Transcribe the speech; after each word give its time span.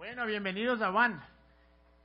Bueno, 0.00 0.24
bienvenidos 0.24 0.80
a 0.80 0.88
One. 0.88 1.14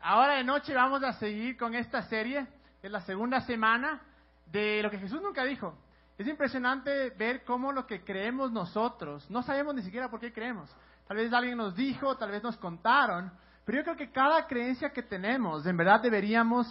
Ahora 0.01 0.33
de 0.33 0.44
noche 0.44 0.74
vamos 0.74 1.01
a 1.01 1.13
seguir 1.13 1.55
con 1.55 1.74
esta 1.74 2.02
serie, 2.02 2.46
es 2.83 2.92
la 2.92 3.00
segunda 3.00 3.40
semana 3.40 4.02
de 4.48 4.83
lo 4.83 4.92
que 4.92 5.00
Jesús 5.00 5.21
nunca 5.21 5.45
dijo. 5.45 5.77
Es 6.17 6.27
impresionante 6.27 7.11
ver 7.11 7.45
cómo 7.45 7.71
lo 7.71 7.87
que 7.87 8.04
creemos 8.04 8.52
nosotros, 8.52 9.31
no 9.31 9.43
sabemos 9.43 9.75
ni 9.75 9.81
siquiera 9.81 10.09
por 10.09 10.20
qué 10.20 10.34
creemos. 10.34 10.70
Tal 11.07 11.16
vez 11.16 11.31
alguien 11.31 11.57
nos 11.57 11.73
dijo, 11.73 12.18
tal 12.18 12.31
vez 12.31 12.43
nos 12.43 12.57
contaron, 12.57 13.32
pero 13.64 13.78
yo 13.78 13.84
creo 13.86 13.96
que 13.96 14.12
cada 14.12 14.46
creencia 14.46 14.89
que 14.89 15.04
tenemos, 15.04 15.66
en 15.66 15.77
verdad 15.77 16.02
deberíamos 16.02 16.68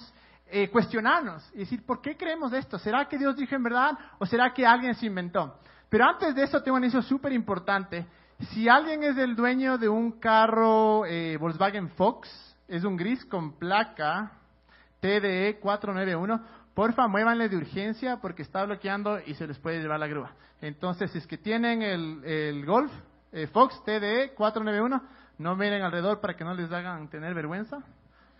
eh, 0.48 0.68
cuestionarnos 0.68 1.50
y 1.54 1.60
decir, 1.60 1.86
¿por 1.86 2.02
qué 2.02 2.18
creemos 2.18 2.52
esto? 2.52 2.78
¿Será 2.78 3.08
que 3.08 3.16
Dios 3.16 3.34
dijo 3.34 3.54
en 3.54 3.62
verdad 3.62 3.92
o 4.18 4.26
será 4.26 4.52
que 4.52 4.66
alguien 4.66 4.94
se 4.94 5.06
inventó? 5.06 5.58
Pero 5.88 6.04
antes 6.04 6.34
de 6.34 6.42
eso 6.42 6.62
tengo 6.62 6.76
un 6.76 6.82
anuncio 6.82 7.00
súper 7.00 7.32
importante. 7.32 8.06
Si 8.50 8.68
alguien 8.68 9.02
es 9.04 9.16
el 9.16 9.36
dueño 9.36 9.78
de 9.78 9.88
un 9.88 10.18
carro 10.18 11.06
eh, 11.06 11.36
Volkswagen 11.38 11.88
Fox, 11.90 12.28
es 12.68 12.84
un 12.84 12.96
gris 12.96 13.24
con 13.24 13.58
placa 13.58 14.32
TDE 15.00 15.58
491, 15.60 16.40
porfa 16.74 17.06
muévanle 17.06 17.48
de 17.48 17.56
urgencia 17.56 18.18
porque 18.20 18.42
está 18.42 18.64
bloqueando 18.64 19.18
y 19.24 19.34
se 19.34 19.46
les 19.46 19.58
puede 19.58 19.80
llevar 19.80 20.00
la 20.00 20.08
grúa. 20.08 20.32
Entonces, 20.60 21.10
si 21.12 21.18
es 21.18 21.26
que 21.26 21.38
tienen 21.38 21.82
el, 21.82 22.66
Golf 22.66 22.92
eh, 23.32 23.46
Fox 23.46 23.82
TDE 23.84 24.34
491, 24.34 25.02
no 25.38 25.56
miren 25.56 25.82
alrededor 25.82 26.20
para 26.20 26.36
que 26.36 26.44
no 26.44 26.54
les 26.54 26.70
hagan 26.70 27.08
tener 27.08 27.34
vergüenza 27.34 27.78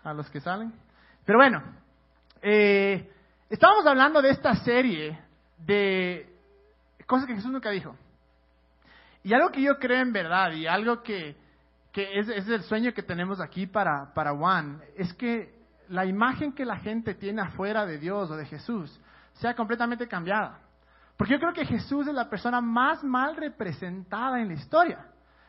a 0.03 0.13
los 0.13 0.29
que 0.29 0.41
salen. 0.41 0.73
Pero 1.25 1.39
bueno, 1.39 1.63
eh, 2.43 3.11
estábamos 3.49 3.87
hablando 3.87 4.21
de 4.21 4.31
esta 4.31 4.55
serie 4.57 5.19
de 5.59 6.31
cosas 7.07 7.27
que 7.27 7.35
Jesús 7.35 7.51
nunca 7.51 7.71
dijo. 7.71 7.97
Y 9.25 9.33
algo 9.33 9.49
que 9.51 9.63
yo 9.63 9.79
creo 9.79 10.01
en 10.01 10.13
verdad 10.13 10.53
y 10.53 10.67
algo 10.67 11.03
que, 11.03 11.37
es, 11.95 12.29
el 12.29 12.63
sueño 12.63 12.93
que 12.93 13.03
tenemos 13.03 13.41
aquí 13.41 13.67
para, 13.67 14.13
para 14.15 14.37
Juan, 14.37 14.81
es 14.97 15.13
que 15.15 15.53
la 15.89 16.05
imagen 16.05 16.53
que 16.53 16.65
la 16.65 16.77
gente 16.77 17.15
tiene 17.15 17.43
afuera 17.43 17.87
de 17.87 17.99
Dios 17.99 18.31
o 18.31 18.37
de 18.37 18.47
Jesús 18.47 19.01
sea 19.33 19.55
completamente 19.55 20.07
cambiada. 20.07 20.61
Porque 21.17 21.33
yo 21.33 21.41
creo 21.41 21.55
que 21.55 21.65
Jesús 21.65 22.07
es 22.07 22.15
la 22.15 22.29
persona 22.29 22.61
más 22.61 23.03
mal 23.03 23.35
representada 23.37 24.41
en 24.41 24.49
la 24.49 24.55
historia. 24.55 25.07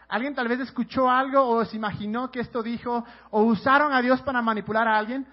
Alguien 0.07 0.33
tal 0.33 0.47
vez 0.47 0.61
escuchó 0.61 1.09
algo 1.09 1.45
o 1.45 1.65
se 1.65 1.75
imaginó 1.75 2.31
que 2.31 2.39
esto 2.39 2.63
dijo 2.63 3.03
o 3.29 3.43
usaron 3.43 3.91
a 3.91 4.01
Dios 4.01 4.21
para 4.21 4.41
manipular 4.41 4.87
a 4.87 4.97
alguien, 4.97 5.27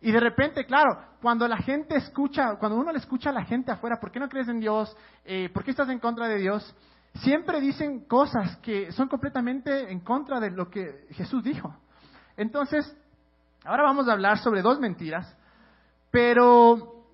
y 0.00 0.12
de 0.12 0.20
repente, 0.20 0.64
claro, 0.64 0.96
cuando 1.20 1.48
la 1.48 1.56
gente 1.56 1.96
escucha, 1.96 2.56
cuando 2.56 2.78
uno 2.78 2.92
le 2.92 2.98
escucha 2.98 3.30
a 3.30 3.32
la 3.32 3.44
gente 3.44 3.72
afuera, 3.72 3.98
¿por 3.98 4.12
qué 4.12 4.20
no 4.20 4.28
crees 4.28 4.48
en 4.48 4.60
Dios? 4.60 4.96
Eh, 5.24 5.50
¿Por 5.52 5.64
qué 5.64 5.72
estás 5.72 5.88
en 5.88 5.98
contra 5.98 6.28
de 6.28 6.36
Dios? 6.36 6.76
Siempre 7.22 7.60
dicen 7.60 8.04
cosas 8.06 8.56
que 8.58 8.92
son 8.92 9.08
completamente 9.08 9.90
en 9.90 10.00
contra 10.00 10.38
de 10.40 10.50
lo 10.50 10.70
que 10.70 11.06
Jesús 11.10 11.42
dijo. 11.42 11.74
Entonces, 12.36 12.96
ahora 13.64 13.82
vamos 13.82 14.08
a 14.08 14.12
hablar 14.12 14.38
sobre 14.38 14.62
dos 14.62 14.78
mentiras, 14.78 15.36
pero 16.10 17.04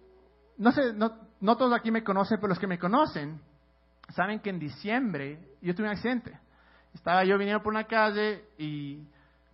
no 0.58 0.72
sé, 0.72 0.92
no, 0.92 1.12
no 1.40 1.56
todos 1.56 1.72
aquí 1.72 1.90
me 1.90 2.04
conocen, 2.04 2.38
pero 2.38 2.48
los 2.48 2.58
que 2.58 2.66
me 2.66 2.78
conocen 2.78 3.40
saben 4.10 4.40
que 4.40 4.50
en 4.50 4.58
diciembre 4.58 5.38
yo 5.62 5.74
tuve 5.74 5.86
un 5.86 5.92
accidente. 5.92 6.38
Estaba 6.92 7.24
yo 7.24 7.38
viniendo 7.38 7.62
por 7.62 7.72
una 7.72 7.84
calle 7.84 8.44
y 8.58 9.02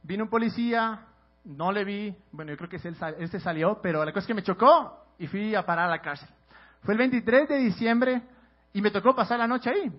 vino 0.03 0.25
un 0.25 0.31
policía, 0.31 1.07
no 1.45 1.73
le 1.73 1.85
vi, 1.85 2.15
bueno, 2.33 2.51
yo 2.51 2.57
creo 2.57 2.69
que 2.69 2.77
él, 2.77 3.29
se 3.29 3.41
salió, 3.41 3.81
pero 3.81 4.05
la 4.05 4.13
cosa 4.13 4.21
es 4.21 4.27
que 4.27 4.35
me 4.35 4.43
chocó 4.43 5.07
y 5.19 5.27
fui 5.27 5.55
a 5.55 5.65
parar 5.65 5.87
a 5.87 5.91
la 5.91 6.03
cárcel. 6.03 6.29
Fue 6.83 6.95
el 6.95 6.99
23 6.99 7.49
de 7.49 7.57
diciembre 7.57 8.23
y 8.73 8.83
me 8.83 8.91
tocó 8.91 9.15
pasar 9.15 9.39
la 9.39 9.47
noche 9.47 9.71
ahí. 9.71 9.93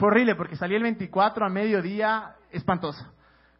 Fue 0.00 0.08
horrible 0.08 0.34
porque 0.34 0.56
salí 0.56 0.74
el 0.74 0.82
24 0.82 1.44
a 1.44 1.50
mediodía, 1.50 2.34
espantoso. 2.50 3.04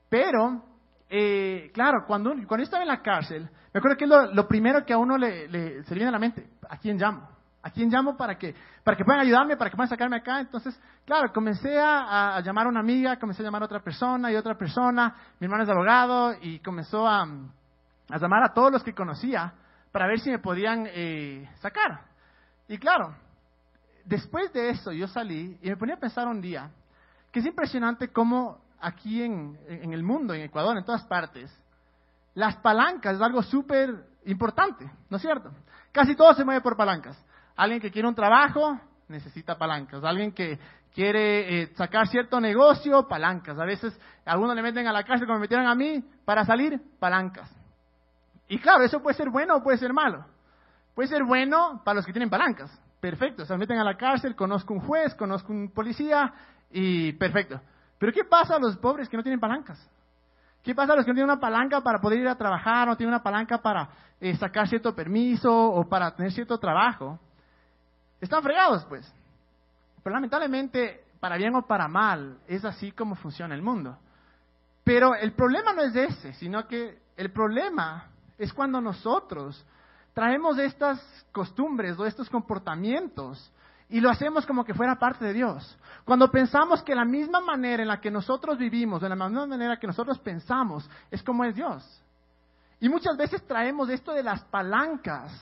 Pero, 0.08 0.64
eh, 1.10 1.70
claro, 1.74 2.06
cuando, 2.06 2.30
cuando 2.30 2.56
yo 2.56 2.62
estaba 2.62 2.82
en 2.82 2.88
la 2.88 3.02
cárcel, 3.02 3.42
me 3.74 3.78
acuerdo 3.78 3.98
que 3.98 4.06
lo, 4.06 4.32
lo 4.32 4.48
primero 4.48 4.82
que 4.86 4.94
a 4.94 4.97
uno 4.97 5.19
le, 5.19 5.84
se 5.84 5.94
viene 5.94 6.08
a 6.08 6.12
la 6.12 6.19
mente, 6.19 6.48
¿a 6.66 6.78
quién 6.78 6.97
llamo? 6.97 7.28
¿A 7.62 7.69
quién 7.69 7.91
llamo 7.91 8.16
para 8.16 8.38
que, 8.38 8.54
para 8.82 8.97
que 8.97 9.04
puedan 9.04 9.20
ayudarme, 9.20 9.59
para 9.59 9.69
que 9.69 9.76
puedan 9.76 9.91
sacarme 9.91 10.16
acá? 10.16 10.41
Entonces, 10.41 10.81
claro, 11.04 11.31
comencé 11.31 11.78
a, 11.78 12.41
llamar 12.43 12.64
a 12.64 12.70
una 12.70 12.81
amiga, 12.81 13.19
comencé 13.19 13.43
a 13.43 13.44
llamar 13.44 13.60
a 13.60 13.66
otra 13.66 13.81
persona 13.81 14.32
y 14.32 14.37
otra 14.37 14.56
persona. 14.56 15.14
Mi 15.41 15.44
hermano 15.44 15.64
es 15.64 15.69
abogado 15.69 16.37
y 16.41 16.60
comenzó 16.60 17.06
a, 17.06 17.20
a 17.20 18.19
llamar 18.19 18.44
a 18.44 18.54
todos 18.54 18.72
los 18.72 18.82
que 18.82 18.94
conocía 18.94 19.53
para 19.93 20.06
ver 20.06 20.20
si 20.20 20.31
me 20.31 20.38
podían 20.38 20.87
eh, 20.87 21.50
sacar. 21.60 22.00
Y 22.66 22.78
claro, 22.78 23.14
después 24.05 24.53
de 24.53 24.71
eso 24.71 24.93
yo 24.93 25.09
salí 25.09 25.59
y 25.62 25.69
me 25.69 25.77
ponía 25.77 25.94
a 25.94 25.99
pensar 25.99 26.27
un 26.28 26.41
día 26.41 26.71
que 27.33 27.41
es 27.41 27.47
impresionante 27.47 28.09
cómo 28.09 28.59
aquí 28.81 29.22
en, 29.22 29.59
el 29.69 30.03
mundo, 30.03 30.34
en 30.34 30.43
Ecuador, 30.43 30.77
en 30.77 30.84
todas 30.84 31.05
partes, 31.05 31.55
las 32.34 32.56
palancas 32.56 33.16
es 33.16 33.21
algo 33.21 33.43
súper 33.43 34.05
importante, 34.25 34.91
¿no 35.09 35.16
es 35.16 35.22
cierto? 35.22 35.50
Casi 35.93 36.15
todo 36.15 36.34
se 36.34 36.44
mueve 36.44 36.61
por 36.61 36.77
palancas. 36.77 37.22
Alguien 37.56 37.81
que 37.81 37.91
quiere 37.91 38.09
un 38.09 38.15
trabajo 38.15 38.81
necesita 39.09 39.59
palancas. 39.59 40.03
Alguien 40.05 40.32
que 40.32 40.59
quiere 40.94 41.62
eh, 41.62 41.72
sacar 41.75 42.09
cierto 42.09 42.41
negocio, 42.41 43.06
palancas. 43.09 43.59
A 43.59 43.65
veces 43.65 43.99
algunos 44.25 44.55
le 44.55 44.62
meten 44.62 44.87
a 44.87 44.93
la 44.93 45.03
cárcel 45.05 45.27
como 45.27 45.38
me 45.38 45.43
metieron 45.43 45.67
a 45.67 45.75
mí 45.75 46.03
para 46.25 46.44
salir, 46.44 46.81
palancas. 46.99 47.50
Y 48.49 48.59
claro, 48.59 48.84
eso 48.84 49.00
puede 49.00 49.17
ser 49.17 49.31
bueno 49.31 49.56
o 49.56 49.62
puede 49.62 49.78
ser 49.78 49.93
malo. 49.93 50.25
Puede 50.94 51.09
ser 51.09 51.25
bueno 51.25 51.82
para 51.84 51.97
los 51.97 52.06
que 52.06 52.12
tienen 52.12 52.31
palancas. 52.31 52.71
Perfecto, 53.00 53.44
se 53.47 53.56
meten 53.56 53.78
a 53.78 53.84
la 53.84 53.97
cárcel, 53.97 54.37
conozco 54.37 54.75
un 54.75 54.81
juez, 54.81 55.15
conozco 55.15 55.53
un 55.53 55.71
policía 55.71 56.33
y 56.71 57.12
perfecto. 57.15 57.61
Pero 57.99 58.12
¿qué 58.12 58.25
pasa 58.25 58.56
a 58.56 58.59
los 58.59 58.77
pobres 58.77 59.09
que 59.09 59.16
no 59.16 59.22
tienen 59.22 59.41
palancas? 59.41 59.78
¿Qué 60.62 60.75
pasa 60.75 60.93
a 60.93 60.97
los 60.97 61.05
que 61.05 61.11
no 61.11 61.15
tienen 61.15 61.31
una 61.31 61.41
palanca 61.41 61.81
para 61.81 62.00
poder 62.00 62.19
ir 62.19 62.28
a 62.28 62.37
trabajar, 62.37 62.87
no 62.87 62.97
tienen 62.97 63.15
una 63.15 63.22
palanca 63.22 63.59
para 63.59 63.88
eh, 64.21 64.37
sacar 64.37 64.69
cierto 64.69 64.94
permiso 64.94 65.50
o 65.50 65.88
para 65.88 66.15
tener 66.15 66.33
cierto 66.33 66.59
trabajo? 66.59 67.19
están 68.21 68.43
fregados, 68.43 68.84
pues. 68.84 69.11
Pero 70.03 70.15
lamentablemente, 70.15 71.05
para 71.21 71.37
bien 71.37 71.55
o 71.55 71.67
para 71.67 71.88
mal, 71.88 72.38
es 72.47 72.65
así 72.65 72.93
como 72.93 73.15
funciona 73.15 73.55
el 73.55 73.62
mundo. 73.62 73.99
Pero 74.84 75.15
el 75.15 75.32
problema 75.32 75.72
no 75.72 75.82
es 75.82 75.97
ese, 75.97 76.32
sino 76.34 76.67
que 76.67 76.99
el 77.17 77.32
problema 77.32 78.09
es 78.38 78.53
cuando 78.53 78.81
nosotros 78.81 79.65
traemos 80.15 80.59
estas 80.59 81.00
costumbres 81.32 81.98
o 81.98 82.06
estos 82.06 82.28
comportamientos 82.28 83.53
y 83.88 84.00
lo 84.00 84.10
hacemos 84.10 84.47
como 84.47 84.65
que 84.65 84.75
fuera 84.75 84.97
parte 84.98 85.25
de 85.25 85.32
Dios. 85.32 85.78
Cuando 86.04 86.31
pensamos 86.31 86.82
que 86.82 86.94
la 86.94 87.04
misma 87.04 87.41
manera 87.41 87.82
en 87.82 87.88
la 87.88 88.00
que 88.00 88.10
nosotros 88.10 88.56
vivimos, 88.59 89.03
de 89.03 89.09
la 89.09 89.16
misma 89.16 89.47
manera 89.47 89.78
que 89.78 89.87
nosotros 89.87 90.19
pensamos, 90.19 90.88
es 91.10 91.22
como 91.22 91.44
es 91.44 91.54
Dios. 91.54 91.84
Y 92.81 92.88
muchas 92.88 93.16
veces 93.16 93.47
traemos 93.47 93.91
esto 93.91 94.12
de 94.12 94.22
las 94.22 94.43
palancas 94.44 95.32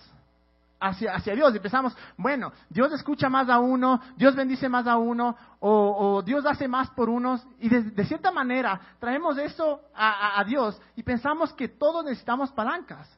hacia, 0.81 1.15
hacia 1.15 1.35
Dios 1.35 1.55
y 1.55 1.61
pensamos, 1.61 1.97
bueno, 2.17 2.53
Dios 2.69 2.93
escucha 2.93 3.29
más 3.29 3.49
a 3.49 3.59
uno, 3.59 4.01
Dios 4.17 4.35
bendice 4.35 4.69
más 4.69 4.87
a 4.87 4.97
uno, 4.97 5.37
o, 5.61 6.23
Dios 6.23 6.45
hace 6.47 6.69
más 6.69 6.91
por 6.91 7.09
unos, 7.09 7.47
y 7.59 7.69
de, 7.69 8.05
cierta 8.05 8.31
manera 8.31 8.81
traemos 8.99 9.39
eso 9.39 9.81
a, 9.95 10.43
Dios 10.45 10.81
y 10.97 11.03
pensamos 11.03 11.53
que 11.53 11.69
todos 11.69 12.05
necesitamos 12.05 12.53
palancas, 12.53 13.09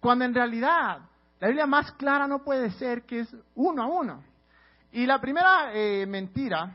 cuando 0.00 0.24
en 0.24 0.34
realidad 0.34 1.00
la 1.40 1.48
Biblia 1.48 1.66
más 1.66 1.92
clara 1.92 2.26
no 2.26 2.42
puede 2.42 2.70
ser 2.72 3.02
que 3.02 3.20
es 3.20 3.36
uno 3.54 3.82
a 3.82 3.86
uno. 3.86 4.22
Y 4.92 5.06
la 5.06 5.20
primera 5.20 5.72
eh, 5.72 6.06
mentira 6.06 6.72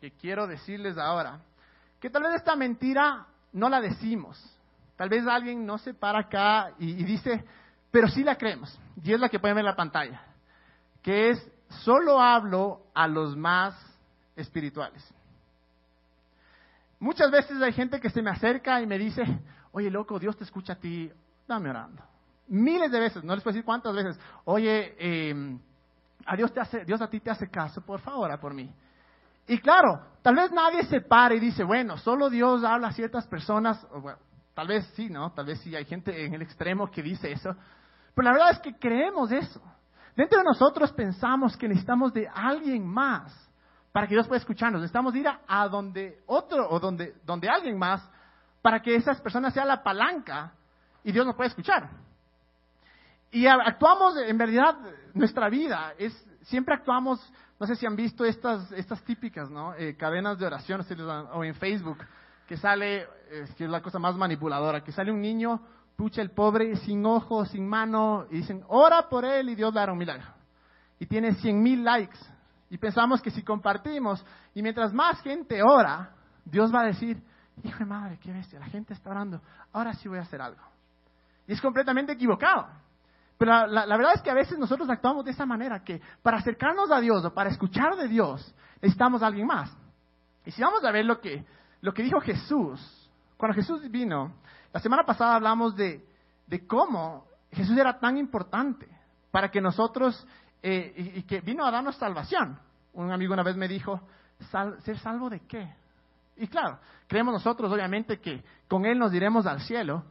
que 0.00 0.12
quiero 0.12 0.46
decirles 0.46 0.98
ahora, 0.98 1.40
que 2.00 2.10
tal 2.10 2.24
vez 2.24 2.34
esta 2.34 2.56
mentira 2.56 3.26
no 3.52 3.68
la 3.68 3.80
decimos, 3.80 4.36
tal 4.96 5.08
vez 5.08 5.26
alguien 5.26 5.64
no 5.64 5.78
se 5.78 5.94
para 5.94 6.20
acá 6.20 6.72
y, 6.78 6.90
y 6.90 7.04
dice, 7.04 7.44
pero 7.90 8.08
sí 8.08 8.24
la 8.24 8.36
creemos, 8.36 8.76
y 9.02 9.12
es 9.12 9.20
la 9.20 9.28
que 9.28 9.38
pueden 9.38 9.54
ver 9.54 9.62
en 9.62 9.70
la 9.70 9.76
pantalla, 9.76 10.22
que 11.02 11.30
es, 11.30 11.52
solo 11.84 12.20
hablo 12.20 12.86
a 12.94 13.06
los 13.06 13.36
más 13.36 13.74
espirituales. 14.34 15.08
Muchas 16.98 17.30
veces 17.30 17.60
hay 17.62 17.72
gente 17.72 18.00
que 18.00 18.10
se 18.10 18.22
me 18.22 18.30
acerca 18.30 18.80
y 18.80 18.86
me 18.86 18.98
dice, 18.98 19.22
oye 19.72 19.90
loco, 19.90 20.18
Dios 20.18 20.36
te 20.36 20.44
escucha 20.44 20.74
a 20.74 20.76
ti, 20.76 21.10
dame 21.46 21.70
orando. 21.70 22.11
Miles 22.48 22.90
de 22.90 23.00
veces, 23.00 23.24
no 23.24 23.34
les 23.34 23.42
puedo 23.42 23.54
decir 23.54 23.64
cuántas 23.64 23.94
veces, 23.94 24.20
oye, 24.44 24.94
eh, 24.98 25.58
a 26.26 26.36
Dios, 26.36 26.52
te 26.52 26.60
hace, 26.60 26.84
Dios 26.84 27.00
a 27.00 27.08
ti 27.08 27.20
te 27.20 27.30
hace 27.30 27.48
caso, 27.48 27.80
por 27.80 28.00
favor, 28.00 28.26
ora 28.26 28.40
por 28.40 28.54
mí. 28.54 28.70
Y 29.46 29.58
claro, 29.58 30.00
tal 30.22 30.36
vez 30.36 30.52
nadie 30.52 30.84
se 30.84 31.00
pare 31.00 31.36
y 31.36 31.40
dice, 31.40 31.64
bueno, 31.64 31.96
solo 31.96 32.30
Dios 32.30 32.62
habla 32.64 32.88
a 32.88 32.92
ciertas 32.92 33.26
personas, 33.26 33.84
tal 34.54 34.68
vez 34.68 34.86
sí, 34.94 35.08
¿no? 35.08 35.32
Tal 35.32 35.46
vez 35.46 35.60
sí 35.60 35.74
hay 35.74 35.84
gente 35.84 36.24
en 36.24 36.34
el 36.34 36.42
extremo 36.42 36.90
que 36.90 37.02
dice 37.02 37.32
eso, 37.32 37.56
pero 38.14 38.26
la 38.26 38.32
verdad 38.32 38.50
es 38.52 38.58
que 38.60 38.78
creemos 38.78 39.32
eso. 39.32 39.60
Dentro 40.14 40.38
de 40.38 40.44
nosotros 40.44 40.92
pensamos 40.92 41.56
que 41.56 41.68
necesitamos 41.68 42.12
de 42.12 42.28
alguien 42.28 42.86
más 42.86 43.32
para 43.92 44.06
que 44.06 44.14
Dios 44.14 44.28
pueda 44.28 44.40
escucharnos. 44.40 44.80
Necesitamos 44.80 45.14
ir 45.16 45.26
a, 45.28 45.68
donde 45.68 46.20
otro 46.26 46.68
o 46.68 46.78
donde, 46.78 47.14
donde 47.24 47.48
alguien 47.48 47.78
más 47.78 48.06
para 48.60 48.80
que 48.80 48.94
esas 48.94 49.20
personas 49.20 49.54
sean 49.54 49.68
la 49.68 49.82
palanca 49.82 50.52
y 51.02 51.12
Dios 51.12 51.26
nos 51.26 51.34
pueda 51.34 51.48
escuchar. 51.48 51.90
Y 53.32 53.46
actuamos, 53.46 54.14
en 54.18 54.38
realidad, 54.38 54.76
nuestra 55.14 55.48
vida 55.48 55.94
es, 55.98 56.12
siempre 56.42 56.74
actuamos, 56.74 57.18
no 57.58 57.66
sé 57.66 57.76
si 57.76 57.86
han 57.86 57.96
visto 57.96 58.26
estas, 58.26 58.70
estas 58.72 59.02
típicas, 59.04 59.50
¿no? 59.50 59.74
Eh, 59.74 59.96
cadenas 59.96 60.38
de 60.38 60.46
oración 60.46 60.84
o 61.32 61.42
en 61.42 61.54
Facebook, 61.54 61.98
que 62.46 62.58
sale, 62.58 63.06
que 63.56 63.64
es 63.64 63.70
la 63.70 63.80
cosa 63.80 63.98
más 63.98 64.16
manipuladora, 64.16 64.84
que 64.84 64.92
sale 64.92 65.10
un 65.10 65.22
niño, 65.22 65.62
pucha 65.96 66.20
el 66.20 66.30
pobre, 66.30 66.76
sin 66.76 67.06
ojo, 67.06 67.46
sin 67.46 67.66
mano, 67.66 68.26
y 68.30 68.36
dicen, 68.36 68.62
ora 68.68 69.08
por 69.08 69.24
él 69.24 69.48
y 69.48 69.54
Dios 69.54 69.72
le 69.72 69.80
hará 69.80 69.92
un 69.92 69.98
milagro. 69.98 70.26
Y 70.98 71.06
tiene 71.06 71.32
100 71.32 71.62
mil 71.62 71.82
likes. 71.82 72.18
Y 72.68 72.76
pensamos 72.76 73.22
que 73.22 73.30
si 73.30 73.42
compartimos, 73.42 74.22
y 74.54 74.62
mientras 74.62 74.92
más 74.92 75.22
gente 75.22 75.62
ora, 75.62 76.10
Dios 76.44 76.74
va 76.74 76.82
a 76.82 76.86
decir, 76.86 77.22
hijo 77.62 77.78
de 77.78 77.86
madre, 77.86 78.18
qué 78.20 78.30
bestia, 78.30 78.58
la 78.58 78.66
gente 78.66 78.92
está 78.92 79.08
orando, 79.08 79.40
ahora 79.72 79.94
sí 79.94 80.06
voy 80.06 80.18
a 80.18 80.22
hacer 80.22 80.42
algo. 80.42 80.60
Y 81.46 81.54
es 81.54 81.60
completamente 81.62 82.12
equivocado. 82.12 82.68
Pero 83.42 83.66
la, 83.66 83.86
la, 83.86 83.96
verdad 83.96 84.12
es 84.14 84.22
que 84.22 84.30
a 84.30 84.34
veces 84.34 84.56
nosotros 84.56 84.88
actuamos 84.88 85.24
de 85.24 85.32
esa 85.32 85.44
manera, 85.44 85.82
que 85.82 86.00
para 86.22 86.36
acercarnos 86.36 86.92
a 86.92 87.00
Dios 87.00 87.24
o 87.24 87.34
para 87.34 87.50
escuchar 87.50 87.96
de 87.96 88.06
Dios, 88.06 88.54
necesitamos 88.80 89.20
a 89.20 89.26
alguien 89.26 89.48
más. 89.48 89.76
Y 90.44 90.52
si 90.52 90.62
vamos 90.62 90.84
a 90.84 90.92
ver 90.92 91.04
lo 91.04 91.20
que, 91.20 91.44
lo 91.80 91.92
que 91.92 92.04
dijo 92.04 92.20
Jesús, 92.20 93.10
cuando 93.36 93.56
Jesús 93.56 93.90
vino, 93.90 94.32
la 94.72 94.78
semana 94.78 95.02
pasada 95.02 95.34
hablamos 95.34 95.74
de, 95.74 96.06
de 96.46 96.64
cómo 96.68 97.26
Jesús 97.50 97.76
era 97.76 97.98
tan 97.98 98.16
importante 98.16 98.86
para 99.32 99.50
que 99.50 99.60
nosotros 99.60 100.24
eh, 100.62 101.14
y, 101.16 101.22
que 101.24 101.40
vino 101.40 101.66
a 101.66 101.72
darnos 101.72 101.96
salvación. 101.96 102.60
Un 102.92 103.10
amigo 103.10 103.34
una 103.34 103.42
vez 103.42 103.56
me 103.56 103.66
dijo, 103.66 104.00
¿ser 104.84 105.00
salvo 105.00 105.28
de 105.28 105.40
qué? 105.48 105.68
Y 106.36 106.46
claro, 106.46 106.78
creemos 107.08 107.34
nosotros 107.34 107.72
obviamente 107.72 108.20
que 108.20 108.44
con 108.68 108.86
Él 108.86 109.00
nos 109.00 109.10
diremos 109.10 109.46
al 109.46 109.62
cielo, 109.62 110.04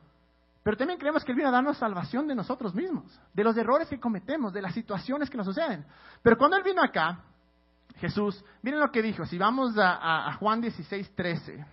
pero 0.63 0.77
también 0.77 0.99
creemos 0.99 1.23
que 1.23 1.31
Él 1.31 1.37
vino 1.37 1.49
a 1.49 1.51
darnos 1.51 1.77
salvación 1.77 2.27
de 2.27 2.35
nosotros 2.35 2.75
mismos, 2.75 3.19
de 3.33 3.43
los 3.43 3.57
errores 3.57 3.87
que 3.87 3.99
cometemos, 3.99 4.53
de 4.53 4.61
las 4.61 4.73
situaciones 4.73 5.29
que 5.29 5.37
nos 5.37 5.47
suceden. 5.47 5.85
Pero 6.21 6.37
cuando 6.37 6.57
Él 6.57 6.63
vino 6.63 6.83
acá, 6.83 7.19
Jesús, 7.97 8.43
miren 8.61 8.79
lo 8.79 8.91
que 8.91 9.01
dijo, 9.01 9.25
si 9.25 9.37
vamos 9.37 9.75
a, 9.77 10.33
Juan 10.39 10.61
16, 10.61 11.15
13, 11.15 11.65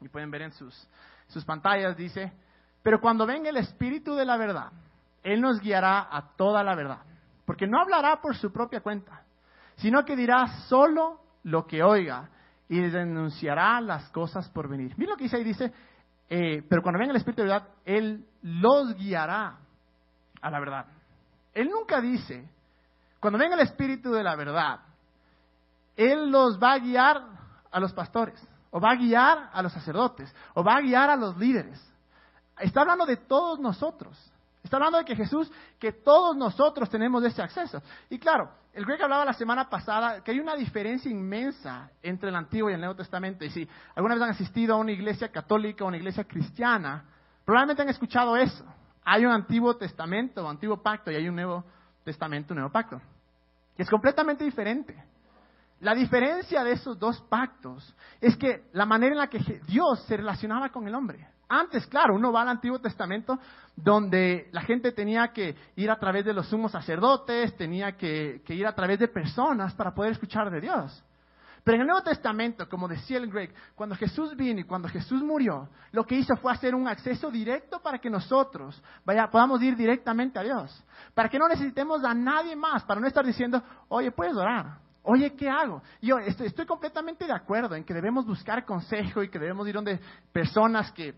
y 0.00 0.08
pueden 0.08 0.30
ver 0.30 0.42
en 0.42 0.52
sus, 0.52 0.88
sus 1.28 1.44
pantallas, 1.44 1.96
dice, 1.96 2.32
pero 2.82 3.00
cuando 3.00 3.26
venga 3.26 3.50
el 3.50 3.56
Espíritu 3.56 4.14
de 4.14 4.24
la 4.24 4.36
verdad, 4.36 4.72
Él 5.22 5.40
nos 5.40 5.60
guiará 5.60 6.08
a 6.10 6.34
toda 6.36 6.62
la 6.62 6.74
verdad 6.74 6.98
porque 7.44 7.66
no 7.66 7.80
hablará 7.80 8.20
por 8.20 8.36
su 8.36 8.52
propia 8.52 8.80
cuenta, 8.80 9.22
sino 9.76 10.04
que 10.04 10.16
dirá 10.16 10.46
solo 10.68 11.20
lo 11.44 11.66
que 11.66 11.82
oiga 11.82 12.30
y 12.68 12.80
denunciará 12.80 13.80
las 13.80 14.08
cosas 14.10 14.48
por 14.50 14.68
venir. 14.68 14.94
Mira 14.96 15.10
lo 15.10 15.16
que 15.16 15.24
dice 15.24 15.36
ahí, 15.36 15.44
dice, 15.44 15.72
eh, 16.28 16.62
pero 16.68 16.82
cuando 16.82 16.98
venga 16.98 17.12
el 17.12 17.18
Espíritu 17.18 17.42
de 17.42 17.48
verdad, 17.48 17.68
Él 17.84 18.26
los 18.42 18.94
guiará 18.94 19.58
a 20.40 20.50
la 20.50 20.60
verdad. 20.60 20.86
Él 21.54 21.68
nunca 21.68 22.00
dice, 22.00 22.48
cuando 23.20 23.38
venga 23.38 23.54
el 23.54 23.60
Espíritu 23.60 24.12
de 24.12 24.22
la 24.22 24.34
verdad, 24.36 24.80
Él 25.96 26.30
los 26.30 26.58
va 26.58 26.72
a 26.72 26.78
guiar 26.78 27.22
a 27.70 27.80
los 27.80 27.92
pastores, 27.92 28.42
o 28.70 28.80
va 28.80 28.92
a 28.92 28.96
guiar 28.96 29.50
a 29.52 29.62
los 29.62 29.72
sacerdotes, 29.72 30.34
o 30.54 30.64
va 30.64 30.76
a 30.76 30.80
guiar 30.80 31.10
a 31.10 31.16
los 31.16 31.36
líderes. 31.36 31.80
Está 32.58 32.82
hablando 32.82 33.06
de 33.06 33.16
todos 33.16 33.58
nosotros. 33.58 34.18
Está 34.62 34.76
hablando 34.76 34.98
de 34.98 35.04
que 35.04 35.16
Jesús, 35.16 35.50
que 35.78 35.92
todos 35.92 36.36
nosotros 36.36 36.88
tenemos 36.88 37.24
ese 37.24 37.42
acceso. 37.42 37.82
Y 38.08 38.18
claro, 38.18 38.50
el 38.74 38.86
Greg 38.86 39.02
hablaba 39.02 39.24
la 39.24 39.34
semana 39.34 39.68
pasada 39.68 40.22
que 40.24 40.30
hay 40.30 40.40
una 40.40 40.56
diferencia 40.56 41.10
inmensa 41.10 41.90
entre 42.02 42.30
el 42.30 42.36
Antiguo 42.36 42.70
y 42.70 42.74
el 42.74 42.80
Nuevo 42.80 42.96
Testamento. 42.96 43.44
Y 43.44 43.50
si 43.50 43.68
alguna 43.94 44.14
vez 44.14 44.22
han 44.22 44.30
asistido 44.30 44.74
a 44.74 44.78
una 44.78 44.92
iglesia 44.92 45.28
católica 45.28 45.84
o 45.84 45.88
una 45.88 45.98
iglesia 45.98 46.24
cristiana, 46.24 47.04
probablemente 47.44 47.82
han 47.82 47.90
escuchado 47.90 48.36
eso. 48.36 48.64
Hay 49.04 49.26
un 49.26 49.32
Antiguo 49.32 49.76
Testamento, 49.76 50.42
un 50.42 50.50
Antiguo 50.50 50.82
Pacto, 50.82 51.10
y 51.10 51.16
hay 51.16 51.28
un 51.28 51.34
Nuevo 51.34 51.64
Testamento, 52.02 52.54
un 52.54 52.60
Nuevo 52.60 52.72
Pacto. 52.72 53.00
Y 53.76 53.82
es 53.82 53.90
completamente 53.90 54.44
diferente. 54.44 54.96
La 55.80 55.94
diferencia 55.94 56.64
de 56.64 56.72
esos 56.72 56.98
dos 56.98 57.20
pactos 57.22 57.94
es 58.20 58.36
que 58.36 58.68
la 58.72 58.86
manera 58.86 59.12
en 59.12 59.18
la 59.18 59.26
que 59.26 59.40
Dios 59.66 60.02
se 60.06 60.16
relacionaba 60.16 60.70
con 60.70 60.86
el 60.86 60.94
hombre. 60.94 61.28
Antes, 61.54 61.86
claro, 61.86 62.14
uno 62.14 62.32
va 62.32 62.40
al 62.40 62.48
Antiguo 62.48 62.78
Testamento 62.78 63.38
donde 63.76 64.48
la 64.52 64.62
gente 64.62 64.90
tenía 64.90 65.34
que 65.34 65.54
ir 65.76 65.90
a 65.90 65.98
través 65.98 66.24
de 66.24 66.32
los 66.32 66.48
sumos 66.48 66.72
sacerdotes, 66.72 67.54
tenía 67.58 67.92
que, 67.92 68.42
ir 68.48 68.66
a 68.66 68.74
través 68.74 68.98
de 68.98 69.06
personas 69.06 69.74
para 69.74 69.92
poder 69.92 70.12
escuchar 70.12 70.50
de 70.50 70.62
Dios. 70.62 71.04
Pero 71.62 71.74
en 71.74 71.82
el 71.82 71.86
Nuevo 71.88 72.02
Testamento, 72.02 72.66
como 72.70 72.88
decía 72.88 73.18
el 73.18 73.30
Greg, 73.30 73.52
cuando 73.74 73.94
Jesús 73.96 74.34
vino 74.34 74.60
y 74.60 74.64
cuando 74.64 74.88
Jesús 74.88 75.22
murió, 75.22 75.68
lo 75.90 76.06
que 76.06 76.14
hizo 76.14 76.34
fue 76.36 76.52
hacer 76.52 76.74
un 76.74 76.88
acceso 76.88 77.30
directo 77.30 77.82
para 77.82 77.98
que 77.98 78.08
nosotros 78.08 78.82
vaya, 79.04 79.28
podamos 79.30 79.62
ir 79.62 79.76
directamente 79.76 80.38
a 80.38 80.42
Dios. 80.42 80.82
Para 81.12 81.28
que 81.28 81.38
no 81.38 81.48
necesitemos 81.48 82.02
a 82.02 82.14
nadie 82.14 82.56
más, 82.56 82.82
para 82.84 82.98
no 82.98 83.06
estar 83.06 83.26
diciendo, 83.26 83.62
oye, 83.88 84.10
puedes 84.10 84.34
orar. 84.38 84.78
Oye, 85.02 85.34
¿qué 85.34 85.50
hago? 85.50 85.82
Yo 86.00 86.18
estoy, 86.18 86.46
estoy 86.46 86.64
completamente 86.64 87.26
de 87.26 87.32
acuerdo 87.34 87.74
en 87.74 87.84
que 87.84 87.92
debemos 87.92 88.24
buscar 88.24 88.64
consejo 88.64 89.22
y 89.22 89.28
que 89.28 89.38
debemos 89.38 89.68
ir 89.68 89.74
donde 89.74 90.00
personas 90.32 90.90
que 90.92 91.14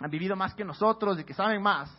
han 0.00 0.10
vivido 0.10 0.36
más 0.36 0.54
que 0.54 0.64
nosotros 0.64 1.18
y 1.18 1.24
que 1.24 1.34
saben 1.34 1.62
más. 1.62 1.90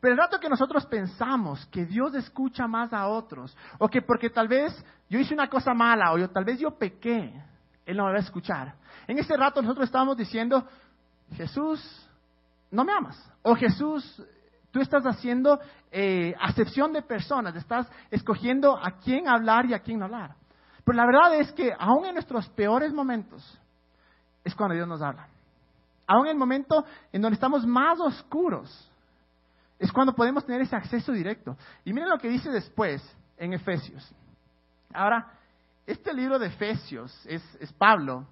Pero 0.00 0.12
el 0.12 0.18
rato 0.18 0.38
que 0.38 0.48
nosotros 0.48 0.86
pensamos 0.86 1.66
que 1.66 1.84
Dios 1.84 2.14
escucha 2.14 2.66
más 2.68 2.92
a 2.92 3.08
otros, 3.08 3.56
o 3.78 3.88
que 3.88 4.02
porque 4.02 4.30
tal 4.30 4.46
vez 4.46 4.72
yo 5.08 5.18
hice 5.18 5.34
una 5.34 5.48
cosa 5.48 5.74
mala, 5.74 6.12
o 6.12 6.18
yo, 6.18 6.30
tal 6.30 6.44
vez 6.44 6.60
yo 6.60 6.70
pequé, 6.78 7.32
Él 7.84 7.96
no 7.96 8.04
me 8.04 8.12
va 8.12 8.16
a 8.18 8.20
escuchar. 8.20 8.74
En 9.08 9.18
ese 9.18 9.36
rato 9.36 9.60
nosotros 9.60 9.86
estábamos 9.86 10.16
diciendo, 10.16 10.68
Jesús, 11.32 12.08
no 12.70 12.84
me 12.84 12.92
amas. 12.92 13.18
O 13.42 13.56
Jesús, 13.56 14.22
tú 14.70 14.80
estás 14.80 15.04
haciendo 15.04 15.58
eh, 15.90 16.34
acepción 16.40 16.92
de 16.92 17.02
personas, 17.02 17.56
estás 17.56 17.90
escogiendo 18.10 18.76
a 18.76 18.98
quién 18.98 19.26
hablar 19.26 19.66
y 19.66 19.74
a 19.74 19.80
quién 19.80 19.98
no 19.98 20.04
hablar. 20.04 20.36
Pero 20.84 20.96
la 20.96 21.06
verdad 21.06 21.34
es 21.40 21.52
que 21.52 21.72
aún 21.76 22.06
en 22.06 22.14
nuestros 22.14 22.48
peores 22.50 22.92
momentos 22.92 23.58
es 24.44 24.54
cuando 24.54 24.76
Dios 24.76 24.86
nos 24.86 25.02
habla 25.02 25.28
aún 26.08 26.26
en 26.26 26.32
el 26.32 26.38
momento 26.38 26.84
en 27.12 27.22
donde 27.22 27.34
estamos 27.34 27.64
más 27.66 28.00
oscuros, 28.00 28.90
es 29.78 29.92
cuando 29.92 30.14
podemos 30.14 30.44
tener 30.44 30.62
ese 30.62 30.74
acceso 30.74 31.12
directo. 31.12 31.56
Y 31.84 31.92
miren 31.92 32.08
lo 32.08 32.18
que 32.18 32.28
dice 32.28 32.50
después 32.50 33.00
en 33.36 33.52
Efesios. 33.52 34.12
Ahora, 34.92 35.30
este 35.86 36.12
libro 36.12 36.38
de 36.38 36.46
Efesios 36.46 37.14
es, 37.26 37.42
Pablo. 37.74 38.26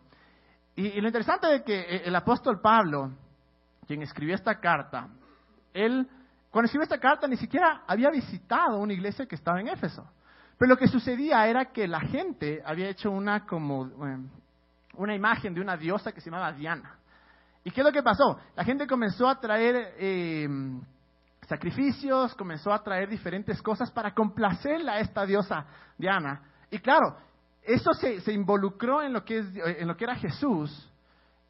Y, 0.74 1.00
lo 1.00 1.06
interesante 1.06 1.54
es 1.54 1.62
que 1.62 1.80
eh, 1.80 2.02
el 2.06 2.16
apóstol 2.16 2.60
Pablo, 2.60 3.12
quien 3.86 4.02
escribió 4.02 4.34
esta 4.34 4.58
carta, 4.58 5.08
él, 5.72 6.08
cuando 6.50 6.66
escribió 6.66 6.82
esta 6.82 6.98
carta, 6.98 7.28
ni 7.28 7.36
siquiera 7.36 7.82
había 7.86 8.10
visitado 8.10 8.78
una 8.78 8.94
iglesia 8.94 9.26
que 9.26 9.36
estaba 9.36 9.60
en 9.60 9.68
Éfeso. 9.68 10.04
Pero 10.58 10.70
lo 10.70 10.76
que 10.78 10.88
sucedía 10.88 11.46
era 11.46 11.66
que 11.66 11.86
la 11.86 12.00
gente 12.00 12.62
había 12.64 12.88
hecho 12.88 13.10
una 13.10 13.46
como 13.46 13.86
eh, 13.86 14.18
una 14.94 15.14
imagen 15.14 15.54
de 15.54 15.60
una 15.60 15.76
diosa 15.76 16.12
que 16.12 16.20
se 16.20 16.30
llamaba 16.30 16.52
Diana. 16.52 16.95
¿Y 17.66 17.72
qué 17.72 17.80
es 17.80 17.84
lo 17.84 17.92
que 17.92 18.00
pasó? 18.04 18.38
La 18.54 18.62
gente 18.62 18.86
comenzó 18.86 19.28
a 19.28 19.40
traer 19.40 19.96
eh, 19.98 20.48
sacrificios, 21.48 22.32
comenzó 22.36 22.72
a 22.72 22.80
traer 22.80 23.08
diferentes 23.08 23.60
cosas 23.60 23.90
para 23.90 24.14
complacerla 24.14 24.92
a 24.92 25.00
esta 25.00 25.26
diosa 25.26 25.66
Diana. 25.98 26.42
Y 26.70 26.78
claro, 26.78 27.16
eso 27.64 27.92
se, 27.92 28.32
involucró 28.32 29.02
en 29.02 29.12
lo, 29.12 29.24
que 29.24 29.38
es, 29.38 29.46
era 29.56 30.14
Jesús 30.14 30.88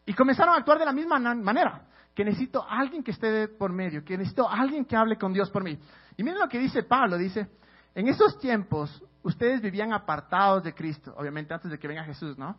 y 0.07 0.15
comenzaron 0.15 0.55
a 0.55 0.57
actuar 0.57 0.79
de 0.79 0.87
la 0.87 0.93
misma 0.95 1.19
manera. 1.19 1.83
Que 2.15 2.25
necesito 2.25 2.65
alguien 2.67 3.03
que 3.03 3.11
esté 3.11 3.49
por 3.49 3.71
medio, 3.71 4.03
que 4.03 4.17
necesito 4.17 4.49
alguien 4.49 4.87
que 4.87 4.97
hable 4.97 5.19
con 5.19 5.35
Dios 5.35 5.51
por 5.51 5.63
mí. 5.63 5.79
Y 6.17 6.23
miren 6.23 6.39
lo 6.39 6.49
que 6.49 6.59
dice 6.59 6.83
Pablo, 6.85 7.19
dice, 7.19 7.47
en 7.95 8.09
esos 8.09 8.39
tiempos 8.39 9.05
ustedes 9.23 9.61
vivían 9.61 9.93
apartados 9.93 10.63
de 10.63 10.73
Cristo, 10.73 11.15
obviamente 11.15 11.53
antes 11.53 11.71
de 11.71 11.79
que 11.79 11.87
venga 11.87 12.05
Jesús, 12.05 12.39
¿no? 12.39 12.57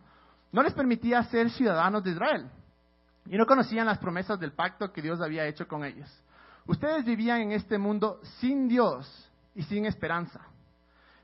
No 0.52 0.62
les 0.62 0.76
permitía 0.76 1.24
ser 1.24 1.50
ciudadanos 1.50 2.04
de 2.04 2.12
Israel 2.12 2.52
y 3.30 3.38
no 3.38 3.46
conocían 3.46 3.86
las 3.86 3.98
promesas 3.98 4.40
del 4.40 4.54
pacto 4.54 4.92
que 4.92 5.02
Dios 5.02 5.22
había 5.22 5.46
hecho 5.46 5.68
con 5.68 5.84
ellos. 5.84 6.10
Ustedes 6.66 7.06
vivían 7.06 7.42
en 7.42 7.52
este 7.54 7.78
mundo 7.78 8.20
sin 8.40 8.68
Dios 8.68 9.32
y 9.56 9.64
sin 9.64 9.86
esperanza, 9.86 10.42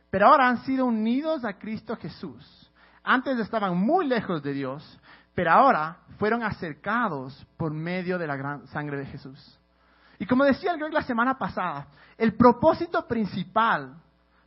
pero 0.09 0.27
ahora 0.27 0.47
han 0.47 0.63
sido 0.63 0.85
unidos 0.85 1.43
a 1.45 1.53
Cristo 1.53 1.95
Jesús. 1.97 2.71
Antes 3.03 3.37
estaban 3.39 3.77
muy 3.77 4.07
lejos 4.07 4.41
de 4.41 4.53
Dios, 4.53 4.99
pero 5.35 5.51
ahora 5.51 5.97
fueron 6.17 6.43
acercados 6.43 7.45
por 7.57 7.73
medio 7.73 8.17
de 8.17 8.27
la 8.27 8.35
gran 8.35 8.67
sangre 8.67 8.97
de 8.97 9.05
Jesús. 9.05 9.59
Y 10.19 10.25
como 10.25 10.45
decía 10.45 10.71
el 10.71 10.79
Greg 10.79 10.93
la 10.93 11.01
semana 11.01 11.37
pasada, 11.37 11.87
el 12.17 12.35
propósito 12.35 13.05
principal 13.07 13.95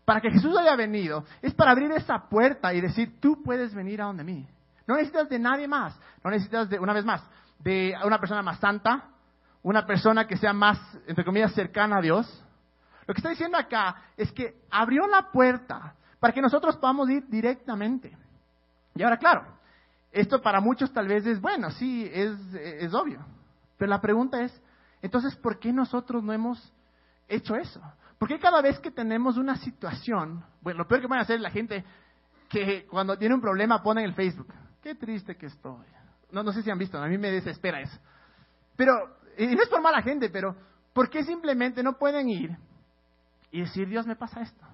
para 0.05 0.21
que 0.21 0.31
Jesús 0.31 0.57
haya 0.57 0.77
venido 0.77 1.25
es 1.43 1.53
para 1.53 1.73
abrir 1.73 1.91
esa 1.91 2.29
puerta 2.29 2.73
y 2.73 2.81
decir, 2.81 3.21
tú 3.21 3.43
puedes 3.43 3.75
venir 3.75 4.01
a 4.01 4.07
donde 4.07 4.25
mí. 4.25 4.47
No 4.87 4.95
necesitas 4.95 5.29
de 5.29 5.39
nadie 5.39 5.67
más, 5.67 5.99
no 6.23 6.31
necesitas 6.31 6.71
de, 6.71 6.79
una 6.79 6.93
vez 6.93 7.05
más, 7.05 7.23
de 7.59 7.95
una 8.05 8.19
persona 8.19 8.43
más 8.43 8.59
santa, 8.59 9.11
una 9.63 9.87
persona 9.87 10.27
que 10.27 10.37
sea 10.37 10.53
más, 10.53 10.79
entre 11.07 11.25
comillas, 11.25 11.53
cercana 11.53 11.99
a 11.99 12.01
Dios. 12.01 12.45
Lo 13.07 13.15
que 13.15 13.19
está 13.19 13.31
diciendo 13.31 13.59
acá 13.59 13.97
es 14.17 14.31
que 14.33 14.63
abrió 14.71 15.07
la 15.07 15.31
puerta 15.31 15.95
para 16.21 16.33
que 16.33 16.41
nosotros 16.41 16.77
podamos 16.77 17.09
ir 17.11 17.27
directamente. 17.29 18.17
Y 18.95 19.03
ahora, 19.03 19.17
claro, 19.17 19.45
esto 20.13 20.41
para 20.41 20.61
muchos 20.61 20.93
tal 20.93 21.09
vez 21.09 21.27
es 21.27 21.41
bueno, 21.41 21.71
sí, 21.71 22.09
es, 22.13 22.33
es 22.55 22.95
obvio. 22.95 23.25
Pero 23.77 23.91
la 23.91 24.01
pregunta 24.01 24.41
es, 24.41 24.63
entonces, 25.03 25.37
¿por 25.37 25.59
qué 25.59 25.73
nosotros 25.73 26.23
no 26.23 26.33
hemos 26.33 26.73
hecho 27.29 27.55
eso? 27.57 27.81
¿Por 28.19 28.29
qué 28.29 28.39
cada 28.39 28.63
vez 28.63 28.79
que 28.79 28.91
tenemos 28.91 29.37
una 29.37 29.57
situación, 29.57 30.45
bueno, 30.63 30.79
lo 30.79 30.89
peor 30.89 31.03
que 31.03 31.09
puede 31.09 31.21
hacer 31.21 31.41
la 31.41 31.51
gente 31.51 31.85
que 32.49 32.87
cuando 32.87 33.19
tiene 33.19 33.35
un 33.35 33.41
problema 33.41 33.83
pone 33.83 34.03
en 34.03 34.09
el 34.09 34.15
Facebook, 34.15 34.53
qué 34.83 34.95
triste 34.95 35.37
que 35.37 35.47
estoy, 35.47 35.85
no, 36.31 36.43
no 36.43 36.53
sé 36.53 36.63
si 36.63 36.71
han 36.71 36.79
visto, 36.79 36.99
a 36.99 37.07
mí 37.07 37.19
me 37.19 37.31
desespera 37.31 37.81
eso. 37.81 37.99
Pero, 38.77 39.19
y 39.39 39.47
no 39.55 39.63
es 39.63 39.69
por 39.69 39.81
mala 39.81 40.03
gente, 40.03 40.29
pero 40.29 40.57
¿por 40.93 41.09
qué 41.09 41.25
simplemente 41.25 41.83
no 41.83 41.99
pueden 41.99 42.29
ir 42.29 42.57
y 43.51 43.61
decir, 43.61 43.89
Dios 43.89 44.07
me 44.07 44.17
pasa 44.17 44.43
esto? 44.43 44.65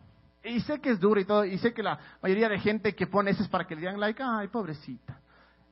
Y 0.45 0.61
sé 0.61 0.81
que 0.81 0.91
es 0.91 1.01
duro 1.01 1.21
y 1.21 1.25
todo, 1.25 1.45
y 1.45 1.57
sé 1.59 1.73
que 1.73 1.83
la 1.83 1.99
mayoría 2.21 2.49
de 2.49 2.59
gente 2.59 2.95
que 2.95 3.07
pone 3.07 3.31
eso 3.31 3.43
es 3.43 3.49
para 3.49 3.65
que 3.65 3.75
le 3.75 3.83
digan 3.83 4.01
like, 4.01 4.21
ay, 4.25 4.49
pobrecita, 4.49 5.21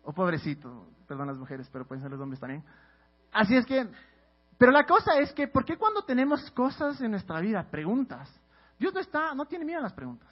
o 0.04 0.12
pobrecito, 0.12 0.86
perdón 1.08 1.26
las 1.26 1.38
mujeres, 1.38 1.68
pero 1.72 1.86
pueden 1.86 2.02
ser 2.02 2.10
los 2.10 2.20
hombres 2.20 2.38
también. 2.38 2.62
Así 3.32 3.56
es 3.56 3.66
que, 3.66 3.88
pero 4.58 4.70
la 4.70 4.84
cosa 4.84 5.18
es 5.18 5.32
que, 5.32 5.48
¿por 5.48 5.64
qué 5.64 5.76
cuando 5.76 6.02
tenemos 6.02 6.50
cosas 6.52 7.00
en 7.00 7.10
nuestra 7.10 7.40
vida, 7.40 7.66
preguntas, 7.68 8.30
Dios 8.78 8.94
no 8.94 9.00
está, 9.00 9.34
no 9.34 9.46
tiene 9.46 9.64
miedo 9.64 9.80
a 9.80 9.84
las 9.84 9.92
preguntas? 9.92 10.28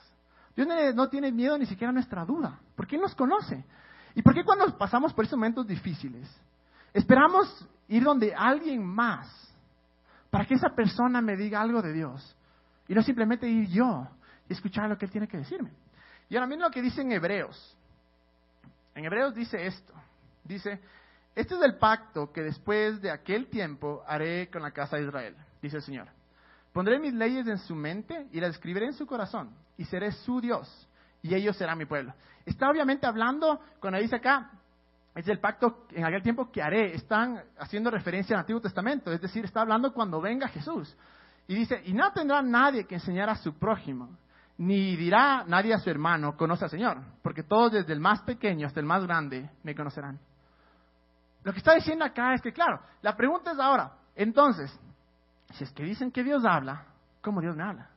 Dios 0.55 0.67
no 0.95 1.09
tiene 1.09 1.31
miedo 1.31 1.57
ni 1.57 1.65
siquiera 1.65 1.89
a 1.89 1.93
nuestra 1.93 2.25
duda, 2.25 2.59
porque 2.75 2.95
Él 2.95 3.01
nos 3.01 3.15
conoce. 3.15 3.65
¿Y 4.15 4.21
por 4.21 4.33
qué 4.33 4.43
cuando 4.43 4.77
pasamos 4.77 5.13
por 5.13 5.25
esos 5.25 5.37
momentos 5.37 5.67
difíciles, 5.67 6.27
esperamos 6.93 7.67
ir 7.87 8.03
donde 8.03 8.33
alguien 8.33 8.83
más 8.83 9.27
para 10.29 10.45
que 10.45 10.55
esa 10.55 10.69
persona 10.69 11.21
me 11.21 11.35
diga 11.35 11.61
algo 11.61 11.81
de 11.81 11.93
Dios? 11.93 12.35
Y 12.87 12.93
no 12.93 13.01
simplemente 13.03 13.47
ir 13.47 13.67
yo 13.69 14.07
y 14.47 14.53
escuchar 14.53 14.89
lo 14.89 14.97
que 14.97 15.05
Él 15.05 15.11
tiene 15.11 15.27
que 15.27 15.37
decirme. 15.37 15.71
Y 16.29 16.35
ahora 16.35 16.47
miren 16.47 16.63
lo 16.63 16.71
que 16.71 16.81
dice 16.81 17.01
en 17.01 17.11
Hebreos. 17.11 17.77
En 18.95 19.05
Hebreos 19.05 19.33
dice 19.33 19.65
esto. 19.65 19.93
Dice, 20.43 20.79
este 21.35 21.55
es 21.55 21.61
el 21.61 21.77
pacto 21.77 22.31
que 22.31 22.41
después 22.41 23.01
de 23.01 23.11
aquel 23.11 23.47
tiempo 23.47 24.03
haré 24.07 24.49
con 24.49 24.61
la 24.61 24.71
casa 24.71 24.97
de 24.97 25.03
Israel, 25.03 25.35
dice 25.61 25.77
el 25.77 25.83
Señor. 25.83 26.07
Pondré 26.73 26.99
mis 26.99 27.13
leyes 27.13 27.47
en 27.47 27.57
su 27.59 27.75
mente 27.75 28.27
y 28.31 28.39
las 28.39 28.51
escribiré 28.51 28.87
en 28.87 28.93
su 28.93 29.05
corazón 29.05 29.51
y 29.77 29.85
seré 29.85 30.11
su 30.11 30.41
Dios 30.41 30.88
y 31.21 31.35
ellos 31.35 31.55
serán 31.57 31.77
mi 31.77 31.85
pueblo. 31.85 32.13
Está 32.45 32.69
obviamente 32.69 33.05
hablando, 33.05 33.59
cuando 33.79 33.99
dice 33.99 34.15
acá, 34.15 34.51
es 35.15 35.27
el 35.27 35.39
pacto 35.39 35.85
en 35.91 36.05
aquel 36.05 36.21
tiempo 36.21 36.51
que 36.51 36.61
haré. 36.61 36.95
Están 36.95 37.41
haciendo 37.57 37.91
referencia 37.91 38.35
al 38.35 38.41
Antiguo 38.41 38.61
Testamento, 38.61 39.11
es 39.11 39.21
decir, 39.21 39.43
está 39.43 39.61
hablando 39.61 39.93
cuando 39.93 40.21
venga 40.21 40.47
Jesús. 40.47 40.95
Y 41.47 41.55
dice, 41.55 41.81
y 41.85 41.93
no 41.93 42.11
tendrá 42.11 42.41
nadie 42.41 42.85
que 42.85 42.95
enseñar 42.95 43.29
a 43.29 43.35
su 43.35 43.57
prójimo, 43.57 44.09
ni 44.57 44.95
dirá 44.95 45.43
nadie 45.47 45.73
a 45.73 45.79
su 45.79 45.89
hermano, 45.89 46.37
conoce 46.37 46.65
al 46.65 46.69
Señor, 46.69 46.97
porque 47.21 47.43
todos 47.43 47.71
desde 47.71 47.93
el 47.93 47.99
más 47.99 48.21
pequeño 48.21 48.67
hasta 48.67 48.79
el 48.79 48.85
más 48.85 49.03
grande 49.05 49.49
me 49.63 49.73
conocerán. 49.73 50.19
Lo 51.43 51.51
que 51.51 51.59
está 51.59 51.73
diciendo 51.73 52.05
acá 52.05 52.33
es 52.33 52.41
que, 52.41 52.51
claro, 52.51 52.81
la 53.01 53.15
pregunta 53.15 53.51
es 53.51 53.59
ahora, 53.59 53.93
entonces, 54.15 54.77
si 55.53 55.63
es 55.63 55.71
que 55.71 55.83
dicen 55.83 56.11
que 56.11 56.23
Dios 56.23 56.43
habla, 56.45 56.85
¿cómo 57.21 57.41
Dios 57.41 57.55
me 57.55 57.63
habla? 57.63 57.89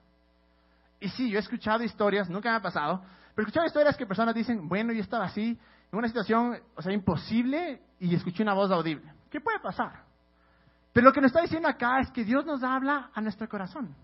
Y 1.02 1.08
sí, 1.08 1.28
yo 1.28 1.38
he 1.38 1.40
escuchado 1.40 1.82
historias, 1.82 2.30
nunca 2.30 2.48
me 2.50 2.56
ha 2.58 2.62
pasado, 2.62 3.02
pero 3.34 3.38
he 3.38 3.48
escuchado 3.48 3.66
historias 3.66 3.96
que 3.96 4.06
personas 4.06 4.36
dicen, 4.36 4.68
bueno, 4.68 4.92
yo 4.92 5.00
estaba 5.00 5.24
así, 5.24 5.58
en 5.90 5.98
una 5.98 6.06
situación, 6.06 6.60
o 6.76 6.80
sea, 6.80 6.92
imposible, 6.92 7.82
y 7.98 8.14
escuché 8.14 8.44
una 8.44 8.54
voz 8.54 8.70
audible. 8.70 9.12
¿Qué 9.28 9.40
puede 9.40 9.58
pasar? 9.58 10.04
Pero 10.92 11.08
lo 11.08 11.12
que 11.12 11.20
nos 11.20 11.30
está 11.30 11.42
diciendo 11.42 11.66
acá 11.66 11.98
es 11.98 12.10
que 12.12 12.22
Dios 12.22 12.46
nos 12.46 12.62
habla 12.62 13.10
a 13.12 13.20
nuestro 13.20 13.48
corazón. 13.48 13.96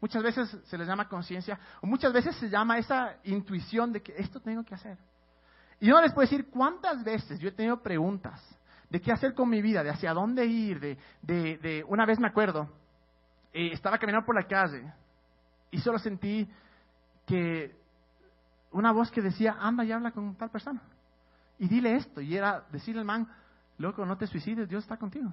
Muchas 0.00 0.20
veces 0.24 0.58
se 0.64 0.76
les 0.76 0.88
llama 0.88 1.08
conciencia, 1.08 1.60
o 1.80 1.86
muchas 1.86 2.12
veces 2.12 2.34
se 2.34 2.50
llama 2.50 2.76
esa 2.76 3.18
intuición 3.22 3.92
de 3.92 4.02
que 4.02 4.12
esto 4.16 4.40
tengo 4.40 4.64
que 4.64 4.74
hacer. 4.74 4.98
Y 5.78 5.90
yo 5.90 6.00
les 6.00 6.12
puedo 6.12 6.28
decir 6.28 6.50
cuántas 6.50 7.04
veces 7.04 7.38
yo 7.38 7.50
he 7.50 7.52
tenido 7.52 7.80
preguntas 7.80 8.42
de 8.90 9.00
qué 9.00 9.12
hacer 9.12 9.32
con 9.34 9.48
mi 9.48 9.62
vida, 9.62 9.84
de 9.84 9.90
hacia 9.90 10.12
dónde 10.12 10.44
ir, 10.44 10.80
de, 10.80 10.98
de, 11.22 11.84
una 11.86 12.04
vez 12.04 12.18
me 12.18 12.26
acuerdo, 12.26 12.68
eh, 13.52 13.70
estaba 13.72 13.96
caminando 13.96 14.26
por 14.26 14.34
la 14.34 14.48
calle 14.48 14.92
y 15.72 15.80
solo 15.80 15.98
sentí 15.98 16.48
que 17.26 17.74
una 18.70 18.92
voz 18.92 19.10
que 19.10 19.20
decía, 19.20 19.56
anda 19.58 19.84
y 19.84 19.90
habla 19.90 20.12
con 20.12 20.36
tal 20.36 20.50
persona. 20.50 20.80
Y 21.58 21.66
dile 21.66 21.96
esto. 21.96 22.20
Y 22.20 22.36
era 22.36 22.64
decirle 22.70 23.00
al 23.00 23.06
man, 23.06 23.26
loco, 23.78 24.06
no 24.06 24.16
te 24.16 24.26
suicides, 24.26 24.68
Dios 24.68 24.84
está 24.84 24.96
contigo. 24.96 25.32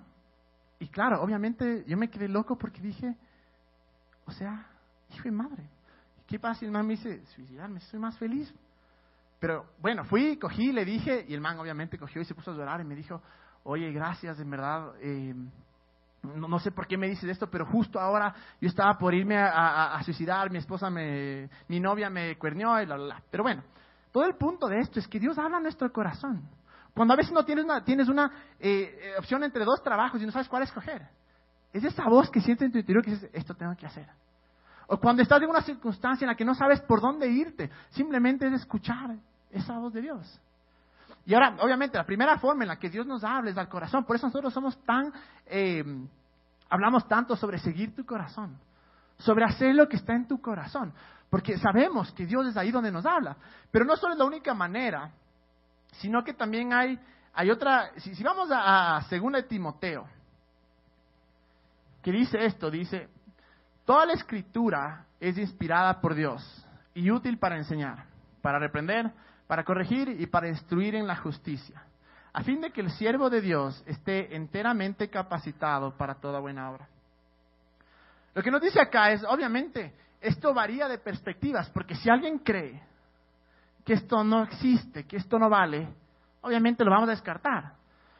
Y 0.80 0.88
claro, 0.88 1.22
obviamente 1.22 1.84
yo 1.86 1.98
me 1.98 2.10
quedé 2.10 2.30
loco 2.30 2.58
porque 2.58 2.82
dije, 2.82 3.16
o 4.26 4.32
sea, 4.32 4.66
hijo 5.12 5.24
de 5.24 5.32
madre, 5.32 5.70
¿qué 6.26 6.40
pasa 6.40 6.62
si 6.62 6.66
el 6.66 6.72
man 6.72 6.88
me 6.88 6.94
dice, 6.94 7.26
suicidarme, 7.36 7.82
soy 7.82 8.00
más 8.00 8.18
feliz? 8.18 8.54
Pero 9.42 9.66
bueno, 9.82 10.06
fui, 10.06 10.38
cogí, 10.38 10.72
le 10.72 10.86
dije, 10.86 11.26
y 11.28 11.34
el 11.34 11.42
man 11.42 11.60
obviamente 11.60 11.98
cogió 11.98 12.22
y 12.22 12.26
se 12.26 12.34
puso 12.34 12.52
a 12.52 12.56
llorar 12.56 12.80
y 12.80 12.86
me 12.86 12.96
dijo, 12.96 13.22
oye, 13.64 13.92
gracias, 13.92 14.40
en 14.40 14.50
verdad, 14.50 14.94
eh, 15.02 15.36
no, 16.24 16.60
sé 16.60 16.72
por 16.72 16.88
qué 16.88 16.98
me 16.98 17.08
dices 17.08 17.30
esto, 17.30 17.50
pero 17.50 17.66
justo 17.66 18.00
ahora 18.00 18.34
yo 18.60 18.68
estaba 18.68 18.98
por 18.98 19.14
irme 19.14 19.38
a, 19.38 20.00
suicidar, 20.04 20.52
mi 20.52 20.58
esposa, 20.58 20.90
me, 20.90 21.50
mi 21.68 21.80
novia 21.80 22.10
me 22.10 22.38
cuernió 22.38 22.82
y 22.82 22.86
la, 22.86 22.98
la, 22.98 23.22
Pero 23.32 23.44
bueno, 23.44 23.64
todo 24.12 24.26
el 24.26 24.36
punto 24.36 24.68
de 24.68 24.80
esto 24.80 25.00
es 25.00 25.08
que 25.08 25.20
Dios 25.20 25.38
habla 25.38 25.58
a 25.58 25.62
nuestro 25.62 25.92
corazón. 25.92 26.42
Cuando 26.94 27.14
a 27.14 27.18
veces 27.18 27.32
no 27.32 27.46
tienes 27.46 27.64
una, 27.64 27.84
tienes 27.84 28.10
una 28.10 28.32
eh, 28.60 29.00
eh, 29.02 29.14
opción 29.18 29.44
entre 29.44 29.64
dos 29.64 29.82
trabajos 29.82 30.22
y 30.22 30.26
no 30.26 30.32
sabes 30.32 30.50
cuál 30.50 30.64
escoger. 30.64 31.08
Es 31.72 31.84
esa 31.84 32.04
voz 32.10 32.30
que 32.30 32.42
sientes 32.42 32.66
en 32.66 32.72
tu 32.72 32.80
interior 32.80 33.04
que 33.04 33.12
dices, 33.12 33.30
esto 33.32 33.54
tengo 33.54 33.76
que 33.76 33.86
hacer. 33.86 34.08
O 34.88 34.98
cuando 34.98 35.22
estás 35.22 35.42
en 35.42 35.50
una 35.50 35.62
circunstancia 35.62 36.26
en 36.26 36.30
la 36.30 36.36
que 36.36 36.44
no 36.44 36.56
sabes 36.56 36.82
por 36.82 37.00
dónde 37.00 37.28
irte, 37.30 37.70
simplemente 37.92 38.48
es 38.48 38.54
escuchar 38.54 39.16
esa 39.52 39.78
voz 39.78 39.94
de 39.94 40.02
Dios. 40.02 40.42
Y 41.30 41.36
ahora, 41.36 41.58
obviamente, 41.60 41.96
la 41.96 42.08
primera 42.08 42.40
forma 42.40 42.64
en 42.64 42.70
la 42.70 42.80
que 42.80 42.90
Dios 42.90 43.06
nos 43.06 43.24
habla 43.24 43.52
es 43.52 43.58
al 43.60 43.70
corazón. 43.70 44.04
Por 44.04 44.16
eso 44.16 44.26
nosotros 44.26 44.52
somos 44.52 44.84
tan, 44.84 45.14
eh, 45.46 45.84
hablamos 46.68 47.08
tanto 47.08 47.36
sobre 47.36 47.60
seguir 47.60 47.96
tu 47.96 48.04
corazón, 48.04 48.58
sobre 49.20 49.46
hacer 49.46 49.76
lo 49.76 49.88
que 49.88 49.98
está 49.98 50.16
en 50.16 50.28
tu 50.28 50.42
corazón. 50.42 50.92
Porque 51.30 51.60
sabemos 51.60 52.12
que 52.14 52.26
Dios 52.26 52.48
es 52.48 52.58
ahí 52.58 52.72
donde 52.72 52.92
nos 52.92 53.06
habla. 53.06 53.38
Pero 53.70 53.86
no 53.86 53.96
solo 53.96 54.14
es 54.14 54.18
la 54.18 54.26
única 54.26 54.56
manera, 54.56 55.12
sino 56.00 56.24
que 56.24 56.34
también 56.34 56.74
hay, 56.74 57.00
hay 57.36 57.52
otra, 57.52 57.92
si, 57.98 58.16
si 58.16 58.24
vamos 58.24 58.50
a, 58.50 58.98
a 58.98 59.06
2 59.08 59.48
Timoteo, 59.48 60.08
que 62.02 62.12
dice 62.12 62.44
esto, 62.44 62.72
dice, 62.72 63.08
toda 63.86 64.08
la 64.08 64.14
escritura 64.14 65.06
es 65.20 65.38
inspirada 65.38 66.02
por 66.02 66.16
Dios 66.16 66.66
y 66.96 67.12
útil 67.12 67.38
para 67.38 67.56
enseñar, 67.56 68.06
para 68.42 68.58
reprender, 68.58 69.14
para 69.50 69.64
corregir 69.64 70.10
y 70.10 70.28
para 70.28 70.48
instruir 70.48 70.94
en 70.94 71.08
la 71.08 71.16
justicia, 71.16 71.82
a 72.34 72.44
fin 72.44 72.62
de 72.62 72.70
que 72.70 72.82
el 72.82 72.92
siervo 72.92 73.32
de 73.32 73.42
Dios 73.42 73.84
esté 73.88 74.36
enteramente 74.36 75.10
capacitado 75.10 75.98
para 75.98 76.14
toda 76.14 76.40
buena 76.40 76.70
obra. 76.70 76.88
Lo 78.36 78.44
que 78.44 78.52
nos 78.52 78.62
dice 78.62 78.80
acá 78.80 79.12
es, 79.12 79.24
obviamente, 79.24 79.92
esto 80.22 80.54
varía 80.54 80.88
de 80.88 81.00
perspectivas, 81.00 81.68
porque 81.72 81.96
si 81.96 82.12
alguien 82.12 82.38
cree 82.38 82.80
que 83.84 83.94
esto 83.94 84.24
no 84.24 84.44
existe, 84.44 85.08
que 85.08 85.18
esto 85.18 85.40
no 85.40 85.50
vale, 85.50 85.90
obviamente 86.42 86.86
lo 86.86 86.92
vamos 86.92 87.10
a 87.10 87.14
descartar. 87.14 87.74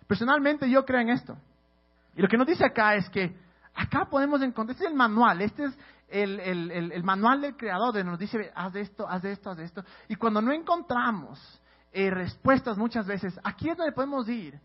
Personalmente 0.08 0.68
yo 0.68 0.84
creo 0.84 1.02
en 1.02 1.10
esto. 1.10 1.38
Y 2.16 2.24
lo 2.24 2.28
que 2.28 2.38
nos 2.38 2.48
dice 2.48 2.66
acá 2.66 2.96
es 2.96 3.08
que 3.12 3.38
acá 3.76 4.06
podemos 4.06 4.42
encontrar, 4.42 4.72
este 4.72 4.86
es 4.86 4.90
el 4.90 4.98
manual, 4.98 5.44
este 5.44 5.66
es 5.66 5.78
el, 6.10 7.04
manual 7.04 7.42
del 7.42 7.56
creador 7.56 7.94
de 7.94 8.04
nos 8.04 8.20
dice, 8.20 8.52
haz 8.56 8.76
esto, 8.76 9.08
haz 9.08 9.24
esto, 9.24 9.52
haz 9.52 9.60
esto. 9.60 9.84
Y 10.08 10.16
cuando 10.16 10.42
no 10.42 10.52
encontramos 10.52 11.40
eh, 11.92 12.10
respuestas 12.10 12.78
muchas 12.78 13.06
veces, 13.06 13.40
aquí 13.44 13.70
es 13.70 13.78
donde 13.78 13.94
podemos 13.94 14.28
ir 14.30 14.60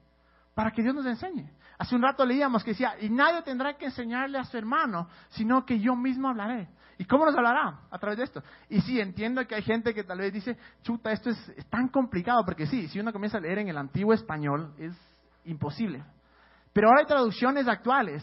para 0.55 0.71
que 0.71 0.83
Dios 0.83 0.95
nos 0.95 1.07
enseñe. 1.07 1.51
Hace 1.79 1.97
un 1.97 2.03
rato 2.03 2.25
leíamos 2.25 2.63
que 2.63 2.71
decía, 2.71 2.95
y 3.01 3.11
nadie 3.11 3.43
tendrá 3.43 3.77
que 3.77 3.87
enseñarle 3.87 4.39
a 4.39 4.45
su 4.45 4.57
hermano, 4.57 5.09
sino 5.31 5.65
que 5.65 5.81
yo 5.81 5.97
mismo 5.97 6.29
hablaré. 6.29 6.69
¿Y 6.97 7.05
cómo 7.05 7.25
nos 7.25 7.35
hablará? 7.37 7.81
A 7.91 7.99
través 7.99 8.19
de 8.19 8.25
esto. 8.25 8.43
Y 8.69 8.81
sí, 8.83 9.01
entiendo 9.01 9.45
que 9.47 9.57
hay 9.57 9.63
gente 9.63 9.93
que 9.93 10.05
tal 10.05 10.19
vez 10.19 10.33
dice, 10.33 10.57
chuta, 10.83 11.11
esto 11.11 11.31
es, 11.31 11.49
es 11.57 11.67
tan 11.67 11.89
complicado, 11.89 12.45
porque 12.45 12.67
sí, 12.67 12.87
si 12.89 13.01
uno 13.01 13.13
comienza 13.13 13.39
a 13.39 13.41
leer 13.41 13.59
en 13.59 13.69
el 13.69 13.77
antiguo 13.77 14.13
español, 14.13 14.73
es 14.79 14.95
imposible. 15.45 16.05
Pero 16.73 16.89
ahora 16.89 17.01
hay 17.01 17.07
traducciones 17.07 17.67
actuales 17.67 18.23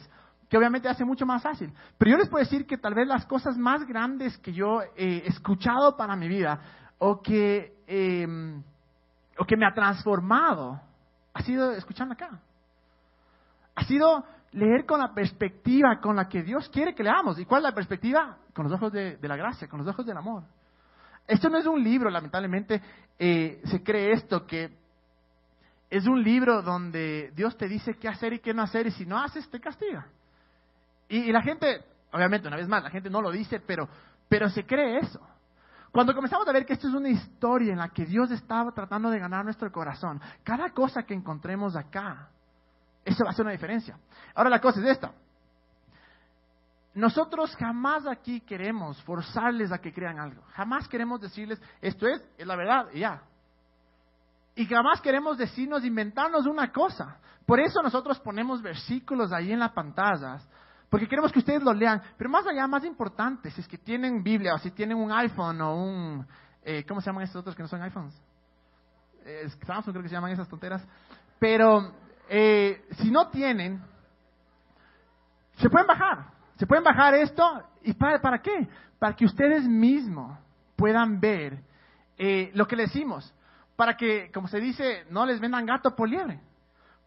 que 0.52 0.58
obviamente 0.58 0.90
hace 0.90 1.06
mucho 1.06 1.26
más 1.26 1.42
fácil. 1.42 1.72
Pero 1.98 2.12
yo 2.12 2.18
les 2.18 2.28
puedo 2.28 2.44
decir 2.44 2.68
que 2.68 2.78
tal 2.78 2.94
vez 2.94 3.08
las 3.08 3.26
cosas 3.26 3.58
más 3.58 3.88
grandes 3.88 4.38
que 4.40 4.52
yo 4.52 4.82
he 4.98 5.26
escuchado 5.26 5.96
para 5.96 6.14
mi 6.18 6.28
vida 6.28 6.60
o 6.98 7.22
que, 7.22 7.78
em, 7.88 8.62
o 9.38 9.46
que 9.46 9.56
me 9.56 9.66
ha 9.66 9.74
transformado 9.74 10.78
ha 11.34 11.42
sido 11.44 11.72
escuchando 11.72 12.16
acá. 12.16 12.42
Ha 13.76 13.86
sido 13.86 14.26
leer 14.52 14.86
con 14.86 15.00
la 15.00 15.14
perspectiva 15.14 16.02
con 16.02 16.18
la 16.18 16.28
que 16.28 16.44
Dios 16.44 16.68
quiere 16.68 16.94
que 16.94 17.04
leamos. 17.04 17.40
¿Y 17.40 17.46
cuál 17.46 17.62
es 17.62 17.70
la 17.70 17.76
perspectiva? 17.76 18.38
Con 18.54 18.66
los 18.66 18.74
ojos 18.74 18.92
de, 18.92 19.18
la 19.22 19.38
gracia, 19.38 19.70
con 19.70 19.80
los 19.80 19.88
ojos 19.88 20.06
del 20.06 20.18
amor. 20.18 20.44
Esto 21.28 21.50
no 21.50 21.60
es 21.60 21.66
un 21.66 21.82
libro, 21.82 22.10
lamentablemente 22.10 22.82
eh, 23.18 23.62
se 23.64 23.82
cree 23.82 24.12
esto, 24.12 24.46
que 24.46 24.70
es 25.90 26.06
un 26.08 26.22
libro 26.22 26.62
donde 26.62 27.32
Dios 27.38 27.56
te 27.56 27.70
dice 27.70 27.94
qué 27.94 28.10
hacer 28.10 28.34
y 28.34 28.40
qué 28.40 28.54
no 28.54 28.64
hacer 28.64 28.88
y 28.88 28.92
si 28.92 29.06
no 29.06 29.18
haces 29.18 29.50
te 29.50 29.62
castiga. 29.62 30.08
Y, 31.12 31.30
la 31.30 31.42
gente, 31.42 31.84
obviamente, 32.14 32.48
una 32.48 32.56
vez 32.56 32.70
más, 32.70 32.82
la 32.82 32.90
gente 32.90 33.10
no 33.10 33.22
lo 33.22 33.32
dice, 33.32 33.60
pero, 33.60 33.88
pero 34.30 34.50
se 34.50 34.66
cree 34.66 35.00
eso. 35.00 35.20
Cuando 35.92 36.16
comenzamos 36.16 36.48
a 36.48 36.54
ver 36.54 36.66
que 36.66 36.72
esto 36.72 36.88
es 36.88 36.94
una 36.94 37.10
historia 37.10 37.74
en 37.74 37.80
la 37.80 37.90
que 37.90 38.06
Dios 38.06 38.32
estaba 38.32 38.72
tratando 38.72 39.10
de 39.10 39.20
ganar 39.20 39.44
nuestro 39.44 39.70
corazón, 39.74 40.22
cada 40.42 40.70
cosa 40.70 41.04
que 41.04 41.14
encontremos 41.14 41.76
acá, 41.76 42.30
eso 43.04 43.26
va 43.26 43.32
a 43.32 43.34
hacer 43.34 43.44
una 43.44 43.52
diferencia. 43.52 44.00
Ahora 44.34 44.50
la 44.50 44.62
cosa 44.62 44.80
es 44.80 44.86
esta. 44.86 45.12
Nosotros 46.94 47.54
jamás 47.58 48.08
aquí 48.08 48.40
queremos 48.40 49.02
forzarles 49.04 49.70
a 49.74 49.80
que 49.80 49.92
crean 49.92 50.18
algo. 50.18 50.42
Jamás 50.54 50.88
queremos 50.88 51.20
decirles, 51.20 51.62
esto 51.82 52.08
es, 52.08 52.26
es 52.38 52.48
la 52.48 52.56
verdad, 52.56 52.86
y 52.94 53.00
ya. 53.00 53.22
Y 54.56 54.66
jamás 54.66 55.02
queremos 55.02 55.38
decirnos, 55.38 55.84
inventarnos 55.84 56.46
una 56.46 56.72
cosa. 56.72 57.18
Por 57.46 57.60
eso 57.60 57.82
nosotros 57.82 58.18
ponemos 58.22 58.62
versículos 58.62 59.34
ahí 59.34 59.52
en 59.52 59.60
las 59.60 59.74
pantallas, 59.74 60.48
porque 60.92 61.08
queremos 61.08 61.32
que 61.32 61.40
ustedes 61.40 61.64
lo 61.64 61.74
lean. 61.74 62.02
Pero 62.18 62.30
más 62.30 62.46
allá, 62.46 62.68
más 62.68 62.84
importante, 62.84 63.50
si 63.50 63.62
es 63.62 63.68
que 63.68 63.78
tienen 63.78 64.22
Biblia 64.22 64.54
o 64.54 64.58
si 64.58 64.72
tienen 64.72 64.98
un 64.98 65.10
iPhone 65.10 65.62
o 65.62 65.74
un, 65.74 66.28
eh, 66.64 66.84
¿cómo 66.86 67.00
se 67.00 67.06
llaman 67.06 67.24
estos 67.24 67.40
otros 67.40 67.56
que 67.56 67.64
no 67.64 67.70
son 67.70 67.82
iPhones? 67.82 68.14
Eh, 69.24 69.48
Samsung 69.66 69.94
creo 69.94 70.04
que 70.04 70.10
se 70.10 70.16
llaman 70.16 70.34
esas 70.34 70.50
tonteras. 70.50 70.86
Pero 71.40 71.94
eh, 72.28 72.86
si 72.98 73.10
no 73.10 73.30
tienen, 73.30 73.82
se 75.56 75.70
pueden 75.70 75.88
bajar. 75.88 76.26
Se 76.58 76.68
pueden 76.68 76.84
bajar 76.84 77.14
esto. 77.14 77.64
¿Y 77.84 77.94
para, 77.94 78.20
para 78.20 78.42
qué? 78.42 78.68
Para 79.00 79.16
que 79.16 79.24
ustedes 79.24 79.64
mismos 79.64 80.38
puedan 80.76 81.22
ver 81.22 81.64
eh, 82.18 82.52
lo 82.54 82.68
que 82.68 82.76
le 82.76 82.84
decimos. 82.84 83.34
Para 83.78 83.96
que, 83.96 84.30
como 84.34 84.50
se 84.50 84.60
dice, 84.60 85.06
no 85.10 85.26
les 85.26 85.40
vendan 85.40 85.66
gato 85.66 85.96
por 85.96 86.10
liebre. 86.10 86.42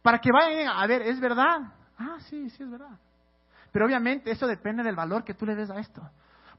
Para 0.00 0.20
que 0.20 0.32
vayan 0.32 0.68
a 0.68 0.86
ver, 0.86 1.02
¿es 1.02 1.20
verdad? 1.20 1.70
Ah, 1.98 2.16
sí, 2.20 2.48
sí 2.48 2.62
es 2.62 2.70
verdad. 2.70 2.98
Pero 3.74 3.86
obviamente 3.86 4.30
eso 4.30 4.46
depende 4.46 4.84
del 4.84 4.94
valor 4.94 5.24
que 5.24 5.34
tú 5.34 5.44
le 5.44 5.56
des 5.56 5.68
a 5.68 5.80
esto. 5.80 6.00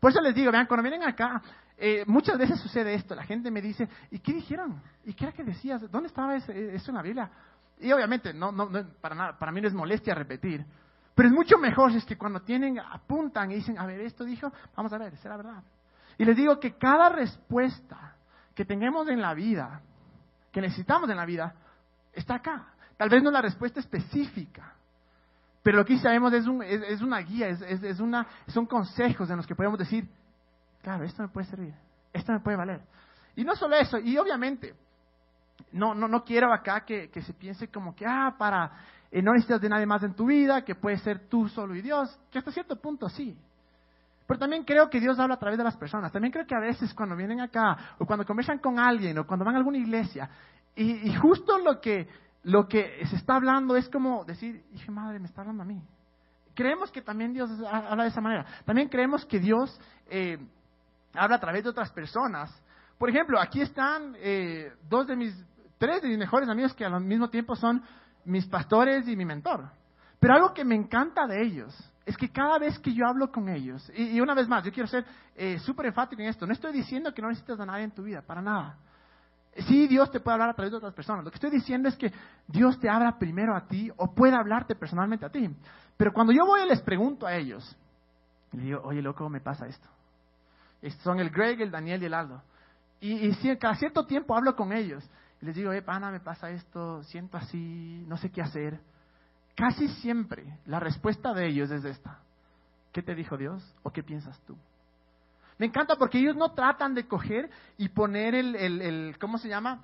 Por 0.02 0.12
eso 0.12 0.20
les 0.20 0.36
digo, 0.36 0.52
vean, 0.52 0.66
cuando 0.66 0.84
vienen 0.84 1.08
acá, 1.08 1.42
eh, 1.78 2.04
muchas 2.08 2.38
veces 2.38 2.60
sucede 2.60 2.94
esto. 2.94 3.16
La 3.16 3.24
gente 3.24 3.50
me 3.50 3.62
dice, 3.62 3.88
¿y 4.12 4.20
qué 4.20 4.34
dijeron? 4.34 4.82
¿Y 5.06 5.14
qué 5.14 5.24
era 5.24 5.34
que 5.34 5.46
decías? 5.46 5.90
¿Dónde 5.90 6.08
estaba 6.08 6.36
eso 6.36 6.52
en 6.52 6.94
la 6.94 7.02
Biblia? 7.02 7.32
Y 7.80 7.90
obviamente, 7.94 8.34
no, 8.34 8.52
no, 8.52 8.70
para, 9.00 9.16
nada, 9.16 9.40
para 9.40 9.54
mí 9.54 9.62
no 9.62 9.70
es 9.70 9.74
molestia 9.74 10.14
repetir. 10.14 10.66
Pero 11.16 11.30
es 11.30 11.34
mucho 11.34 11.58
mejor 11.58 11.92
es 11.92 12.04
que 12.04 12.18
cuando 12.18 12.42
tienen, 12.42 12.80
apuntan 12.80 13.50
y 13.50 13.56
dicen, 13.56 13.80
a 13.80 13.86
ver, 13.86 14.02
esto 14.02 14.26
dijo, 14.26 14.52
vamos 14.76 14.92
a 14.92 14.98
ver, 14.98 15.16
será 15.16 15.38
verdad. 15.38 15.64
Y 16.18 16.26
les 16.26 16.36
digo 16.36 16.60
que 16.60 16.78
cada 16.78 17.08
respuesta 17.08 18.18
que 18.54 18.66
tengamos 18.66 19.08
en 19.08 19.22
la 19.22 19.34
vida, 19.34 19.80
que 20.52 20.60
necesitamos 20.60 21.10
en 21.10 21.16
la 21.16 21.26
vida, 21.26 21.56
está 22.12 22.36
acá. 22.36 22.74
Tal 22.98 23.08
vez 23.08 23.24
no 23.24 23.32
la 23.32 23.42
respuesta 23.42 23.80
específica, 23.80 24.75
pero 25.66 25.80
lo 25.80 25.86
que 25.86 25.98
sabemos 25.98 26.32
es, 26.32 26.46
un, 26.46 26.62
es, 26.62 27.02
una 27.02 27.18
guía, 27.22 27.48
es, 27.48 27.60
es, 27.64 28.00
una, 28.00 28.28
son 28.50 28.68
consejos 28.68 29.28
en 29.32 29.38
los 29.38 29.48
que 29.48 29.56
podemos 29.56 29.80
decir, 29.80 30.08
claro, 30.84 31.04
esto 31.04 31.24
me 31.24 31.30
puede 31.30 31.48
servir, 31.48 31.74
esto 32.14 32.32
me 32.34 32.40
puede 32.40 32.56
valer. 32.56 32.82
Y 33.36 33.44
no 33.44 33.56
solo 33.56 33.76
eso, 33.76 33.98
y 33.98 34.16
obviamente, 34.16 34.76
no, 35.72 35.96
no, 35.96 36.08
no 36.08 36.24
quiero 36.24 36.54
acá 36.54 36.86
que, 36.86 37.10
que 37.10 37.24
se 37.24 37.34
piense 37.34 37.68
como 37.70 37.96
que, 37.96 38.06
ah, 38.06 38.36
para, 38.38 38.74
eh, 39.10 39.24
no 39.24 39.32
necesitas 39.32 39.60
de 39.60 39.70
nadie 39.70 39.88
más 39.88 40.04
en 40.04 40.14
tu 40.14 40.28
vida, 40.28 40.64
que 40.64 40.76
puede 40.76 41.00
ser 41.00 41.28
tú 41.30 41.50
solo 41.50 41.74
y 41.74 41.82
Dios, 41.82 42.16
que 42.30 42.38
hasta 42.38 42.52
cierto 42.52 42.76
punto 42.76 43.10
sí. 43.10 43.36
Pero 44.28 44.40
también 44.40 44.66
creo 44.66 44.88
que 44.88 45.00
Dios 45.00 45.18
habla 45.18 45.34
a 45.34 45.40
través 45.40 45.58
de 45.58 45.64
las 45.64 45.78
personas. 45.78 46.12
También 46.12 46.32
creo 46.32 46.46
que 46.46 46.54
a 46.54 46.60
veces 46.60 46.94
cuando 46.94 47.16
vienen 47.16 47.42
acá, 47.42 47.96
o 47.98 48.06
cuando 48.06 48.24
conversan 48.24 48.60
con 48.60 48.78
alguien, 48.78 49.18
o 49.18 49.26
cuando 49.26 49.44
van 49.44 49.56
a 49.56 49.58
alguna 49.58 49.80
iglesia, 49.80 50.30
y, 50.76 51.10
y 51.10 51.16
justo 51.16 51.58
lo 51.58 51.82
que, 51.82 52.08
lo 52.46 52.68
que 52.68 53.04
se 53.08 53.16
está 53.16 53.36
hablando 53.36 53.76
es 53.76 53.90
como 53.90 54.24
decir, 54.24 54.64
hija 54.72 54.92
madre, 54.92 55.20
me 55.20 55.26
está 55.26 55.42
hablando 55.42 55.64
a 55.64 55.66
mí. 55.66 55.82
Creemos 56.54 56.92
que 56.92 57.02
también 57.02 57.34
Dios 57.34 57.50
habla 57.68 58.04
de 58.04 58.10
esa 58.10 58.22
manera. 58.22 58.46
También 58.64 58.88
creemos 58.88 59.26
que 59.26 59.40
Dios 59.40 59.78
eh, 60.08 60.38
habla 61.16 61.38
a 61.38 61.40
través 61.40 61.64
de 61.64 61.72
otras 61.72 61.92
personas. 61.92 62.56
Por 63.00 63.10
ejemplo, 63.10 63.40
aquí 63.42 63.62
están 63.62 64.16
eh, 64.20 64.72
dos 64.88 65.08
de 65.08 65.16
mis, 65.16 65.36
tres 65.80 66.04
de 66.04 66.08
mis 66.08 66.20
mejores 66.20 66.48
amigos 66.48 66.76
que 66.76 66.86
al 66.86 67.02
mismo 67.02 67.32
tiempo 67.32 67.56
son 67.56 67.82
mis 68.26 68.46
pastores 68.46 69.08
y 69.08 69.16
mi 69.16 69.26
mentor. 69.26 69.68
Pero 70.20 70.36
algo 70.36 70.54
que 70.54 70.64
me 70.64 70.76
encanta 70.76 71.26
de 71.26 71.42
ellos 71.42 71.76
es 72.06 72.16
que 72.16 72.30
cada 72.30 72.60
vez 72.60 72.78
que 72.78 72.94
yo 72.94 73.08
hablo 73.08 73.32
con 73.32 73.50
ellos, 73.50 73.92
y, 73.96 74.22
una 74.22 74.36
vez 74.36 74.48
más, 74.48 74.64
yo 74.64 74.72
quiero 74.72 74.88
ser 74.88 75.04
eh, 75.36 75.58
súper 75.58 75.88
enfático 75.88 76.22
en 76.22 76.30
esto, 76.30 76.46
no 76.46 76.54
estoy 76.54 76.72
diciendo 76.74 77.12
que 77.12 77.24
no 77.24 77.30
necesitas 77.30 77.60
a 77.60 77.66
nadie 77.66 77.86
en 77.86 77.92
tu 77.92 78.04
vida, 78.04 78.22
para 78.22 78.44
nada. 78.44 78.78
Sí, 79.56 79.88
Dios 79.88 80.12
te 80.12 80.20
puede 80.20 80.34
hablar 80.34 80.50
a 80.50 80.54
través 80.54 80.72
de 80.72 80.78
otras 80.78 80.94
personas. 80.94 81.24
Lo 81.24 81.32
que 81.32 81.36
estoy 81.36 81.50
diciendo 81.50 81.88
es 81.88 81.96
que 81.96 82.12
Dios 82.48 82.78
te 82.80 82.90
habla 82.90 83.18
primero 83.18 83.56
a 83.56 83.66
ti 83.68 83.90
o 83.96 84.14
puede 84.14 84.36
hablarte 84.36 84.76
personalmente 84.76 85.26
a 85.26 85.30
ti. 85.30 85.50
Pero 85.96 86.12
cuando 86.12 86.34
yo 86.34 86.46
voy 86.46 86.64
y 86.64 86.68
les 86.68 86.82
pregunto 86.82 87.26
a 87.26 87.36
ellos, 87.36 87.78
les 88.52 88.64
digo, 88.64 88.82
oye, 88.84 89.02
loco, 89.02 89.30
me 89.30 89.40
pasa 89.40 89.66
esto. 89.68 89.88
Son 91.04 91.20
el 91.20 91.30
Greg, 91.30 91.62
el 91.62 91.72
Daniel 91.72 92.04
y 92.04 92.06
el 92.06 92.14
Aldo. 92.14 92.42
Y, 93.00 93.32
cada 93.58 93.76
cierto 93.76 94.06
tiempo 94.06 94.36
hablo 94.36 94.56
con 94.56 94.74
ellos. 94.74 95.10
Y 95.42 95.46
les 95.46 95.56
digo, 95.56 95.72
eh, 95.72 95.82
pana, 95.82 96.12
me 96.12 96.20
pasa 96.20 96.50
esto, 96.50 97.02
siento 97.04 97.38
así, 97.38 98.04
no 98.08 98.18
sé 98.18 98.32
qué 98.32 98.42
hacer. 98.42 98.80
Casi 99.56 99.88
siempre 99.88 100.60
la 100.66 100.82
respuesta 100.82 101.34
de 101.34 101.48
ellos 101.48 101.72
es 101.72 101.86
esta. 101.86 102.20
¿Qué 102.92 103.02
te 103.02 103.16
dijo 103.16 103.38
Dios 103.38 103.64
o 103.84 103.92
qué 103.92 104.04
piensas 104.04 104.40
tú? 104.42 104.58
Me 105.58 105.68
encanta 105.68 105.96
porque 105.96 106.20
ellos 106.20 106.36
no 106.36 106.52
tratan 106.52 106.94
de 106.94 107.08
coger 107.08 107.50
y 107.78 107.90
poner 107.90 108.36
el, 108.36 108.56
el, 108.56 109.18
¿cómo 109.20 109.38
se 109.38 109.48
llama? 109.48 109.84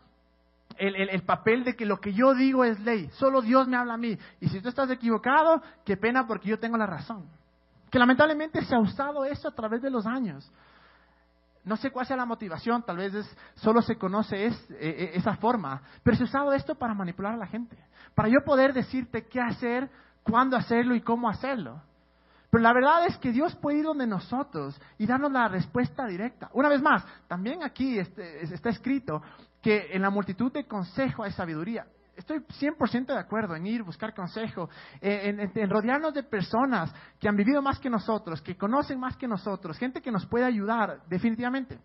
El, 0.77 0.95
el, 0.95 1.21
papel 1.23 1.63
de 1.63 1.75
que 1.75 1.85
lo 1.85 1.99
que 1.99 2.13
yo 2.13 2.33
digo 2.33 2.63
es 2.63 2.79
ley. 2.79 3.09
Solo 3.13 3.41
Dios 3.41 3.67
me 3.67 3.77
habla 3.77 3.95
a 3.95 3.97
mí. 3.97 4.17
Y 4.39 4.49
si 4.49 4.61
tú 4.61 4.69
estás 4.69 4.89
equivocado, 4.89 5.61
qué 5.85 5.97
pena 5.97 6.25
porque 6.27 6.49
yo 6.49 6.59
tengo 6.59 6.77
la 6.77 6.87
razón. 6.87 7.25
Que 7.89 7.99
lamentablemente 7.99 8.63
se 8.63 8.75
ha 8.75 8.79
usado 8.79 9.25
eso 9.25 9.49
a 9.49 9.55
través 9.55 9.81
de 9.81 9.89
los 9.89 10.05
años. 10.05 10.49
No 11.63 11.77
sé 11.77 11.91
cuál 11.91 12.07
sea 12.07 12.17
la 12.17 12.25
motivación, 12.25 12.83
tal 12.83 12.97
vez 12.97 13.13
es, 13.13 13.37
solo 13.55 13.81
se 13.81 13.95
conoce 13.95 14.47
es, 14.47 14.71
e, 14.71 14.89
e, 14.89 15.17
esa 15.17 15.35
forma, 15.35 15.81
pero 16.01 16.17
se 16.17 16.23
ha 16.23 16.25
usado 16.25 16.53
esto 16.53 16.73
para 16.75 16.95
manipular 16.95 17.33
a 17.33 17.37
la 17.37 17.45
gente, 17.45 17.77
para 18.15 18.29
yo 18.29 18.43
poder 18.43 18.73
decirte 18.73 19.27
qué 19.27 19.39
hacer, 19.39 19.87
cuándo 20.23 20.57
hacerlo 20.57 20.95
y 20.95 21.01
cómo 21.01 21.29
hacerlo. 21.29 21.79
Pero 22.51 22.63
la 22.63 22.73
verdad 22.73 23.05
es 23.07 23.17
que 23.17 23.31
Dios 23.31 23.55
puede 23.55 23.77
ir 23.77 23.85
donde 23.85 24.05
nosotros 24.05 24.79
y 24.97 25.07
darnos 25.07 25.31
la 25.31 25.47
respuesta 25.47 26.05
directa. 26.05 26.49
Una 26.53 26.67
vez 26.67 26.81
más, 26.81 27.03
también 27.27 27.63
aquí 27.63 27.97
este, 27.97 28.43
está 28.43 28.69
escrito 28.69 29.21
que 29.61 29.87
en 29.93 30.01
la 30.01 30.09
multitud 30.09 30.51
de 30.51 30.65
consejo 30.65 31.23
hay 31.23 31.31
sabiduría. 31.31 31.87
Estoy 32.13 32.39
100% 32.39 33.05
de 33.05 33.17
acuerdo 33.17 33.55
en 33.55 33.65
ir, 33.65 33.83
buscar 33.83 34.13
consejo, 34.13 34.69
en, 34.99 35.69
rodearnos 35.69 36.13
de 36.13 36.23
personas 36.23 36.93
que 37.17 37.29
han 37.29 37.37
vivido 37.37 37.61
más 37.61 37.79
que 37.79 37.89
nosotros, 37.89 38.41
que 38.41 38.57
conocen 38.57 38.99
más 38.99 39.15
que 39.15 39.29
nosotros, 39.29 39.77
gente 39.77 40.01
que 40.01 40.11
nos 40.11 40.25
puede 40.25 40.43
ayudar, 40.43 41.01
definitivamente. 41.07 41.79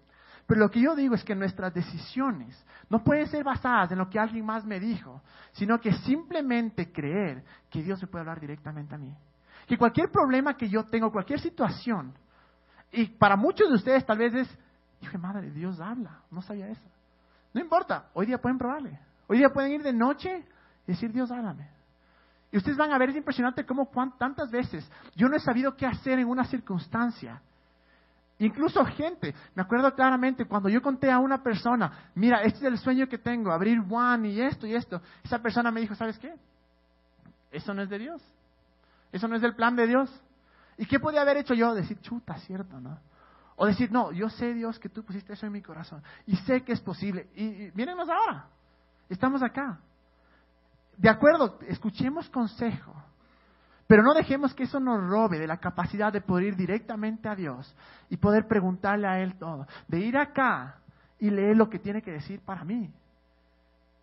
Pero 0.48 0.60
lo 0.60 0.68
que 0.68 0.80
yo 0.80 0.96
digo 0.96 1.14
es 1.14 1.22
que 1.22 1.36
nuestras 1.36 1.72
decisiones 1.72 2.66
no 2.90 3.04
pueden 3.04 3.28
ser 3.28 3.44
basadas 3.44 3.92
en 3.92 3.98
lo 3.98 4.10
que 4.10 4.18
alguien 4.18 4.44
más 4.44 4.64
me 4.64 4.80
dijo, 4.80 5.22
sino 5.52 5.80
que 5.80 5.92
simplemente 5.92 6.90
creer 6.92 7.44
que 7.70 7.84
Dios 7.84 8.02
me 8.02 8.08
puede 8.08 8.22
hablar 8.22 8.40
directamente 8.40 8.96
a 8.96 8.98
mí. 8.98 9.14
Que 9.66 9.76
cualquier 9.76 10.10
problema 10.10 10.56
que 10.56 10.68
yo 10.68 10.84
tengo, 10.84 11.10
cualquier 11.10 11.40
situación, 11.40 12.14
y 12.92 13.06
para 13.06 13.36
muchos 13.36 13.68
de 13.68 13.74
ustedes 13.74 14.06
tal 14.06 14.18
vez 14.18 14.34
es, 14.34 14.58
dije, 15.00 15.18
madre, 15.18 15.50
Dios 15.50 15.80
habla, 15.80 16.20
no 16.30 16.40
sabía 16.42 16.68
eso. 16.68 16.88
No 17.52 17.60
importa, 17.60 18.08
hoy 18.14 18.26
día 18.26 18.38
pueden 18.38 18.58
probarle. 18.58 18.98
Hoy 19.26 19.38
día 19.38 19.48
pueden 19.48 19.72
ir 19.72 19.82
de 19.82 19.92
noche 19.92 20.44
y 20.86 20.92
decir, 20.92 21.12
Dios, 21.12 21.30
háblame. 21.30 21.68
Y 22.52 22.58
ustedes 22.58 22.76
van 22.76 22.92
a 22.92 22.98
ver, 22.98 23.10
es 23.10 23.16
impresionante 23.16 23.66
cómo 23.66 23.90
tantas 24.18 24.50
veces 24.50 24.88
yo 25.14 25.28
no 25.28 25.36
he 25.36 25.40
sabido 25.40 25.76
qué 25.76 25.84
hacer 25.84 26.18
en 26.18 26.28
una 26.28 26.44
circunstancia. 26.44 27.42
Incluso 28.38 28.84
gente, 28.84 29.34
me 29.54 29.62
acuerdo 29.62 29.94
claramente 29.94 30.44
cuando 30.44 30.68
yo 30.68 30.82
conté 30.82 31.10
a 31.10 31.18
una 31.18 31.42
persona, 31.42 32.10
mira, 32.14 32.42
este 32.42 32.58
es 32.58 32.64
el 32.64 32.78
sueño 32.78 33.08
que 33.08 33.18
tengo, 33.18 33.50
abrir 33.50 33.80
One 33.90 34.28
y 34.28 34.40
esto 34.40 34.66
y 34.66 34.74
esto. 34.74 35.00
Esa 35.24 35.38
persona 35.40 35.70
me 35.70 35.80
dijo, 35.80 35.94
¿sabes 35.94 36.18
qué? 36.18 36.34
Eso 37.50 37.72
no 37.74 37.82
es 37.82 37.88
de 37.88 37.98
Dios. 37.98 38.22
Eso 39.12 39.28
no 39.28 39.36
es 39.36 39.42
del 39.42 39.54
plan 39.54 39.76
de 39.76 39.86
Dios. 39.86 40.10
¿Y 40.78 40.86
qué 40.86 41.00
podía 41.00 41.22
haber 41.22 41.38
hecho 41.38 41.54
yo? 41.54 41.74
Decir, 41.74 42.00
chuta, 42.00 42.36
cierto, 42.38 42.80
¿no? 42.80 42.98
O 43.56 43.66
decir, 43.66 43.90
no, 43.90 44.12
yo 44.12 44.28
sé, 44.28 44.52
Dios, 44.52 44.78
que 44.78 44.88
tú 44.88 45.02
pusiste 45.02 45.32
eso 45.32 45.46
en 45.46 45.52
mi 45.52 45.62
corazón. 45.62 46.02
Y 46.26 46.36
sé 46.36 46.62
que 46.62 46.72
es 46.72 46.80
posible. 46.80 47.28
Y, 47.34 47.44
y 47.44 47.72
mírenos 47.74 48.08
ahora. 48.08 48.46
Estamos 49.08 49.42
acá. 49.42 49.78
De 50.96 51.08
acuerdo, 51.08 51.58
escuchemos 51.66 52.28
consejo. 52.28 52.94
Pero 53.86 54.02
no 54.02 54.14
dejemos 54.14 54.52
que 54.52 54.64
eso 54.64 54.80
nos 54.80 55.00
robe 55.08 55.38
de 55.38 55.46
la 55.46 55.58
capacidad 55.58 56.12
de 56.12 56.20
poder 56.20 56.48
ir 56.48 56.56
directamente 56.56 57.28
a 57.28 57.36
Dios 57.36 57.74
y 58.10 58.16
poder 58.16 58.46
preguntarle 58.48 59.06
a 59.06 59.20
Él 59.20 59.38
todo. 59.38 59.66
De 59.86 60.00
ir 60.00 60.16
acá 60.16 60.80
y 61.18 61.30
leer 61.30 61.56
lo 61.56 61.70
que 61.70 61.78
tiene 61.78 62.02
que 62.02 62.12
decir 62.12 62.40
para 62.40 62.64
mí. 62.64 62.92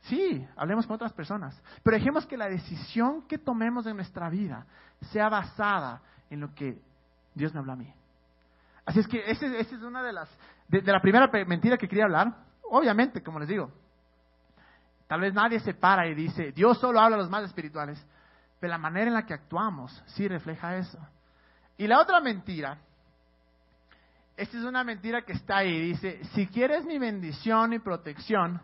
Sí, 0.04 0.46
hablemos 0.58 0.86
con 0.86 0.96
otras 0.96 1.14
personas, 1.14 1.60
pero 1.82 1.96
dejemos 1.96 2.26
que 2.26 2.36
la 2.36 2.50
decisión 2.50 3.26
que 3.28 3.38
tomemos 3.38 3.86
en 3.86 3.96
nuestra 3.96 4.30
vida 4.30 4.66
sea 5.12 5.30
basada 5.30 6.02
en 6.30 6.42
lo 6.42 6.54
que 6.54 6.82
Dios 7.34 7.54
me 7.54 7.60
habla 7.60 7.74
a 7.74 7.78
mí. 7.78 7.94
Así 8.86 9.00
es 9.00 9.08
que 9.08 9.24
esa 9.32 9.46
es 9.46 9.72
una 9.82 10.04
de 10.04 10.12
las, 10.12 10.30
de, 10.68 10.82
la 10.82 11.00
primera 11.00 11.30
mentira 11.46 11.78
que 11.78 11.88
quería 11.88 12.04
hablar. 12.04 12.36
Obviamente, 12.70 13.24
como 13.24 13.40
les 13.40 13.48
digo, 13.48 13.72
tal 15.08 15.22
vez 15.22 15.34
nadie 15.34 15.60
se 15.62 15.74
para 15.74 16.06
y 16.06 16.14
dice, 16.14 16.52
Dios 16.52 16.80
solo 16.80 17.00
habla 17.00 17.16
a 17.16 17.20
los 17.20 17.30
más 17.30 17.46
espirituales, 17.46 18.06
pero 18.60 18.72
la 18.72 18.78
manera 18.78 19.08
en 19.08 19.14
la 19.14 19.26
que 19.26 19.34
actuamos 19.34 20.04
sí 20.08 20.28
refleja 20.28 20.76
eso. 20.76 21.00
Y 21.78 21.88
la 21.88 22.02
otra 22.02 22.20
mentira, 22.20 22.78
esta 24.36 24.58
es 24.58 24.64
una 24.66 24.84
mentira 24.84 25.22
que 25.22 25.34
está 25.34 25.60
ahí, 25.60 25.80
dice, 25.80 26.26
si 26.34 26.48
quieres 26.48 26.84
mi 26.84 27.00
bendición 27.00 27.72
y 27.72 27.80
protección, 27.80 28.62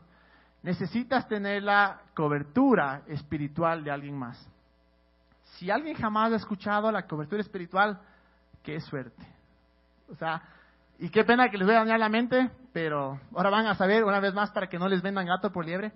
necesitas 0.64 1.28
tener 1.28 1.64
la 1.64 2.02
cobertura 2.16 3.04
espiritual 3.08 3.84
de 3.84 3.92
alguien 3.92 4.18
más. 4.18 4.38
Si 5.58 5.70
alguien 5.70 5.96
jamás 5.96 6.32
ha 6.32 6.38
escuchado 6.38 6.92
la 6.92 7.08
cobertura 7.08 7.42
espiritual, 7.42 8.00
qué 8.64 8.80
suerte. 8.80 9.26
O 10.10 10.16
sea, 10.16 10.42
y 11.00 11.10
qué 11.10 11.24
pena 11.24 11.50
que 11.50 11.58
les 11.58 11.66
voy 11.66 11.76
a 11.76 11.80
dañar 11.80 12.00
la 12.00 12.10
mente, 12.10 12.50
pero 12.74 13.20
ahora 13.34 13.50
van 13.50 13.68
a 13.68 13.76
saber 13.76 14.04
una 14.04 14.20
vez 14.20 14.34
más 14.34 14.52
para 14.52 14.68
que 14.68 14.78
no 14.78 14.88
les 14.88 15.02
vendan 15.02 15.26
gato 15.26 15.52
por 15.52 15.66
liebre. 15.66 15.92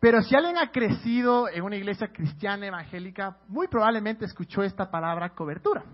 Pero 0.00 0.22
si 0.22 0.34
alguien 0.34 0.58
ha 0.58 0.70
crecido 0.70 1.48
en 1.48 1.62
una 1.62 1.76
iglesia 1.76 2.08
cristiana 2.08 2.66
evangélica, 2.66 3.38
muy 3.48 3.68
probablemente 3.68 4.24
escuchó 4.24 4.62
esta 4.62 4.90
palabra 4.90 5.30
cobertura. 5.30 5.84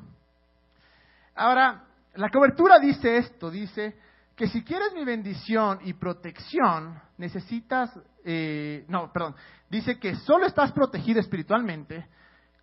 Ahora, 1.34 1.84
la 2.14 2.28
cobertura 2.28 2.78
dice 2.78 3.16
esto, 3.16 3.50
dice 3.50 3.96
que 4.36 4.48
si 4.48 4.64
quieres 4.64 4.92
mi 4.94 5.04
bendición 5.04 5.80
y 5.82 5.94
protección, 5.94 7.00
necesitas, 7.22 7.88
eh, 8.24 8.84
no, 8.88 9.12
perdón, 9.12 9.36
dice 9.70 9.98
que 10.00 10.16
solo 10.16 10.44
estás 10.44 10.72
protegido 10.72 11.20
espiritualmente 11.20 12.08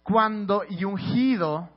cuando 0.03 0.63
y 0.69 0.83
ungido 0.83 1.69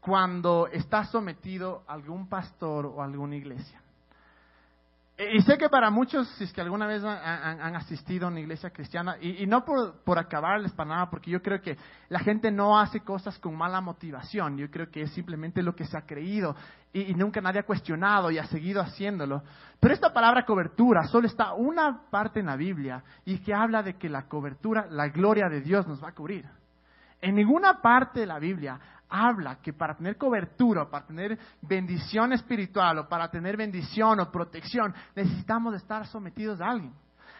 cuando 0.00 0.68
estás 0.68 1.10
sometido 1.10 1.82
a 1.88 1.94
algún 1.94 2.28
pastor 2.28 2.86
o 2.86 3.02
a 3.02 3.06
alguna 3.06 3.34
iglesia. 3.34 3.82
Y 5.18 5.42
sé 5.42 5.58
que 5.58 5.68
para 5.68 5.90
muchos, 5.90 6.28
si 6.38 6.44
es 6.44 6.52
que 6.52 6.60
alguna 6.60 6.86
vez 6.86 7.02
han, 7.02 7.74
asistido 7.74 8.26
a 8.26 8.30
una 8.30 8.38
iglesia 8.38 8.70
cristiana, 8.70 9.16
y, 9.20 9.46
no 9.46 9.64
por, 9.64 10.04
por, 10.04 10.16
acabarles 10.16 10.70
para 10.72 10.90
nada, 10.90 11.10
porque 11.10 11.28
yo 11.28 11.42
creo 11.42 11.60
que 11.60 11.76
la 12.08 12.20
gente 12.20 12.52
no 12.52 12.78
hace 12.78 13.00
cosas 13.00 13.36
con 13.40 13.56
mala 13.56 13.80
motivación, 13.80 14.56
yo 14.56 14.70
creo 14.70 14.88
que 14.90 15.02
es 15.02 15.12
simplemente 15.12 15.60
lo 15.60 15.74
que 15.74 15.86
se 15.86 15.98
ha 15.98 16.02
creído 16.02 16.54
y, 16.92 17.14
nunca 17.14 17.40
nadie 17.40 17.60
ha 17.60 17.66
cuestionado 17.66 18.30
y 18.30 18.38
ha 18.38 18.44
seguido 18.44 18.80
haciéndolo. 18.80 19.42
Pero 19.80 19.92
esta 19.92 20.12
palabra 20.12 20.44
cobertura 20.44 21.04
solo 21.08 21.26
está 21.26 21.52
una 21.54 22.02
parte 22.10 22.40
en 22.40 22.46
la 22.46 22.56
Biblia 22.56 23.02
y 23.24 23.38
que 23.38 23.52
habla 23.52 23.82
de 23.82 23.94
que 23.94 24.08
la 24.08 24.28
cobertura, 24.28 24.86
la 24.88 25.08
gloria 25.08 25.48
de 25.48 25.60
Dios 25.60 25.86
nos 25.86 26.02
va 26.02 26.08
a 26.08 26.14
cubrir. 26.14 26.46
En 27.20 27.34
ninguna 27.34 27.82
parte 27.82 28.20
de 28.20 28.26
la 28.26 28.38
Biblia 28.38 28.78
habla 29.08 29.56
que 29.60 29.72
para 29.72 29.94
tener 29.94 30.16
cobertura, 30.16 30.88
para 30.88 31.06
tener 31.06 31.38
bendición 31.62 32.32
espiritual 32.32 32.98
o 32.98 33.08
para 33.08 33.30
tener 33.30 33.56
bendición 33.56 34.20
o 34.20 34.30
protección, 34.30 34.94
necesitamos 35.14 35.74
estar 35.74 36.06
sometidos 36.06 36.60
a 36.60 36.70
alguien. 36.70 36.92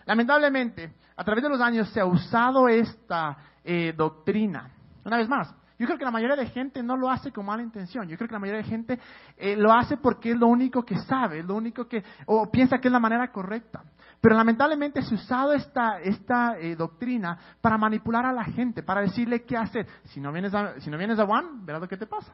Lamentablemente, 0.06 0.94
a 1.16 1.24
través 1.24 1.44
de 1.44 1.50
los 1.50 1.60
años 1.60 1.88
se 1.90 2.00
ha 2.00 2.06
usado 2.06 2.68
esta 2.68 3.36
eh, 3.62 3.92
doctrina. 3.96 4.70
Una 5.04 5.18
vez 5.18 5.28
más, 5.28 5.54
yo 5.78 5.86
creo 5.86 5.96
que 5.96 6.04
la 6.04 6.10
mayoría 6.10 6.34
de 6.34 6.46
gente 6.46 6.82
no 6.82 6.96
lo 6.96 7.08
hace 7.08 7.30
con 7.30 7.46
mala 7.46 7.62
intención. 7.62 8.08
Yo 8.08 8.16
creo 8.16 8.26
que 8.26 8.34
la 8.34 8.40
mayoría 8.40 8.62
de 8.62 8.68
gente 8.68 8.98
eh, 9.36 9.54
lo 9.56 9.72
hace 9.72 9.96
porque 9.96 10.32
es 10.32 10.36
lo 10.36 10.48
único 10.48 10.84
que 10.84 10.98
sabe, 10.98 11.38
es 11.38 11.44
lo 11.44 11.54
único 11.54 11.86
que, 11.86 12.02
o 12.26 12.50
piensa 12.50 12.78
que 12.78 12.88
es 12.88 12.92
la 12.92 12.98
manera 12.98 13.30
correcta. 13.30 13.84
Pero 14.20 14.34
lamentablemente 14.34 15.02
se 15.02 15.14
ha 15.14 15.18
usado 15.18 15.52
esta, 15.52 16.00
esta 16.00 16.58
eh, 16.58 16.74
doctrina 16.74 17.38
para 17.60 17.78
manipular 17.78 18.26
a 18.26 18.32
la 18.32 18.44
gente, 18.44 18.82
para 18.82 19.02
decirle 19.02 19.44
qué 19.44 19.56
hacer. 19.56 19.86
Si 20.06 20.20
no 20.20 20.32
vienes 20.32 20.52
a, 20.52 20.80
si 20.80 20.90
no 20.90 20.98
vienes 20.98 21.20
a 21.20 21.26
Juan, 21.26 21.64
verás 21.64 21.80
lo 21.80 21.88
que 21.88 21.96
te 21.96 22.06
pasa. 22.06 22.32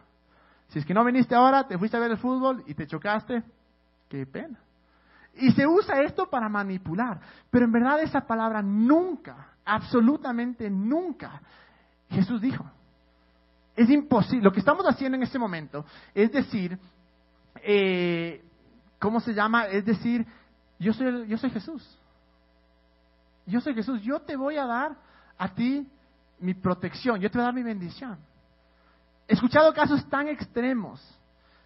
Si 0.68 0.78
es 0.78 0.86
que 0.86 0.94
no 0.94 1.04
viniste 1.04 1.34
ahora, 1.34 1.68
te 1.68 1.76
fuiste 1.76 1.98
a 1.98 2.00
ver 2.00 2.12
el 2.12 2.18
fútbol 2.18 2.64
y 2.66 2.72
te 2.72 2.86
chocaste, 2.86 3.42
qué 4.08 4.24
pena. 4.24 4.58
Y 5.34 5.50
se 5.52 5.66
usa 5.66 6.00
esto 6.00 6.30
para 6.30 6.48
manipular. 6.48 7.20
Pero 7.50 7.66
en 7.66 7.72
verdad 7.72 8.00
esa 8.00 8.22
palabra 8.22 8.62
nunca, 8.62 9.48
absolutamente 9.66 10.70
nunca, 10.70 11.42
Jesús 12.08 12.40
dijo. 12.40 12.64
Es 13.76 13.90
imposible. 13.90 14.44
Lo 14.44 14.52
que 14.52 14.60
estamos 14.60 14.86
haciendo 14.86 15.16
en 15.16 15.22
este 15.22 15.38
momento 15.38 15.84
es 16.14 16.30
decir, 16.30 16.78
eh, 17.62 18.44
¿cómo 18.98 19.20
se 19.20 19.34
llama? 19.34 19.66
Es 19.66 19.84
decir, 19.84 20.26
yo 20.78 20.92
soy, 20.92 21.26
yo 21.26 21.38
soy 21.38 21.50
Jesús. 21.50 21.98
Yo 23.46 23.60
soy 23.60 23.74
Jesús. 23.74 24.00
Yo 24.02 24.20
te 24.20 24.36
voy 24.36 24.56
a 24.56 24.66
dar 24.66 24.96
a 25.36 25.54
ti 25.54 25.86
mi 26.38 26.54
protección. 26.54 27.20
Yo 27.20 27.30
te 27.30 27.38
voy 27.38 27.42
a 27.42 27.46
dar 27.46 27.54
mi 27.54 27.62
bendición. 27.62 28.18
He 29.26 29.34
escuchado 29.34 29.72
casos 29.72 30.08
tan 30.08 30.28
extremos 30.28 31.02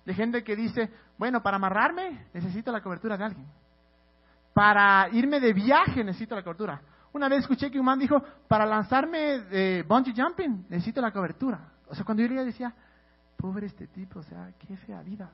de 0.04 0.14
gente 0.14 0.42
que 0.42 0.56
dice, 0.56 0.90
bueno, 1.18 1.42
para 1.42 1.56
amarrarme 1.56 2.26
necesito 2.32 2.72
la 2.72 2.80
cobertura 2.80 3.16
de 3.16 3.24
alguien. 3.24 3.46
Para 4.54 5.08
irme 5.12 5.40
de 5.40 5.52
viaje 5.52 6.02
necesito 6.02 6.34
la 6.34 6.42
cobertura. 6.42 6.80
Una 7.12 7.28
vez 7.28 7.40
escuché 7.40 7.70
que 7.70 7.78
un 7.78 7.84
man 7.84 7.98
dijo, 7.98 8.22
para 8.46 8.64
lanzarme 8.64 9.40
de 9.40 9.82
bungee 9.82 10.14
jumping 10.16 10.66
necesito 10.68 11.00
la 11.00 11.10
cobertura. 11.10 11.60
O 11.88 11.94
sea, 11.94 12.05
cuando 12.05 12.22
yo 12.22 12.29
leía 12.29 12.44
decía, 12.44 12.74
pobre 13.37 13.66
este 13.66 13.87
tipo, 13.87 14.20
o 14.20 14.22
sea, 14.22 14.53
qué 14.59 14.77
fea 14.77 15.03
vida. 15.03 15.31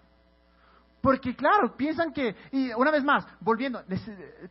Porque 1.01 1.37
claro, 1.37 1.77
piensan 1.77 2.13
que, 2.13 2.35
y 2.51 2.73
una 2.73 2.91
vez 2.91 3.05
más, 3.05 3.27
volviendo, 3.41 3.83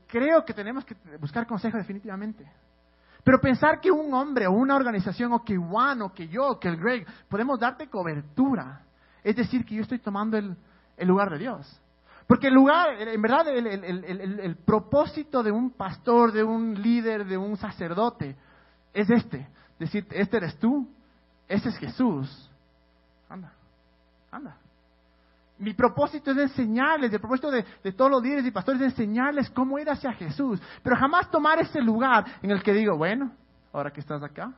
creo 0.08 0.46
que 0.46 0.54
tenemos 0.54 0.86
que 0.86 0.96
buscar 1.20 1.48
consejo 1.48 1.78
definitivamente. 1.78 2.46
Pero 3.24 3.40
pensar 3.40 3.80
que 3.80 3.90
un 3.90 4.14
hombre 4.14 4.46
o 4.48 4.52
una 4.52 4.76
organización, 4.76 5.34
o 5.34 5.44
que 5.44 5.58
Juan, 5.58 6.02
o 6.02 6.14
que 6.14 6.28
yo, 6.28 6.50
o 6.50 6.60
que 6.60 6.68
el 6.68 6.78
Greg, 6.78 7.08
podemos 7.30 7.60
darte 7.60 7.88
cobertura, 7.88 8.82
es 9.24 9.36
decir, 9.36 9.66
que 9.66 9.76
yo 9.76 9.82
estoy 9.82 10.00
tomando 10.00 10.38
el, 10.38 10.56
lugar 11.08 11.30
de 11.32 11.40
Dios. 11.40 11.82
Porque 12.28 12.48
el 12.48 12.54
lugar, 12.54 13.02
en 13.02 13.22
verdad, 13.22 13.48
el, 13.48 13.66
el, 13.68 14.56
propósito 14.58 15.42
de 15.42 15.52
un 15.52 15.72
pastor, 15.72 16.32
de 16.32 16.44
un 16.44 16.82
líder, 16.82 17.26
de 17.26 17.38
un 17.38 17.58
sacerdote, 17.58 18.36
es 18.94 19.10
este. 19.10 19.48
Decir, 19.80 20.06
este 20.12 20.38
eres 20.38 20.58
tú, 20.60 20.88
este 21.48 21.70
es 21.70 21.78
Jesús. 21.78 22.50
Anda, 23.30 23.52
anda. 24.32 24.58
Mi 25.60 25.74
propósito 25.74 26.32
es 26.32 26.38
enseñarles, 26.38 27.14
el 27.14 27.20
propósito 27.20 27.52
de, 27.52 27.64
todos 27.94 28.12
los 28.12 28.24
líderes 28.24 28.46
y 28.46 28.52
pastores 28.52 28.82
es 28.82 28.88
enseñarles 28.92 29.50
cómo 29.52 29.78
ir 29.80 29.90
hacia 29.90 30.12
Jesús, 30.14 30.62
pero 30.84 30.96
jamás 30.96 31.30
tomar 31.30 31.60
ese 31.60 31.80
lugar 31.80 32.26
en 32.42 32.52
el 32.52 32.62
que 32.64 32.74
digo, 32.74 32.98
bueno, 32.98 33.32
ahora 33.72 33.92
que 33.92 34.02
estás 34.02 34.22
acá, 34.24 34.52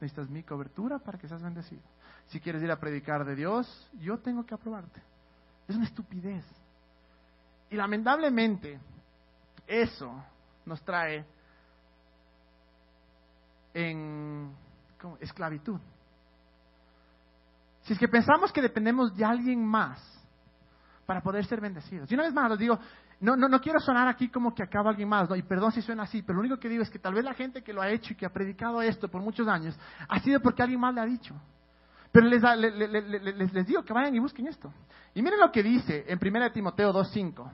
necesitas 0.00 0.30
mi 0.30 0.42
cobertura 0.42 0.98
para 0.98 1.18
que 1.18 1.28
seas 1.28 1.42
bendecido. 1.42 1.82
Si 2.26 2.40
quieres 2.40 2.62
ir 2.62 2.70
a 2.70 2.80
predicar 2.80 3.24
de 3.24 3.36
Dios, 3.36 3.90
yo 4.00 4.18
tengo 4.18 4.44
que 4.44 4.54
aprobarte. 4.54 5.02
Es 5.68 5.76
una 5.76 5.84
estupidez. 5.84 6.44
Y 7.70 7.76
lamentablemente, 7.76 8.80
eso 9.66 10.24
nos 10.64 10.82
trae 10.82 11.24
en 13.74 14.50
esclavitud. 15.20 15.80
Si 17.82 17.92
es 17.92 17.98
que 17.98 18.08
pensamos 18.08 18.52
que 18.52 18.62
dependemos 18.62 19.14
de 19.16 19.24
alguien 19.24 19.64
más 19.64 20.00
para 21.06 21.20
poder 21.20 21.44
ser 21.44 21.60
bendecidos. 21.60 22.10
Y 22.10 22.14
una 22.14 22.24
vez 22.24 22.32
más 22.32 22.50
les 22.50 22.58
digo, 22.58 22.78
no, 23.20 23.36
no, 23.36 23.48
no 23.48 23.60
quiero 23.60 23.80
sonar 23.80 24.08
aquí 24.08 24.28
como 24.28 24.54
que 24.54 24.62
acaba 24.62 24.90
alguien 24.90 25.08
más, 25.08 25.28
¿no? 25.28 25.36
y 25.36 25.42
perdón 25.42 25.72
si 25.72 25.82
suena 25.82 26.04
así, 26.04 26.22
pero 26.22 26.34
lo 26.34 26.40
único 26.40 26.58
que 26.58 26.68
digo 26.68 26.82
es 26.82 26.90
que 26.90 26.98
tal 26.98 27.14
vez 27.14 27.24
la 27.24 27.34
gente 27.34 27.62
que 27.62 27.72
lo 27.72 27.82
ha 27.82 27.88
hecho 27.88 28.12
y 28.12 28.16
que 28.16 28.26
ha 28.26 28.30
predicado 28.30 28.82
esto 28.82 29.08
por 29.08 29.20
muchos 29.20 29.46
años 29.48 29.78
ha 30.08 30.18
sido 30.20 30.40
porque 30.40 30.62
alguien 30.62 30.80
más 30.80 30.94
le 30.94 31.00
ha 31.00 31.04
dicho. 31.04 31.34
Pero 32.12 32.26
les, 32.26 32.42
les, 32.42 33.66
digo 33.66 33.82
que 33.82 33.92
vayan 33.92 34.14
y 34.14 34.18
busquen 34.18 34.46
esto. 34.46 34.72
Y 35.14 35.22
miren 35.22 35.40
lo 35.40 35.50
que 35.50 35.62
dice 35.62 36.04
en 36.06 36.18
1 36.22 36.52
Timoteo 36.52 36.92
2.5. 36.92 37.50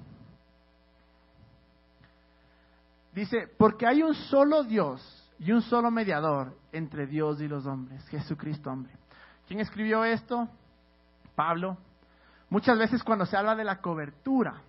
Dice, 3.13 3.49
porque 3.57 3.87
hay 3.87 4.03
un 4.03 4.15
solo 4.15 4.65
Dios 4.65 5.31
y 5.39 5.53
un 5.53 5.63
solo 5.63 5.91
mediador 5.91 6.57
entre 6.73 7.07
Dios 7.07 7.41
y 7.41 7.47
los 7.47 7.67
hombres, 7.67 8.07
Jesucristo 8.09 8.71
hombre. 8.71 8.93
¿Quién 9.49 9.61
escribió 9.61 10.05
esto? 10.05 10.47
Pablo. 11.35 11.79
Muchas 12.51 12.79
veces 12.79 13.03
cuando 13.03 13.25
se 13.25 13.35
habla 13.35 13.57
de 13.57 13.65
la 13.65 13.81
cobertura, 13.81 14.61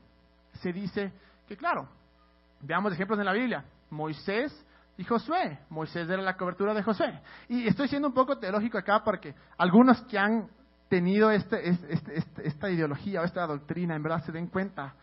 se 0.53 0.71
dice 0.71 1.11
que, 1.47 1.57
claro, 1.57 1.89
veamos 2.61 2.93
ejemplos 2.93 3.19
en 3.19 3.25
la 3.25 3.33
Biblia. 3.33 3.65
Moisés 3.89 4.65
y 4.97 5.03
Josué. 5.03 5.59
Moisés 5.69 6.09
era 6.09 6.21
la 6.21 6.37
cobertura 6.37 6.73
de 6.73 6.81
Josué. 6.81 7.19
Y 7.49 7.67
estoy 7.67 7.89
siendo 7.89 8.07
un 8.07 8.13
poco 8.13 8.37
teológico 8.37 8.77
acá 8.77 9.03
porque 9.03 9.35
algunos 9.57 10.01
que 10.03 10.17
han 10.17 10.47
tenido 10.87 11.29
este, 11.29 11.69
este, 11.69 12.15
este, 12.15 12.47
esta 12.47 12.69
ideología 12.69 13.21
o 13.21 13.25
esta 13.25 13.45
doctrina 13.45 13.95
en 13.95 14.03
verdad 14.03 14.23
se 14.23 14.31
den 14.31 14.47
cuenta 14.47 14.93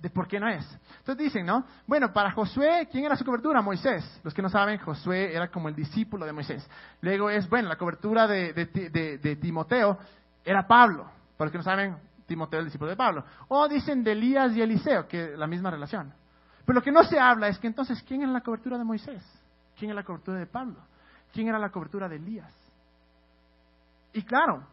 de 0.00 0.10
por 0.10 0.26
qué 0.26 0.40
no 0.40 0.48
es. 0.48 0.66
Entonces 0.98 1.24
dicen, 1.24 1.44
¿no? 1.44 1.64
Bueno, 1.86 2.12
para 2.12 2.30
Josué, 2.30 2.88
¿quién 2.90 3.04
era 3.04 3.16
su 3.16 3.24
cobertura? 3.24 3.60
Moisés. 3.60 4.20
Los 4.24 4.32
que 4.32 4.42
no 4.42 4.48
saben, 4.48 4.78
Josué 4.78 5.34
era 5.34 5.48
como 5.48 5.68
el 5.68 5.74
discípulo 5.74 6.24
de 6.24 6.32
Moisés. 6.32 6.68
Luego 7.02 7.28
es, 7.28 7.48
bueno, 7.48 7.68
la 7.68 7.76
cobertura 7.76 8.26
de, 8.26 8.52
de 8.52 9.36
Timoteo 9.36 9.98
era 10.44 10.66
Pablo. 10.66 11.04
Para 11.36 11.46
los 11.46 11.52
que 11.52 11.58
no 11.58 11.64
saben, 11.64 11.96
Timoteo, 12.26 12.60
el 12.60 12.66
discípulo 12.66 12.90
de 12.90 12.96
Pablo. 12.96 13.24
O 13.48 13.68
dicen 13.68 14.02
de 14.02 14.12
Elías 14.12 14.52
y 14.54 14.62
Eliseo, 14.62 15.06
que 15.06 15.36
la 15.36 15.46
misma 15.46 15.70
relación. 15.70 16.12
Pero 16.64 16.78
lo 16.78 16.82
que 16.82 16.92
no 16.92 17.02
se 17.02 17.18
habla 17.18 17.48
es 17.48 17.58
que 17.58 17.66
entonces, 17.66 18.02
¿quién 18.04 18.22
era 18.22 18.30
la 18.30 18.40
cobertura 18.40 18.78
de 18.78 18.84
Moisés? 18.84 19.22
¿Quién 19.76 19.90
era 19.90 20.00
la 20.00 20.06
cobertura 20.06 20.38
de 20.38 20.46
Pablo? 20.46 20.76
¿Quién 21.32 21.48
era 21.48 21.58
la 21.58 21.70
cobertura 21.70 22.08
de 22.08 22.16
Elías? 22.16 22.52
Y 24.12 24.22
claro, 24.22 24.66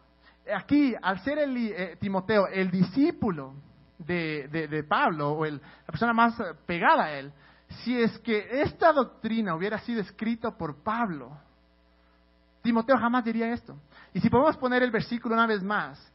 aquí, 0.54 0.94
al 1.00 1.20
ser 1.20 1.38
el, 1.38 1.56
eh, 1.56 1.96
Timoteo 1.98 2.46
el 2.46 2.70
discípulo 2.70 3.54
de, 3.98 4.84
Pablo, 4.88 5.32
o 5.32 5.44
la 5.44 5.60
persona 5.86 6.12
más 6.12 6.34
pegada 6.66 7.04
a 7.04 7.12
él, 7.12 7.32
si 7.84 8.00
es 8.00 8.18
que 8.20 8.62
esta 8.62 8.92
doctrina 8.92 9.54
hubiera 9.54 9.78
sido 9.80 10.00
escrita 10.00 10.50
por 10.50 10.82
Pablo, 10.82 11.36
Timoteo 12.62 12.96
jamás 12.98 13.24
diría 13.24 13.52
esto. 13.52 13.76
Y 14.12 14.20
si 14.20 14.30
podemos 14.30 14.56
poner 14.56 14.82
el 14.82 14.90
versículo 14.90 15.34
una 15.34 15.46
vez 15.46 15.62
más, 15.62 16.12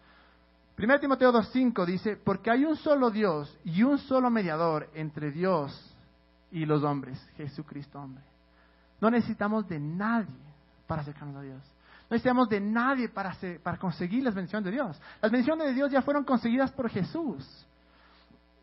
1 0.78 1.00
Timoteo 1.00 1.32
2.5 1.32 1.86
dice, 1.86 2.18
porque 2.18 2.50
hay 2.50 2.66
un 2.66 2.76
solo 2.76 3.12
Dios 3.12 3.56
y 3.64 3.84
un 3.84 4.00
solo 4.00 4.30
mediador 4.30 4.90
entre 4.96 5.32
Dios 5.32 5.96
y 6.52 6.66
los 6.66 6.84
hombres, 6.84 7.20
Jesucristo 7.38 8.00
hombre. 8.00 8.24
No 9.00 9.12
necesitamos 9.12 9.68
de 9.68 9.80
nadie 9.80 10.34
para 10.88 11.02
acercarnos 11.02 11.38
a 11.38 11.42
Dios. 11.42 11.62
No 12.04 12.16
necesitamos 12.16 12.50
de 12.50 12.60
nadie 12.60 13.10
para, 13.10 13.36
para 13.62 13.78
conseguir 13.78 14.24
las 14.24 14.34
bendiciones 14.34 14.66
de 14.66 14.72
Dios. 14.72 15.02
Las 15.22 15.32
bendiciones 15.32 15.68
de 15.68 15.74
Dios 15.74 15.92
ya 15.92 16.02
fueron 16.02 16.24
conseguidas 16.24 16.72
por 16.72 16.90
Jesús. 16.90 17.68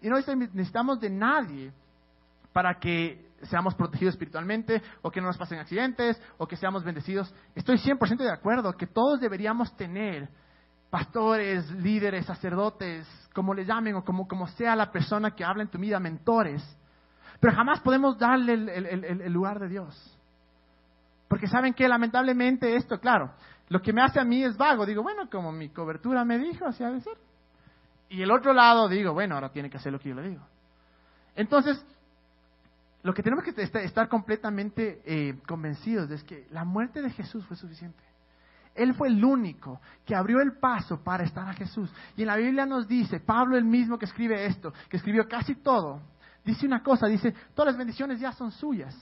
Y 0.02 0.08
no 0.08 0.16
necesitamos 0.16 1.00
de 1.00 1.10
nadie 1.10 1.72
para 2.52 2.78
que 2.78 3.30
seamos 3.42 3.74
protegidos 3.74 4.14
espiritualmente, 4.14 4.82
o 5.02 5.10
que 5.10 5.20
no 5.20 5.28
nos 5.28 5.38
pasen 5.38 5.58
accidentes, 5.58 6.20
o 6.38 6.46
que 6.46 6.56
seamos 6.56 6.84
bendecidos. 6.84 7.32
Estoy 7.54 7.76
100% 7.76 8.18
de 8.18 8.32
acuerdo 8.32 8.72
que 8.76 8.86
todos 8.86 9.20
deberíamos 9.20 9.74
tener 9.76 10.28
pastores, 10.90 11.70
líderes, 11.70 12.26
sacerdotes, 12.26 13.06
como 13.32 13.54
le 13.54 13.64
llamen, 13.64 13.94
o 13.94 14.04
como, 14.04 14.26
como 14.26 14.46
sea 14.48 14.74
la 14.76 14.90
persona 14.90 15.30
que 15.30 15.44
habla 15.44 15.62
en 15.62 15.70
tu 15.70 15.78
vida, 15.78 16.00
mentores. 16.00 16.62
Pero 17.38 17.54
jamás 17.54 17.80
podemos 17.80 18.18
darle 18.18 18.54
el, 18.54 19.32
lugar 19.32 19.58
de 19.60 19.68
Dios. 19.68 20.18
Porque 21.28 21.46
saben 21.46 21.72
que 21.72 21.88
lamentablemente 21.88 22.74
esto, 22.74 22.98
claro, 22.98 23.32
lo 23.68 23.80
que 23.80 23.92
me 23.92 24.02
hace 24.02 24.20
a 24.20 24.24
mí 24.24 24.42
es 24.42 24.56
vago. 24.56 24.84
Digo, 24.84 25.02
bueno, 25.02 25.30
como 25.30 25.52
mi 25.52 25.70
cobertura 25.70 26.24
me 26.24 26.38
dijo, 26.38 26.66
así 26.66 26.82
ha 26.82 26.90
de 26.90 27.00
ser. 27.00 27.16
Y 28.10 28.22
el 28.22 28.30
otro 28.30 28.52
lado 28.52 28.88
digo, 28.88 29.14
bueno, 29.14 29.36
ahora 29.36 29.50
tiene 29.50 29.70
que 29.70 29.78
hacer 29.78 29.92
lo 29.92 29.98
que 29.98 30.10
yo 30.10 30.16
le 30.16 30.28
digo. 30.28 30.42
Entonces, 31.36 31.82
lo 33.02 33.14
que 33.14 33.22
tenemos 33.22 33.44
que 33.44 33.54
estar 33.62 34.08
completamente 34.08 35.00
eh, 35.04 35.38
convencidos 35.46 36.10
es 36.10 36.22
que 36.24 36.46
la 36.50 36.64
muerte 36.64 37.00
de 37.00 37.10
Jesús 37.10 37.46
fue 37.46 37.56
suficiente. 37.56 38.02
Él 38.74 38.94
fue 38.94 39.08
el 39.08 39.24
único 39.24 39.80
que 40.04 40.14
abrió 40.14 40.40
el 40.40 40.58
paso 40.58 41.02
para 41.02 41.24
estar 41.24 41.48
a 41.48 41.54
Jesús. 41.54 41.90
Y 42.16 42.22
en 42.22 42.28
la 42.28 42.36
Biblia 42.36 42.66
nos 42.66 42.86
dice, 42.86 43.20
Pablo 43.20 43.56
el 43.56 43.64
mismo 43.64 43.98
que 43.98 44.06
escribe 44.06 44.44
esto, 44.44 44.72
que 44.88 44.96
escribió 44.96 45.28
casi 45.28 45.54
todo, 45.54 46.00
dice 46.44 46.66
una 46.66 46.82
cosa, 46.82 47.06
dice, 47.06 47.32
todas 47.54 47.72
las 47.72 47.78
bendiciones 47.78 48.20
ya 48.20 48.32
son 48.32 48.50
suyas. 48.50 48.96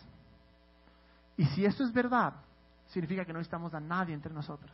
Y 1.36 1.44
si 1.46 1.64
eso 1.64 1.82
es 1.82 1.92
verdad, 1.92 2.34
significa 2.86 3.24
que 3.24 3.32
no 3.32 3.38
necesitamos 3.38 3.72
a 3.72 3.80
nadie 3.80 4.14
entre 4.14 4.32
nosotros. 4.32 4.70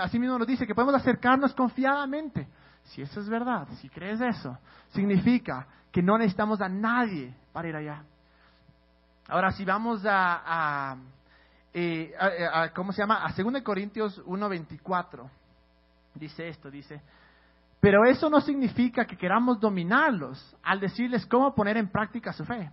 Así 0.00 0.18
mismo 0.18 0.38
nos 0.38 0.46
dice 0.46 0.66
que 0.66 0.74
podemos 0.74 0.94
acercarnos 0.94 1.54
confiadamente. 1.54 2.48
Si 2.92 3.00
eso 3.00 3.20
es 3.20 3.28
verdad, 3.28 3.66
si 3.80 3.88
crees 3.88 4.20
eso, 4.20 4.58
significa 4.90 5.66
que 5.90 6.02
no 6.02 6.18
necesitamos 6.18 6.60
a 6.60 6.68
nadie 6.68 7.34
para 7.50 7.68
ir 7.68 7.74
allá. 7.74 8.04
Ahora, 9.28 9.50
si 9.52 9.64
vamos 9.64 10.02
a, 10.04 10.96
eh, 11.72 12.12
¿cómo 12.74 12.92
se 12.92 13.00
llama? 13.00 13.24
A 13.24 13.32
2 13.32 13.62
Corintios 13.62 14.22
1.24, 14.26 15.26
dice 16.16 16.48
esto, 16.48 16.70
dice, 16.70 17.00
pero 17.80 18.04
eso 18.04 18.28
no 18.28 18.42
significa 18.42 19.06
que 19.06 19.16
queramos 19.16 19.58
dominarlos 19.58 20.54
al 20.62 20.78
decirles 20.78 21.24
cómo 21.24 21.54
poner 21.54 21.78
en 21.78 21.88
práctica 21.88 22.34
su 22.34 22.44
fe. 22.44 22.70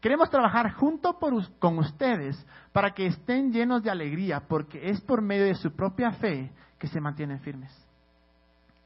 Queremos 0.00 0.30
trabajar 0.30 0.72
junto 0.72 1.18
con 1.18 1.78
ustedes 1.78 2.42
para 2.72 2.94
que 2.94 3.06
estén 3.06 3.52
llenos 3.52 3.82
de 3.82 3.90
alegría, 3.90 4.40
porque 4.48 4.88
es 4.88 5.00
por 5.02 5.20
medio 5.20 5.44
de 5.44 5.56
su 5.56 5.76
propia 5.76 6.12
fe 6.12 6.50
que 6.78 6.86
se 6.86 7.02
mantienen 7.02 7.40
firmes. 7.40 7.87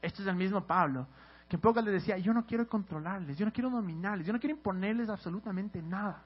Esto 0.03 0.21
es 0.21 0.27
el 0.27 0.35
mismo 0.35 0.67
Pablo, 0.67 1.07
que 1.47 1.55
en 1.55 1.61
pocas 1.61 1.83
les 1.83 1.93
decía, 1.93 2.17
yo 2.17 2.33
no 2.33 2.45
quiero 2.45 2.67
controlarles, 2.67 3.37
yo 3.37 3.45
no 3.45 3.53
quiero 3.53 3.69
dominarles, 3.69 4.27
yo 4.27 4.33
no 4.33 4.39
quiero 4.39 4.55
imponerles 4.55 5.09
absolutamente 5.09 5.81
nada. 5.81 6.21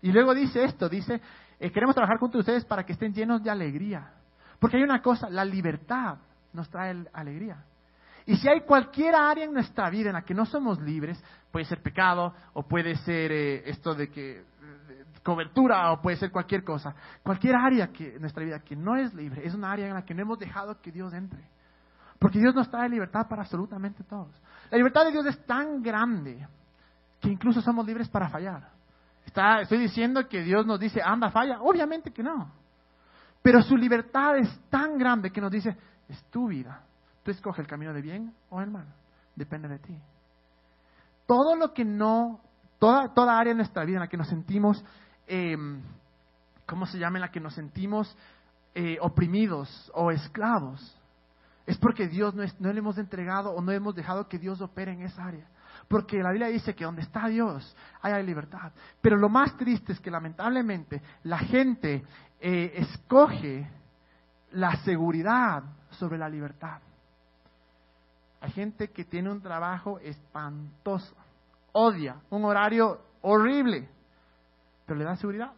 Y 0.00 0.12
luego 0.12 0.32
dice 0.32 0.64
esto, 0.64 0.88
dice, 0.88 1.20
eh, 1.58 1.72
queremos 1.72 1.94
trabajar 1.94 2.20
con 2.20 2.34
ustedes 2.34 2.64
para 2.64 2.86
que 2.86 2.92
estén 2.92 3.12
llenos 3.12 3.42
de 3.42 3.50
alegría. 3.50 4.12
Porque 4.60 4.76
hay 4.76 4.84
una 4.84 5.02
cosa, 5.02 5.28
la 5.28 5.44
libertad 5.44 6.18
nos 6.52 6.70
trae 6.70 7.04
alegría. 7.12 7.64
Y 8.26 8.36
si 8.36 8.48
hay 8.48 8.60
cualquier 8.60 9.16
área 9.16 9.44
en 9.44 9.52
nuestra 9.52 9.90
vida 9.90 10.10
en 10.10 10.14
la 10.14 10.22
que 10.22 10.34
no 10.34 10.46
somos 10.46 10.80
libres, 10.80 11.22
puede 11.50 11.64
ser 11.64 11.82
pecado 11.82 12.32
o 12.52 12.62
puede 12.62 12.94
ser 12.98 13.32
eh, 13.32 13.68
esto 13.68 13.94
de 13.94 14.08
que 14.08 14.44
cobertura 15.24 15.92
o 15.92 16.00
puede 16.00 16.16
ser 16.16 16.30
cualquier 16.30 16.62
cosa. 16.62 16.94
Cualquier 17.24 17.56
área 17.56 17.88
que 17.88 18.14
en 18.14 18.20
nuestra 18.20 18.44
vida 18.44 18.60
que 18.60 18.76
no 18.76 18.94
es 18.94 19.12
libre 19.14 19.44
es 19.44 19.54
una 19.54 19.72
área 19.72 19.88
en 19.88 19.94
la 19.94 20.04
que 20.04 20.14
no 20.14 20.22
hemos 20.22 20.38
dejado 20.38 20.80
que 20.80 20.92
Dios 20.92 21.12
entre. 21.12 21.42
Porque 22.20 22.38
Dios 22.38 22.54
nos 22.54 22.70
trae 22.70 22.88
libertad 22.88 23.26
para 23.26 23.42
absolutamente 23.42 24.04
todos. 24.04 24.30
La 24.70 24.76
libertad 24.76 25.06
de 25.06 25.10
Dios 25.10 25.24
es 25.24 25.44
tan 25.46 25.82
grande 25.82 26.46
que 27.18 27.30
incluso 27.30 27.62
somos 27.62 27.86
libres 27.86 28.10
para 28.10 28.28
fallar. 28.28 28.68
Estoy 29.24 29.78
diciendo 29.78 30.28
que 30.28 30.42
Dios 30.42 30.66
nos 30.66 30.78
dice, 30.78 31.00
anda, 31.02 31.30
falla. 31.30 31.62
Obviamente 31.62 32.12
que 32.12 32.22
no. 32.22 32.52
Pero 33.40 33.62
su 33.62 33.74
libertad 33.74 34.36
es 34.36 34.60
tan 34.68 34.98
grande 34.98 35.30
que 35.30 35.40
nos 35.40 35.50
dice, 35.50 35.74
es 36.08 36.22
tu 36.24 36.48
vida. 36.48 36.82
Tú 37.22 37.30
escoges 37.30 37.60
el 37.60 37.66
camino 37.66 37.94
de 37.94 38.02
bien 38.02 38.34
o 38.50 38.60
el 38.60 38.70
mal. 38.70 38.86
Depende 39.34 39.68
de 39.68 39.78
ti. 39.78 39.96
Todo 41.26 41.56
lo 41.56 41.72
que 41.72 41.86
no, 41.86 42.40
toda, 42.78 43.14
toda 43.14 43.38
área 43.38 43.54
de 43.54 43.56
nuestra 43.56 43.82
vida 43.86 43.96
en 43.96 44.00
la 44.00 44.08
que 44.08 44.18
nos 44.18 44.28
sentimos, 44.28 44.84
em, 45.26 45.80
¿cómo 46.66 46.84
se 46.84 46.98
llama? 46.98 47.16
En 47.16 47.22
la 47.22 47.30
que 47.30 47.40
nos 47.40 47.54
sentimos 47.54 48.14
eh, 48.74 48.98
oprimidos 49.00 49.90
o 49.94 50.10
esclavos, 50.10 50.99
es 51.70 51.78
porque 51.78 52.08
Dios 52.08 52.34
no, 52.34 52.42
no 52.58 52.72
le 52.72 52.80
hemos 52.80 52.98
entregado 52.98 53.52
o 53.52 53.62
no 53.62 53.70
hemos 53.70 53.94
dejado 53.94 54.26
que 54.26 54.40
Dios 54.40 54.60
opere 54.60 54.92
en 54.92 55.02
esa 55.02 55.24
área. 55.24 55.46
Porque 55.86 56.20
la 56.20 56.30
Biblia 56.30 56.48
dice 56.48 56.74
que 56.74 56.84
donde 56.84 57.02
está 57.02 57.28
Dios 57.28 57.76
hay 58.02 58.26
libertad. 58.26 58.72
Pero 59.00 59.16
lo 59.16 59.28
más 59.28 59.56
triste 59.56 59.92
es 59.92 60.00
que 60.00 60.10
lamentablemente 60.10 61.00
la 61.22 61.38
gente 61.38 62.04
eh, 62.40 62.72
escoge 62.74 63.70
la 64.50 64.74
seguridad 64.78 65.62
sobre 65.90 66.18
la 66.18 66.28
libertad. 66.28 66.80
Hay 68.40 68.50
gente 68.50 68.88
que 68.90 69.04
tiene 69.04 69.30
un 69.30 69.40
trabajo 69.40 70.00
espantoso, 70.00 71.14
odia 71.70 72.16
un 72.30 72.44
horario 72.44 73.00
horrible, 73.22 73.88
pero 74.86 74.98
le 74.98 75.04
da 75.04 75.14
seguridad. 75.14 75.52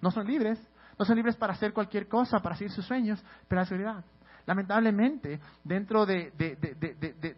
No 0.00 0.12
son 0.12 0.24
libres, 0.24 0.60
no 0.96 1.04
son 1.04 1.16
libres 1.16 1.34
para 1.34 1.54
hacer 1.54 1.72
cualquier 1.72 2.06
cosa, 2.06 2.38
para 2.38 2.54
seguir 2.54 2.70
sus 2.70 2.86
sueños, 2.86 3.20
pero 3.48 3.60
la 3.60 3.66
seguridad. 3.66 4.04
Lamentablemente, 4.48 5.38
dentro 5.62 6.06
de, 6.06 6.30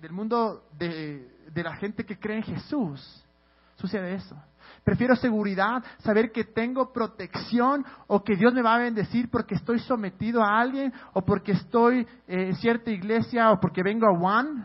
del 0.01 0.12
mundo 0.12 0.68
de, 0.79 1.27
la 1.57 1.75
gente 1.75 2.05
que 2.05 2.16
cree 2.16 2.37
en 2.37 2.44
Jesús, 2.44 3.27
sucede 3.75 4.14
eso. 4.14 4.40
Prefiero 4.85 5.16
seguridad, 5.16 5.83
saber 5.99 6.31
que 6.31 6.44
tengo 6.44 6.92
protección 6.92 7.85
o 8.07 8.23
que 8.23 8.37
Dios 8.37 8.55
me 8.55 8.62
va 8.62 8.77
a 8.77 8.79
bendecir 8.79 9.29
porque 9.29 9.57
estoy 9.57 9.81
sometido 9.81 10.40
a 10.40 10.61
alguien 10.61 10.92
o 11.12 11.23
porque 11.23 11.51
estoy 11.51 12.07
en 12.29 12.55
cierta 12.55 12.92
iglesia 12.92 13.51
o 13.51 13.59
porque 13.59 13.83
vengo 13.83 14.07
a 14.07 14.12
One 14.12 14.64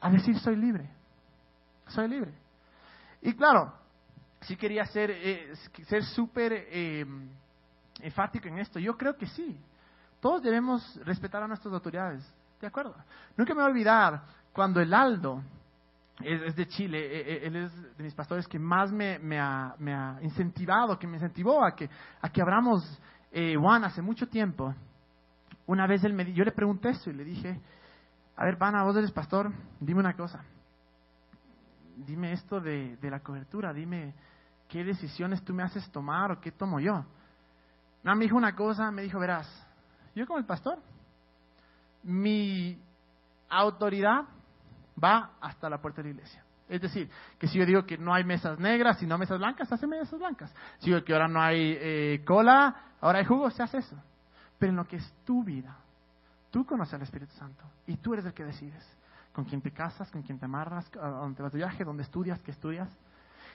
a 0.00 0.08
decir 0.08 0.38
soy 0.38 0.54
libre. 0.54 0.88
Soy 1.88 2.06
libre. 2.06 2.32
Y 3.22 3.32
claro, 3.32 3.74
si 4.42 4.54
quería 4.54 4.84
ser 4.84 5.10
eh, 5.10 5.52
ser 5.88 6.04
súper 6.04 6.52
eh, 6.54 7.04
enfático 8.02 8.46
en 8.46 8.60
esto. 8.60 8.78
Yo 8.78 8.96
creo 8.96 9.16
que 9.16 9.26
sí. 9.26 9.58
Todos 10.20 10.42
debemos 10.42 11.00
respetar 11.04 11.42
a 11.42 11.48
nuestras 11.48 11.72
autoridades. 11.72 12.22
¿De 12.60 12.66
acuerdo? 12.66 12.94
Nunca 13.36 13.54
me 13.54 13.62
voy 13.62 13.68
a 13.68 13.72
olvidar 13.72 14.22
cuando 14.52 14.80
el 14.80 14.92
Aldo, 14.92 15.42
es, 16.22 16.54
de 16.54 16.66
Chile, 16.68 16.98
e, 16.98 17.32
e, 17.32 17.46
él 17.46 17.56
es 17.56 17.96
de 17.96 18.04
mis 18.04 18.14
pastores 18.14 18.46
que 18.46 18.58
más 18.58 18.92
me, 18.92 19.40
ha, 19.40 20.18
incentivado, 20.20 20.98
que 20.98 21.06
me 21.06 21.16
incentivó 21.16 21.64
a 21.64 21.74
que, 21.74 21.88
a 22.20 22.28
que 22.28 22.42
abramos 22.42 23.00
eh, 23.32 23.56
Juan 23.56 23.84
hace 23.84 24.02
mucho 24.02 24.28
tiempo. 24.28 24.74
Una 25.66 25.86
vez 25.86 26.04
él 26.04 26.12
me, 26.12 26.32
yo 26.32 26.44
le 26.44 26.52
pregunté 26.52 26.90
eso 26.90 27.10
y 27.10 27.14
le 27.14 27.24
dije, 27.24 27.60
a 28.36 28.44
ver, 28.44 28.58
pana, 28.58 28.82
vos 28.82 28.96
eres 28.96 29.12
pastor, 29.12 29.52
dime 29.78 30.00
una 30.00 30.14
cosa. 30.14 30.42
Dime 31.96 32.32
esto 32.32 32.60
de, 32.60 32.98
la 33.02 33.20
cobertura, 33.20 33.72
dime 33.72 34.14
qué 34.68 34.82
decisiones 34.82 35.44
tú 35.44 35.52
me 35.52 35.62
haces 35.62 35.90
tomar 35.90 36.32
o 36.32 36.40
qué 36.40 36.50
tomo 36.52 36.80
yo. 36.80 37.04
No, 38.02 38.14
me 38.16 38.24
dijo 38.24 38.36
una 38.36 38.56
cosa, 38.56 38.90
me 38.90 39.02
dijo, 39.02 39.18
verás, 39.18 39.46
yo 40.14 40.26
como 40.26 40.38
el 40.38 40.46
pastor, 40.46 40.78
mi 42.02 42.78
autoridad 43.48 44.24
va 45.02 45.32
hasta 45.40 45.68
la 45.68 45.80
puerta 45.80 46.02
de 46.02 46.08
la 46.08 46.14
iglesia. 46.14 46.44
Es 46.68 46.80
decir, 46.80 47.10
que 47.38 47.48
si 47.48 47.58
yo 47.58 47.66
digo 47.66 47.84
que 47.84 47.98
no 47.98 48.14
hay 48.14 48.22
mesas 48.22 48.58
negras, 48.58 48.98
sino 48.98 49.18
mesas 49.18 49.38
blancas, 49.38 49.72
hace 49.72 49.86
mesas 49.86 50.18
blancas. 50.18 50.54
Si 50.78 50.90
yo 50.90 50.96
digo 50.96 51.04
que 51.04 51.12
ahora 51.12 51.26
no 51.26 51.40
hay 51.40 51.76
eh, 51.80 52.22
cola, 52.24 52.94
ahora 53.00 53.18
hay 53.18 53.24
jugo, 53.24 53.50
se 53.50 53.62
hace 53.62 53.78
eso. 53.78 53.96
Pero 54.58 54.70
en 54.70 54.76
lo 54.76 54.84
que 54.84 54.96
es 54.96 55.14
tu 55.24 55.42
vida, 55.42 55.76
Tú 56.50 56.66
conoces 56.66 56.94
al 56.94 57.02
Espíritu 57.02 57.32
Santo 57.34 57.64
y 57.86 57.96
tú 57.96 58.12
eres 58.12 58.26
el 58.26 58.34
que 58.34 58.44
decides 58.44 58.84
con 59.32 59.44
quién 59.44 59.62
te 59.62 59.70
casas, 59.70 60.10
con 60.10 60.22
quién 60.22 60.38
te 60.38 60.46
amarras, 60.46 60.90
a 61.00 61.08
dónde 61.08 61.42
vas 61.42 61.52
de 61.52 61.58
viaje, 61.58 61.84
dónde 61.84 62.02
estudias, 62.02 62.40
qué 62.42 62.50
estudias. 62.50 62.90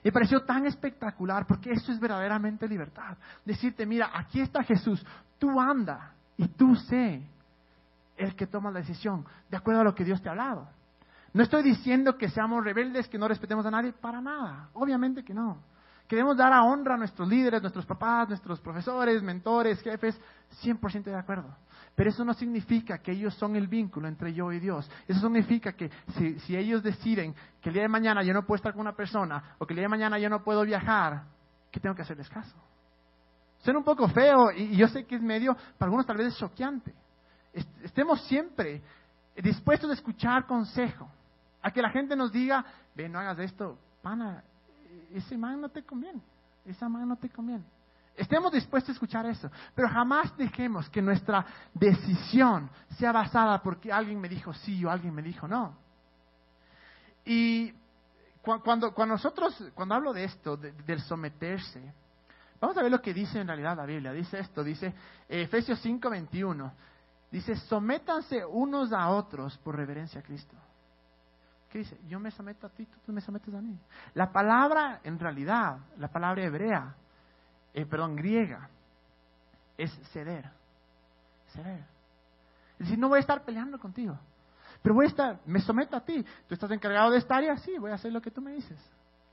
Me 0.04 0.12
pareció 0.12 0.42
tan 0.46 0.66
espectacular 0.66 1.46
porque 1.46 1.72
eso 1.72 1.92
es 1.92 2.00
verdaderamente 2.00 2.68
libertad. 2.68 3.18
Decirte, 3.44 3.86
mira, 3.86 4.12
aquí 4.14 4.40
está 4.40 4.64
Jesús, 4.64 5.06
tú 5.38 5.60
anda 5.60 6.14
y 6.38 6.48
tú 6.48 6.76
sé 6.76 7.22
el 8.18 8.36
que 8.36 8.48
toma 8.48 8.72
la 8.72 8.80
decisión 8.80 9.26
de 9.50 9.58
acuerdo 9.58 9.82
a 9.82 9.84
lo 9.84 9.96
que 9.96 10.04
Dios 10.04 10.22
te 10.22 10.30
ha 10.30 10.32
hablado. 10.32 10.68
No 11.34 11.44
estoy 11.44 11.64
diciendo 11.64 12.18
que 12.18 12.30
seamos 12.30 12.64
rebeldes, 12.64 13.10
que 13.10 13.18
no 13.18 13.28
respetemos 13.28 13.66
a 13.66 13.72
nadie, 13.72 13.92
para 13.92 14.22
nada, 14.22 14.70
obviamente 14.74 15.24
que 15.24 15.34
no. 15.34 15.58
Queremos 16.08 16.38
dar 16.38 16.54
a 16.54 16.64
honra 16.64 16.96
a 16.96 16.98
nuestros 16.98 17.28
líderes, 17.28 17.62
nuestros 17.62 17.86
papás, 17.86 18.30
nuestros 18.30 18.60
profesores, 18.60 19.24
mentores, 19.24 19.82
jefes, 19.82 20.20
100% 20.64 21.04
de 21.04 21.16
acuerdo. 21.16 21.56
Pero 21.96 22.10
eso 22.10 22.24
no 22.24 22.34
significa 22.34 23.00
que 23.00 23.12
ellos 23.12 23.34
son 23.36 23.56
el 23.56 23.68
vínculo 23.68 24.08
entre 24.08 24.34
yo 24.34 24.52
y 24.52 24.60
Dios. 24.60 24.90
Eso 25.08 25.20
significa 25.22 25.74
que 25.74 25.90
si, 26.46 26.56
ellos 26.56 26.84
deciden 26.84 27.34
que 27.62 27.70
el 27.70 27.74
día 27.74 27.84
de 27.84 27.90
mañana 27.90 28.22
yo 28.22 28.34
no 28.34 28.46
puedo 28.46 28.58
estar 28.58 28.74
con 28.74 28.82
una 28.82 28.96
persona 28.96 29.56
o 29.58 29.66
que 29.66 29.74
el 29.74 29.78
día 29.78 29.86
de 29.86 29.90
mañana 29.90 30.20
yo 30.20 30.30
no 30.30 30.44
puedo 30.44 30.64
viajar, 30.64 31.24
¿qué 31.72 31.80
tengo 31.80 31.96
que 31.96 32.04
hacerles 32.04 32.30
caso? 32.30 32.56
Suena 33.66 33.80
un 33.80 33.84
poco 33.84 34.08
feo 34.10 34.52
y, 34.52 34.78
yo 34.78 34.88
sé 34.88 35.06
que 35.06 35.16
es 35.16 35.22
medio, 35.24 35.56
para 35.56 35.88
algunos 35.88 36.06
tal 36.06 36.18
vez 36.18 36.28
es 36.28 36.38
choqueante. 36.38 36.94
Estemos 37.82 38.22
siempre 38.28 38.80
dispuestos 39.36 39.90
a 39.90 39.94
escuchar 39.94 40.46
consejo, 40.46 41.10
a 41.64 41.72
que 41.72 41.82
la 41.82 41.90
gente 41.90 42.16
nos 42.16 42.32
diga, 42.32 42.64
ve, 42.94 43.10
no 43.10 43.18
hagas 43.18 43.40
esto, 43.40 43.76
pana, 44.04 44.44
ese 45.12 45.36
man 45.36 45.60
no 45.60 45.70
te 45.70 45.82
conviene. 45.82 46.22
esa 46.64 46.88
mano 46.88 47.08
no 47.08 47.16
te 47.16 47.28
conviene. 47.28 47.64
Estemos 48.16 48.52
dispuestos 48.52 48.90
a 48.90 48.94
escuchar 48.94 49.26
eso, 49.26 49.50
pero 49.74 49.90
jamás 49.90 50.38
dejemos 50.38 50.88
que 50.92 51.02
nuestra 51.02 51.44
decisión 51.74 52.70
sea 53.00 53.12
basada 53.12 53.64
porque 53.64 53.92
alguien 53.92 54.22
me 54.22 54.30
dijo 54.30 54.54
sí 54.54 54.86
o 54.86 54.92
alguien 54.92 55.16
me 55.16 55.24
dijo 55.24 55.48
no. 55.48 55.76
Y 57.26 57.74
cuando, 58.44 58.94
cuando 58.94 59.16
nosotros, 59.16 59.72
cuando 59.74 59.96
hablo 59.96 60.14
de 60.14 60.26
esto, 60.26 60.56
del 60.56 61.02
someterse, 61.02 61.92
vamos 62.60 62.78
a 62.78 62.82
ver 62.82 62.92
lo 62.92 63.02
que 63.02 63.14
dice 63.14 63.40
en 63.40 63.48
realidad 63.48 63.76
la 63.76 63.86
Biblia. 63.86 64.12
Dice 64.12 64.40
esto, 64.40 64.64
dice 64.64 64.94
Efesios 65.28 65.80
5, 65.82 66.10
21. 66.10 66.74
Dice, 67.32 67.56
sométanse 67.56 68.46
unos 68.46 68.94
a 68.94 69.10
otros 69.10 69.58
por 69.58 69.76
reverencia 69.76 70.22
a 70.22 70.24
Cristo. 70.24 70.56
¿Qué 71.70 71.80
dice? 71.80 72.00
Yo 72.08 72.20
me 72.20 72.32
someto 72.32 72.68
a 72.68 72.70
ti, 72.70 72.88
tú 73.06 73.12
me 73.12 73.20
sometes 73.20 73.54
a 73.54 73.62
mí. 73.62 73.78
La 74.14 74.32
palabra, 74.32 75.02
en 75.04 75.20
realidad, 75.20 75.80
la 75.98 76.08
palabra 76.08 76.44
hebrea, 76.44 76.96
eh, 77.74 77.86
perdón, 77.86 78.16
griega, 78.16 78.70
es 79.78 79.92
ceder. 80.14 80.50
Ceder. 81.52 81.84
Es 82.74 82.80
decir, 82.80 82.98
no 82.98 83.10
voy 83.10 83.18
a 83.18 83.20
estar 83.20 83.44
peleando 83.44 83.80
contigo, 83.80 84.18
pero 84.82 84.96
voy 84.96 85.06
a 85.06 85.10
estar, 85.10 85.40
me 85.46 85.60
someto 85.60 85.98
a 85.98 86.02
ti. 86.06 86.26
¿Tú 86.48 86.54
estás 86.54 86.72
encargado 86.72 87.12
de 87.12 87.18
esta 87.18 87.36
área? 87.36 87.58
Sí, 87.58 87.78
voy 87.78 87.92
a 87.92 87.96
hacer 87.96 88.14
lo 88.14 88.22
que 88.22 88.32
tú 88.32 88.42
me 88.42 88.54
dices. 88.54 88.80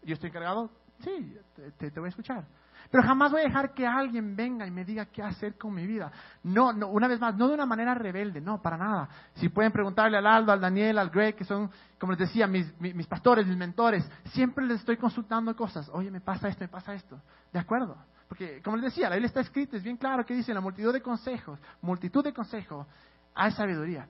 Yo 0.02 0.14
estoy 0.14 0.30
encargado, 0.30 0.70
sí, 1.04 1.36
te, 1.78 1.90
te 1.90 2.00
voy 2.00 2.08
a 2.08 2.10
escuchar. 2.10 2.44
Pero 2.90 3.02
jamás 3.02 3.30
voy 3.32 3.40
a 3.40 3.44
dejar 3.44 3.72
que 3.74 3.86
alguien 3.86 4.36
venga 4.36 4.66
y 4.66 4.70
me 4.70 4.84
diga 4.84 5.06
qué 5.06 5.22
hacer 5.22 5.56
con 5.56 5.74
mi 5.74 5.86
vida. 5.86 6.10
No, 6.42 6.72
no, 6.72 6.88
una 6.88 7.08
vez 7.08 7.20
más, 7.20 7.36
no 7.36 7.48
de 7.48 7.54
una 7.54 7.66
manera 7.66 7.94
rebelde, 7.94 8.40
no, 8.40 8.60
para 8.60 8.76
nada. 8.76 9.08
Si 9.34 9.48
pueden 9.48 9.72
preguntarle 9.72 10.18
al 10.18 10.26
Aldo, 10.26 10.52
al 10.52 10.60
Daniel, 10.60 10.98
al 10.98 11.10
Greg, 11.10 11.34
que 11.34 11.44
son, 11.44 11.70
como 11.98 12.12
les 12.12 12.20
decía, 12.20 12.46
mis, 12.46 12.78
mis, 12.80 13.06
pastores, 13.06 13.46
mis 13.46 13.56
mentores, 13.56 14.08
siempre 14.32 14.66
les 14.66 14.80
estoy 14.80 14.96
consultando 14.96 15.54
cosas. 15.56 15.88
Oye, 15.92 16.10
me 16.10 16.20
pasa 16.20 16.48
esto, 16.48 16.64
me 16.64 16.68
pasa 16.68 16.94
esto. 16.94 17.20
¿De 17.52 17.58
acuerdo? 17.58 17.96
Porque, 18.28 18.60
como 18.62 18.76
les 18.76 18.86
decía, 18.86 19.08
la 19.08 19.16
Biblia 19.16 19.28
está 19.28 19.40
escrita, 19.40 19.76
es 19.76 19.82
bien 19.82 19.96
claro 19.96 20.24
que 20.24 20.34
dice, 20.34 20.54
la 20.54 20.60
multitud 20.60 20.92
de 20.92 21.02
consejos, 21.02 21.58
multitud 21.82 22.24
de 22.24 22.32
consejos, 22.32 22.86
hay 23.34 23.50
sabiduría. 23.52 24.08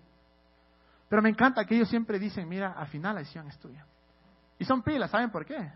Pero 1.09 1.21
me 1.21 1.29
encanta 1.29 1.65
que 1.65 1.75
ellos 1.75 1.89
siempre 1.89 2.19
dicen, 2.19 2.49
mira, 2.49 2.73
al 2.73 2.87
final 2.87 3.15
la 3.15 3.21
decisión 3.21 3.47
es 3.49 3.59
tuya. 3.59 3.85
Y 4.59 4.65
son 4.65 4.83
pilas, 4.83 5.11
¿saben 5.11 5.31
por 5.31 5.45
qué? 5.45 5.73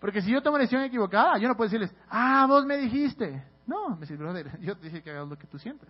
Porque 0.00 0.20
si 0.20 0.30
yo 0.30 0.42
tomo 0.42 0.56
una 0.56 0.62
decisión 0.62 0.82
equivocada, 0.82 1.38
yo 1.38 1.48
no 1.48 1.56
puedo 1.56 1.68
decirles, 1.68 1.94
ah, 2.08 2.46
vos 2.48 2.66
me 2.66 2.76
dijiste. 2.76 3.42
No, 3.66 3.90
me 3.90 4.00
dice, 4.00 4.16
brother, 4.16 4.58
yo 4.60 4.76
te 4.76 4.86
dije 4.86 5.02
que 5.02 5.10
hagas 5.10 5.28
lo 5.28 5.38
que 5.38 5.46
tú 5.46 5.58
sientes. 5.58 5.88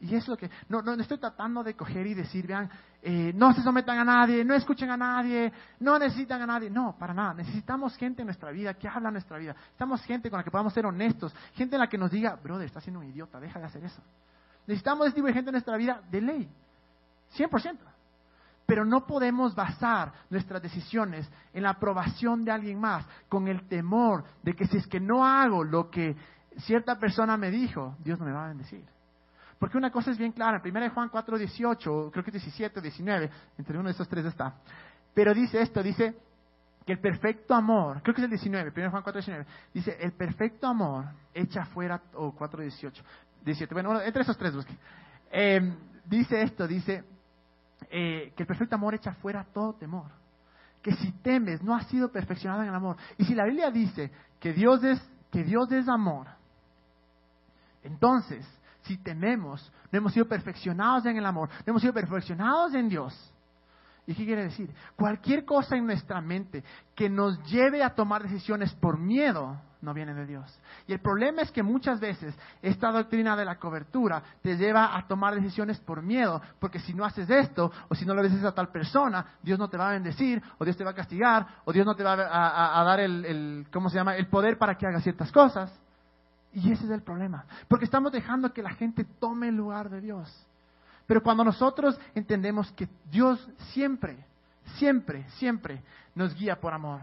Y 0.00 0.16
es 0.16 0.26
lo 0.26 0.36
que, 0.36 0.50
no, 0.68 0.82
no, 0.82 0.94
estoy 0.94 1.18
tratando 1.18 1.62
de 1.62 1.74
coger 1.74 2.04
y 2.08 2.14
decir, 2.14 2.44
vean, 2.44 2.68
eh, 3.02 3.32
no 3.36 3.52
se 3.52 3.62
sometan 3.62 4.00
a 4.00 4.04
nadie, 4.04 4.44
no 4.44 4.52
escuchen 4.52 4.90
a 4.90 4.96
nadie, 4.96 5.52
no 5.78 5.96
necesitan 5.96 6.42
a 6.42 6.46
nadie. 6.46 6.68
No, 6.70 6.96
para 6.98 7.14
nada. 7.14 7.34
Necesitamos 7.34 7.96
gente 7.96 8.22
en 8.22 8.26
nuestra 8.26 8.50
vida 8.50 8.74
que 8.74 8.88
habla 8.88 9.12
nuestra 9.12 9.38
vida. 9.38 9.52
Necesitamos 9.52 10.02
gente 10.02 10.28
con 10.28 10.38
la 10.38 10.44
que 10.44 10.50
podamos 10.50 10.72
ser 10.72 10.86
honestos, 10.86 11.32
gente 11.54 11.76
en 11.76 11.80
la 11.80 11.88
que 11.88 11.98
nos 11.98 12.10
diga, 12.10 12.34
brother, 12.34 12.66
estás 12.66 12.82
siendo 12.82 12.98
un 12.98 13.06
idiota, 13.06 13.38
deja 13.38 13.60
de 13.60 13.66
hacer 13.66 13.84
eso. 13.84 14.02
Necesitamos 14.66 15.06
este 15.06 15.16
tipo 15.16 15.28
de 15.28 15.34
gente 15.34 15.50
en 15.50 15.54
nuestra 15.54 15.76
vida 15.76 16.02
de 16.10 16.20
ley, 16.20 16.50
100%. 17.36 17.91
Pero 18.66 18.84
no 18.84 19.06
podemos 19.06 19.54
basar 19.54 20.12
nuestras 20.30 20.62
decisiones 20.62 21.30
en 21.52 21.64
la 21.64 21.70
aprobación 21.70 22.44
de 22.44 22.52
alguien 22.52 22.80
más, 22.80 23.06
con 23.28 23.48
el 23.48 23.66
temor 23.68 24.24
de 24.42 24.54
que 24.54 24.66
si 24.66 24.76
es 24.76 24.86
que 24.86 25.00
no 25.00 25.26
hago 25.26 25.64
lo 25.64 25.90
que 25.90 26.16
cierta 26.58 26.98
persona 26.98 27.36
me 27.36 27.50
dijo, 27.50 27.96
Dios 28.00 28.18
no 28.18 28.26
me 28.26 28.32
va 28.32 28.44
a 28.44 28.48
bendecir. 28.48 28.84
Porque 29.58 29.78
una 29.78 29.90
cosa 29.90 30.10
es 30.10 30.18
bien 30.18 30.32
clara, 30.32 30.60
en 30.64 30.76
1 30.76 30.90
Juan 30.90 31.08
4, 31.08 31.38
18, 31.38 32.10
creo 32.12 32.24
que 32.24 32.32
17, 32.32 32.80
19, 32.80 33.30
entre 33.58 33.78
uno 33.78 33.88
de 33.88 33.92
esos 33.92 34.08
tres 34.08 34.24
está. 34.24 34.54
Pero 35.14 35.32
dice 35.32 35.60
esto, 35.60 35.82
dice 35.82 36.16
que 36.84 36.92
el 36.92 36.98
perfecto 36.98 37.54
amor, 37.54 38.02
creo 38.02 38.14
que 38.14 38.22
es 38.22 38.24
el 38.24 38.30
19, 38.30 38.72
1 38.74 38.90
Juan 38.90 39.02
4, 39.02 39.20
19, 39.20 39.46
dice, 39.72 39.96
el 40.00 40.12
perfecto 40.12 40.66
amor 40.66 41.04
echa 41.32 41.64
fuera, 41.66 42.00
o 42.14 42.32
4, 42.32 42.62
18, 42.62 43.04
17, 43.44 43.74
bueno, 43.74 44.00
entre 44.00 44.22
esos 44.22 44.36
tres 44.36 44.54
busque. 44.54 44.76
Eh, 45.30 45.74
dice 46.06 46.42
esto, 46.42 46.66
dice, 46.66 47.04
eh, 47.90 48.32
que 48.36 48.42
el 48.42 48.46
perfecto 48.46 48.74
amor 48.74 48.94
echa 48.94 49.14
fuera 49.14 49.44
todo 49.44 49.74
temor. 49.74 50.10
Que 50.80 50.92
si 50.92 51.12
temes, 51.22 51.62
no 51.62 51.74
has 51.74 51.86
sido 51.86 52.10
perfeccionado 52.10 52.62
en 52.62 52.68
el 52.68 52.74
amor. 52.74 52.96
Y 53.16 53.24
si 53.24 53.34
la 53.34 53.44
Biblia 53.44 53.70
dice 53.70 54.10
que 54.40 54.52
Dios 54.52 54.82
es, 54.82 55.00
que 55.30 55.44
Dios 55.44 55.70
es 55.72 55.88
amor, 55.88 56.26
entonces, 57.82 58.46
si 58.82 58.96
tememos, 58.98 59.72
no 59.90 59.98
hemos 59.98 60.12
sido 60.12 60.26
perfeccionados 60.26 61.06
en 61.06 61.16
el 61.16 61.26
amor, 61.26 61.48
no 61.66 61.70
hemos 61.70 61.82
sido 61.82 61.94
perfeccionados 61.94 62.74
en 62.74 62.88
Dios. 62.88 63.31
¿Y 64.06 64.14
qué 64.14 64.24
quiere 64.24 64.44
decir? 64.44 64.68
Cualquier 64.96 65.44
cosa 65.44 65.76
en 65.76 65.86
nuestra 65.86 66.20
mente 66.20 66.64
que 66.94 67.08
nos 67.08 67.40
lleve 67.44 67.84
a 67.84 67.94
tomar 67.94 68.24
decisiones 68.24 68.74
por 68.74 68.98
miedo, 68.98 69.60
no 69.80 69.94
viene 69.94 70.12
de 70.12 70.26
Dios. 70.26 70.60
Y 70.88 70.92
el 70.92 71.00
problema 71.00 71.42
es 71.42 71.52
que 71.52 71.62
muchas 71.62 72.00
veces 72.00 72.34
esta 72.62 72.90
doctrina 72.90 73.36
de 73.36 73.44
la 73.44 73.58
cobertura 73.58 74.22
te 74.42 74.56
lleva 74.56 74.96
a 74.96 75.06
tomar 75.06 75.34
decisiones 75.36 75.78
por 75.80 76.02
miedo, 76.02 76.42
porque 76.58 76.80
si 76.80 76.94
no 76.94 77.04
haces 77.04 77.30
esto, 77.30 77.70
o 77.88 77.94
si 77.94 78.04
no 78.04 78.14
le 78.14 78.24
dices 78.24 78.44
a 78.44 78.52
tal 78.52 78.70
persona, 78.70 79.24
Dios 79.40 79.58
no 79.58 79.68
te 79.68 79.76
va 79.76 79.90
a 79.90 79.92
bendecir, 79.92 80.42
o 80.58 80.64
Dios 80.64 80.76
te 80.76 80.84
va 80.84 80.90
a 80.90 80.94
castigar, 80.94 81.46
o 81.64 81.72
Dios 81.72 81.86
no 81.86 81.94
te 81.94 82.02
va 82.02 82.12
a, 82.12 82.84
dar 82.84 82.98
el, 82.98 83.24
el, 83.24 83.66
¿cómo 83.72 83.88
se 83.88 83.96
llama?, 83.96 84.16
el 84.16 84.26
poder 84.26 84.58
para 84.58 84.76
que 84.76 84.86
hagas 84.86 85.04
ciertas 85.04 85.30
cosas. 85.30 85.72
Y 86.52 86.72
ese 86.72 86.84
es 86.84 86.90
el 86.90 87.02
problema, 87.02 87.46
porque 87.68 87.84
estamos 87.84 88.10
dejando 88.10 88.52
que 88.52 88.62
la 88.62 88.70
gente 88.70 89.04
tome 89.04 89.48
el 89.48 89.56
lugar 89.56 89.90
de 89.90 90.00
Dios. 90.00 90.46
Pero 91.12 91.22
cuando 91.22 91.44
nosotros 91.44 92.00
entendemos 92.14 92.72
que 92.72 92.88
Dios 93.10 93.46
siempre, 93.74 94.16
siempre, 94.78 95.28
siempre 95.32 95.82
nos 96.14 96.34
guía 96.34 96.58
por 96.58 96.72
amor, 96.72 97.02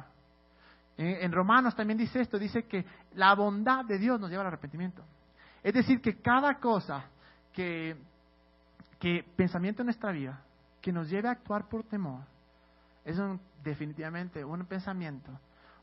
en 0.97 1.31
Romanos 1.31 1.75
también 1.75 1.99
dice 1.99 2.19
esto, 2.19 2.39
dice 2.39 2.63
que 2.63 2.83
la 3.13 3.35
bondad 3.35 3.85
de 3.85 3.99
Dios 3.99 4.19
nos 4.19 4.31
lleva 4.31 4.41
al 4.41 4.47
arrepentimiento. 4.47 5.03
Es 5.61 5.75
decir, 5.75 6.01
que 6.01 6.19
cada 6.19 6.55
cosa 6.55 7.03
que, 7.53 7.97
que 8.97 9.23
pensamiento 9.35 9.83
en 9.83 9.85
nuestra 9.85 10.11
vida 10.11 10.41
que 10.81 10.91
nos 10.91 11.07
lleve 11.07 11.27
a 11.27 11.33
actuar 11.33 11.69
por 11.69 11.83
temor 11.83 12.23
es 13.05 13.15
definitivamente 13.63 14.43
un 14.43 14.65
pensamiento 14.65 15.29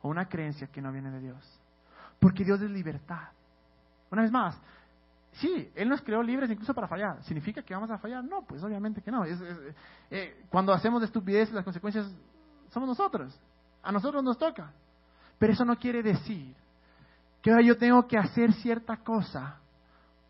o 0.03 0.09
una 0.09 0.29
creencia 0.29 0.67
que 0.67 0.83
no 0.83 0.91
viene 0.91 1.13
de 1.13 1.21
Dios. 1.21 1.61
Porque 2.19 2.45
Dios 2.45 2.61
es 2.61 2.71
libertad. 2.73 3.29
Una 4.11 4.23
vez 4.23 4.33
más, 4.33 4.61
sí, 5.41 5.71
Él 5.75 5.89
nos 5.89 6.03
creó 6.03 6.23
libres 6.23 6.51
incluso 6.51 6.75
para 6.75 6.89
fallar. 6.89 7.23
¿Significa 7.25 7.63
que 7.63 7.75
vamos 7.75 7.91
a 7.91 7.99
fallar? 7.99 8.25
No, 8.25 8.43
pues 8.43 8.63
obviamente 8.63 9.03
que 9.03 9.11
no. 9.11 9.25
Eh, 10.11 10.45
cuando 10.51 10.73
hacemos 10.73 11.01
de 11.01 11.07
estupidez, 11.07 11.53
las 11.53 11.65
consecuencias 11.65 12.13
somos 12.71 12.89
nosotros. 12.89 13.39
A 13.83 13.93
nosotros 13.93 14.23
nos 14.23 14.39
toca. 14.39 14.73
Pero 15.39 15.53
eso 15.53 15.65
no 15.65 15.77
quiere 15.77 16.03
decir 16.03 16.55
que 17.43 17.53
yo 17.65 17.77
tengo 17.77 18.07
que 18.07 18.19
hacer 18.19 18.53
cierta 18.55 18.97
cosa 18.99 19.59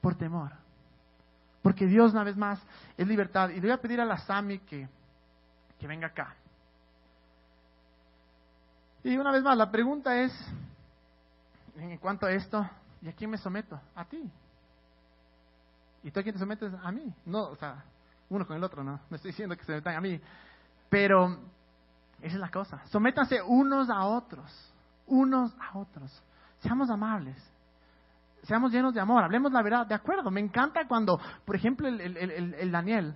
por 0.01 0.17
temor. 0.17 0.53
Porque 1.63 1.87
Dios, 1.87 2.13
una 2.13 2.25
vez 2.25 2.37
más, 2.37 2.61
es 2.97 3.07
libertad. 3.07 3.51
Y 3.51 3.55
le 3.55 3.63
voy 3.63 3.71
a 3.71 3.81
pedir 3.81 4.01
a 4.01 4.05
la 4.05 4.19
Sami 4.19 4.59
que, 4.61 4.89
que 5.79 5.87
venga 5.87 6.09
acá. 6.09 6.35
Y 9.03 9.17
una 9.17 9.33
vez 9.33 9.43
más, 9.43 9.57
la 9.57 9.71
pregunta 9.71 10.21
es, 10.21 10.33
en 11.77 11.97
cuanto 11.99 12.27
a 12.27 12.33
esto, 12.33 12.69
¿y 13.03 13.09
a 13.09 13.13
quién 13.13 13.31
me 13.31 13.39
someto? 13.39 13.81
A 13.95 14.05
ti. 14.05 14.31
¿Y 16.07 16.11
tú 16.11 16.21
a 16.21 16.23
quién 16.23 16.33
te 16.33 16.39
sometes? 16.39 16.73
A 16.83 16.91
mí. 16.91 17.13
No, 17.27 17.49
o 17.49 17.57
sea, 17.57 17.85
uno 18.31 18.47
con 18.47 18.57
el 18.57 18.65
otro, 18.65 18.83
no. 18.83 19.01
No 19.11 19.17
estoy 19.17 19.33
diciendo 19.33 19.55
que 19.57 19.65
se 19.65 19.73
metan 19.73 19.97
a 19.97 20.01
mí. 20.01 20.19
Pero 20.89 21.37
esa 22.23 22.37
es 22.37 22.41
la 22.41 22.51
cosa. 22.51 22.81
Sométanse 22.87 23.43
unos 23.43 23.91
a 23.91 24.05
otros 24.07 24.73
unos 25.07 25.55
a 25.61 25.79
otros. 25.79 26.23
Seamos 26.61 26.91
amables. 26.91 27.37
Seamos 28.43 28.73
llenos 28.73 28.95
de 28.95 29.01
amor. 29.01 29.23
Hablemos 29.23 29.53
la 29.53 29.63
verdad. 29.63 29.87
De 29.87 29.95
acuerdo. 29.95 30.31
Me 30.31 30.41
encanta 30.41 30.87
cuando, 30.87 31.21
por 31.45 31.57
ejemplo, 31.57 31.89
el, 31.89 32.71
Daniel, 32.71 33.15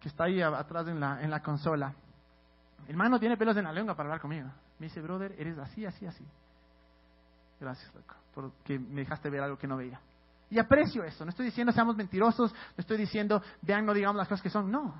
que 0.00 0.08
está 0.08 0.24
ahí 0.24 0.40
atrás 0.40 0.86
en 0.88 1.00
la, 1.00 1.22
en 1.22 1.30
la 1.30 1.40
consola, 1.40 1.94
el 2.86 2.96
man 2.96 3.10
no 3.10 3.18
tiene 3.18 3.36
pelos 3.36 3.56
en 3.56 3.64
la 3.64 3.72
lengua 3.72 3.94
para 3.94 4.08
hablar 4.08 4.20
conmigo. 4.20 4.48
Me 4.78 4.86
dice, 4.86 5.00
brother, 5.00 5.34
eres 5.38 5.58
así, 5.58 5.84
así, 5.84 6.06
así. 6.06 6.24
Gracias, 7.60 7.92
loco, 7.94 8.14
porque 8.34 8.78
me 8.78 9.00
dejaste 9.00 9.30
ver 9.30 9.42
algo 9.42 9.58
que 9.58 9.66
no 9.66 9.76
veía. 9.76 10.00
Y 10.50 10.58
aprecio 10.58 11.04
eso. 11.04 11.24
No 11.24 11.30
estoy 11.30 11.46
diciendo 11.46 11.72
seamos 11.72 11.96
mentirosos, 11.96 12.52
no 12.52 12.80
estoy 12.80 12.96
diciendo 12.96 13.42
vean, 13.62 13.84
no 13.84 13.92
digamos 13.92 14.16
las 14.16 14.28
cosas 14.28 14.42
que 14.42 14.50
son. 14.50 14.70
No. 14.70 14.94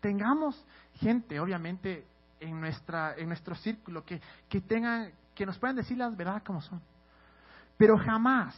Tengamos 0.00 0.64
gente, 0.94 1.40
obviamente, 1.40 2.06
en, 2.40 2.60
nuestra, 2.60 3.14
en 3.16 3.28
nuestro 3.28 3.54
círculo, 3.54 4.04
que, 4.04 4.20
que, 4.48 4.60
tengan, 4.60 5.10
que 5.34 5.46
nos 5.46 5.58
puedan 5.58 5.76
decir 5.76 5.96
las 5.96 6.16
verdades 6.16 6.42
como 6.42 6.60
son. 6.60 6.80
Pero 7.76 7.96
jamás, 7.98 8.54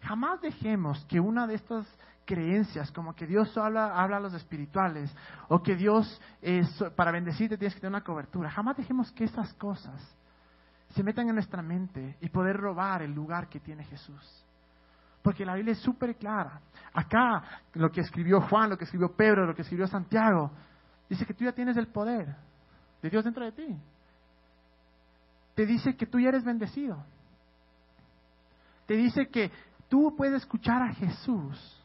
jamás 0.00 0.40
dejemos 0.40 1.04
que 1.06 1.20
una 1.20 1.46
de 1.46 1.54
estas 1.54 1.86
creencias, 2.24 2.90
como 2.92 3.14
que 3.14 3.26
Dios 3.26 3.56
habla, 3.56 4.00
habla 4.00 4.18
a 4.18 4.20
los 4.20 4.34
espirituales, 4.34 5.14
o 5.48 5.62
que 5.62 5.76
Dios, 5.76 6.20
es, 6.40 6.68
para 6.96 7.10
bendecirte 7.10 7.58
tienes 7.58 7.74
que 7.74 7.80
tener 7.80 7.94
una 7.94 8.04
cobertura, 8.04 8.50
jamás 8.50 8.76
dejemos 8.76 9.10
que 9.12 9.24
esas 9.24 9.52
cosas 9.54 10.00
se 10.94 11.02
metan 11.02 11.28
en 11.28 11.34
nuestra 11.34 11.62
mente 11.62 12.16
y 12.20 12.28
poder 12.28 12.56
robar 12.56 13.02
el 13.02 13.12
lugar 13.12 13.48
que 13.48 13.60
tiene 13.60 13.84
Jesús. 13.84 14.44
Porque 15.22 15.44
la 15.44 15.54
Biblia 15.54 15.72
es 15.72 15.78
súper 15.78 16.16
clara. 16.16 16.60
Acá, 16.92 17.42
lo 17.74 17.90
que 17.90 18.00
escribió 18.00 18.40
Juan, 18.40 18.70
lo 18.70 18.76
que 18.76 18.84
escribió 18.84 19.14
Pedro, 19.14 19.46
lo 19.46 19.54
que 19.54 19.62
escribió 19.62 19.86
Santiago, 19.86 20.50
dice 21.08 21.24
que 21.24 21.34
tú 21.34 21.44
ya 21.44 21.52
tienes 21.52 21.76
el 21.76 21.86
poder 21.88 22.34
de 23.00 23.10
Dios 23.10 23.24
dentro 23.24 23.44
de 23.44 23.52
ti. 23.52 23.76
Te 25.54 25.66
dice 25.66 25.96
que 25.96 26.06
tú 26.06 26.18
ya 26.18 26.30
eres 26.30 26.44
bendecido. 26.44 27.04
te 28.86 28.94
dice 28.94 29.28
que 29.28 29.50
tú 29.88 30.14
puedes 30.16 30.42
escuchar 30.42 30.82
a 30.82 30.92
Jesús 30.92 31.82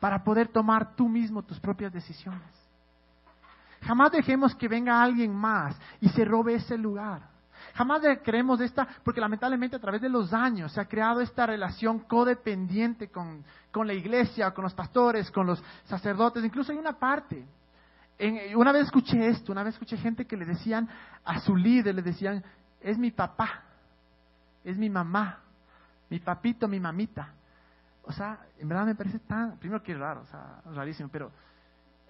para 0.00 0.24
poder 0.24 0.48
tomar 0.48 0.94
tú 0.96 1.08
mismo 1.08 1.42
tus 1.42 1.60
propias 1.60 1.92
decisiones. 1.92 2.48
Jamás 3.82 4.10
dejemos 4.10 4.54
que 4.54 4.68
venga 4.68 5.02
alguien 5.02 5.34
más 5.34 5.78
y 6.00 6.08
se 6.08 6.24
robe 6.24 6.54
ese 6.54 6.76
lugar. 6.76 7.22
Jamás 7.74 8.02
creemos 8.22 8.60
esta, 8.60 8.86
porque 9.04 9.20
lamentablemente 9.20 9.76
a 9.76 9.80
través 9.80 10.00
de 10.00 10.08
los 10.08 10.32
años 10.32 10.72
se 10.72 10.80
ha 10.80 10.86
creado 10.86 11.20
esta 11.20 11.46
relación 11.46 12.00
codependiente 12.00 13.08
con, 13.08 13.44
con 13.70 13.86
la 13.86 13.94
iglesia, 13.94 14.52
con 14.52 14.64
los 14.64 14.74
pastores, 14.74 15.30
con 15.30 15.46
los 15.46 15.62
sacerdotes. 15.84 16.44
Incluso 16.44 16.72
hay 16.72 16.78
una 16.78 16.92
parte. 16.92 17.44
Una 18.56 18.72
vez 18.72 18.86
escuché 18.86 19.28
esto, 19.28 19.52
una 19.52 19.62
vez 19.62 19.74
escuché 19.74 19.96
gente 19.96 20.26
que 20.26 20.36
le 20.36 20.44
decían 20.44 20.88
a 21.24 21.38
su 21.40 21.54
líder, 21.54 21.94
le 21.94 22.02
decían, 22.02 22.42
es 22.80 22.98
mi 22.98 23.12
papá, 23.12 23.62
es 24.64 24.76
mi 24.76 24.90
mamá, 24.90 25.38
mi 26.10 26.18
papito, 26.18 26.66
mi 26.66 26.80
mamita. 26.80 27.32
O 28.02 28.12
sea, 28.12 28.40
en 28.58 28.68
verdad 28.68 28.86
me 28.86 28.94
parece 28.94 29.20
tan, 29.20 29.56
primero 29.58 29.82
que 29.82 29.94
raro, 29.94 30.22
o 30.22 30.26
sea, 30.26 30.62
rarísimo, 30.74 31.08
pero 31.10 31.30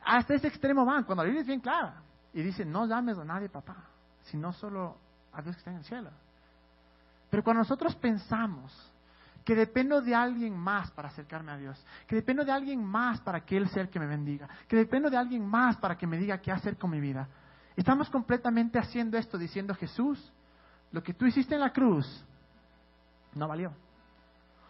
hasta 0.02 0.34
ese 0.34 0.48
extremo 0.48 0.84
van, 0.86 1.04
cuando 1.04 1.22
la 1.22 1.26
Biblia 1.26 1.42
es 1.42 1.46
bien 1.46 1.60
clara. 1.60 2.02
Y 2.32 2.42
dice, 2.42 2.64
no 2.64 2.86
llames 2.86 3.18
a 3.18 3.24
nadie 3.24 3.48
papá, 3.48 3.76
sino 4.22 4.52
solo 4.52 4.96
a 5.32 5.42
Dios 5.42 5.56
que 5.56 5.60
está 5.60 5.70
en 5.70 5.78
el 5.78 5.84
cielo. 5.84 6.10
Pero 7.30 7.44
cuando 7.44 7.60
nosotros 7.60 7.94
pensamos 7.96 8.72
que 9.44 9.54
dependo 9.54 10.00
de 10.02 10.14
alguien 10.14 10.56
más 10.56 10.90
para 10.90 11.08
acercarme 11.08 11.52
a 11.52 11.56
Dios, 11.56 11.82
que 12.06 12.16
dependo 12.16 12.44
de 12.44 12.52
alguien 12.52 12.84
más 12.84 13.20
para 13.20 13.40
que 13.44 13.56
Él 13.56 13.68
sea 13.68 13.82
el 13.82 13.88
que 13.88 13.98
me 13.98 14.06
bendiga, 14.06 14.48
que 14.66 14.76
dependo 14.76 15.08
de 15.08 15.16
alguien 15.16 15.46
más 15.46 15.76
para 15.76 15.96
que 15.96 16.06
me 16.06 16.18
diga 16.18 16.38
qué 16.38 16.52
hacer 16.52 16.76
con 16.76 16.90
mi 16.90 17.00
vida, 17.00 17.28
estamos 17.76 18.10
completamente 18.10 18.78
haciendo 18.78 19.16
esto 19.16 19.38
diciendo, 19.38 19.74
Jesús, 19.74 20.32
lo 20.92 21.02
que 21.02 21.14
tú 21.14 21.26
hiciste 21.26 21.54
en 21.54 21.60
la 21.60 21.72
cruz 21.72 22.06
no 23.34 23.48
valió. 23.48 23.72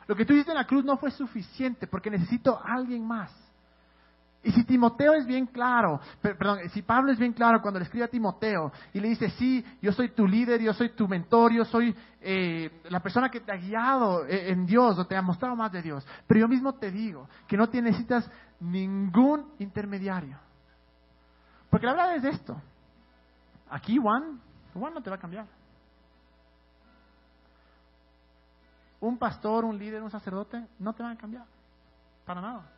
Lo 0.07 0.17
que 0.17 0.25
tú 0.25 0.33
hiciste 0.33 0.53
en 0.53 0.59
la 0.59 0.67
cruz 0.67 0.85
no 0.85 0.97
fue 0.97 1.11
suficiente 1.11 1.87
porque 1.87 2.11
necesito 2.11 2.59
a 2.59 2.75
alguien 2.75 3.07
más. 3.07 3.33
Y 4.49 4.53
si 4.53 4.65
Timoteo 4.65 5.13
es 5.13 5.27
bien 5.27 5.45
claro, 5.45 6.01
perdón, 6.23 6.61
si 6.71 6.81
Pablo 6.81 7.13
es 7.13 7.19
bien 7.19 7.35
claro 7.35 7.61
cuando 7.61 7.79
le 7.79 7.85
escribe 7.85 8.07
a 8.07 8.09
Timoteo 8.09 8.73
y 8.95 9.01
le 9.01 9.09
dice, 9.09 9.29
sí, 9.33 9.63
yo 9.83 9.93
soy 9.93 10.09
tu 10.09 10.27
líder, 10.27 10.63
yo 10.63 10.73
soy 10.73 10.89
tu 10.95 11.07
mentor, 11.07 11.53
yo 11.53 11.67
soy 11.67 11.95
eh, 12.23 12.81
la 12.89 13.01
persona 13.01 13.29
que 13.29 13.41
te 13.41 13.53
ha 13.53 13.57
guiado 13.57 14.25
eh, 14.25 14.51
en 14.51 14.65
Dios 14.65 14.99
o 14.99 15.07
te 15.07 15.17
ha 15.17 15.21
mostrado 15.21 15.55
más 15.55 15.71
de 15.71 15.83
Dios, 15.83 16.03
pero 16.27 16.41
yo 16.41 16.49
mismo 16.49 16.77
te 16.77 16.91
digo 16.91 17.29
que 17.47 17.59
no 17.59 17.69
te 17.69 17.83
necesitas 17.83 18.31
ningún 18.59 19.53
intermediario. 19.59 20.39
Porque 21.69 21.85
la 21.85 21.93
verdad 21.93 22.17
es 22.17 22.25
esto, 22.25 22.57
aquí 23.69 23.99
Juan, 23.99 24.41
Juan 24.73 24.95
no 24.95 25.03
te 25.03 25.11
va 25.11 25.17
a 25.17 25.21
cambiar. 25.21 25.45
Un 28.99 29.19
pastor, 29.19 29.67
un 29.67 29.77
líder, 29.77 30.03
un 30.03 30.11
sacerdote, 30.11 30.67
no 30.79 30.95
te 30.95 31.03
van 31.03 31.13
a 31.13 31.19
cambiar, 31.19 31.45
para 32.25 32.41
nada. 32.41 32.78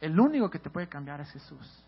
El 0.00 0.18
único 0.18 0.50
que 0.50 0.58
te 0.58 0.70
puede 0.70 0.88
cambiar 0.88 1.20
es 1.20 1.30
Jesús. 1.30 1.84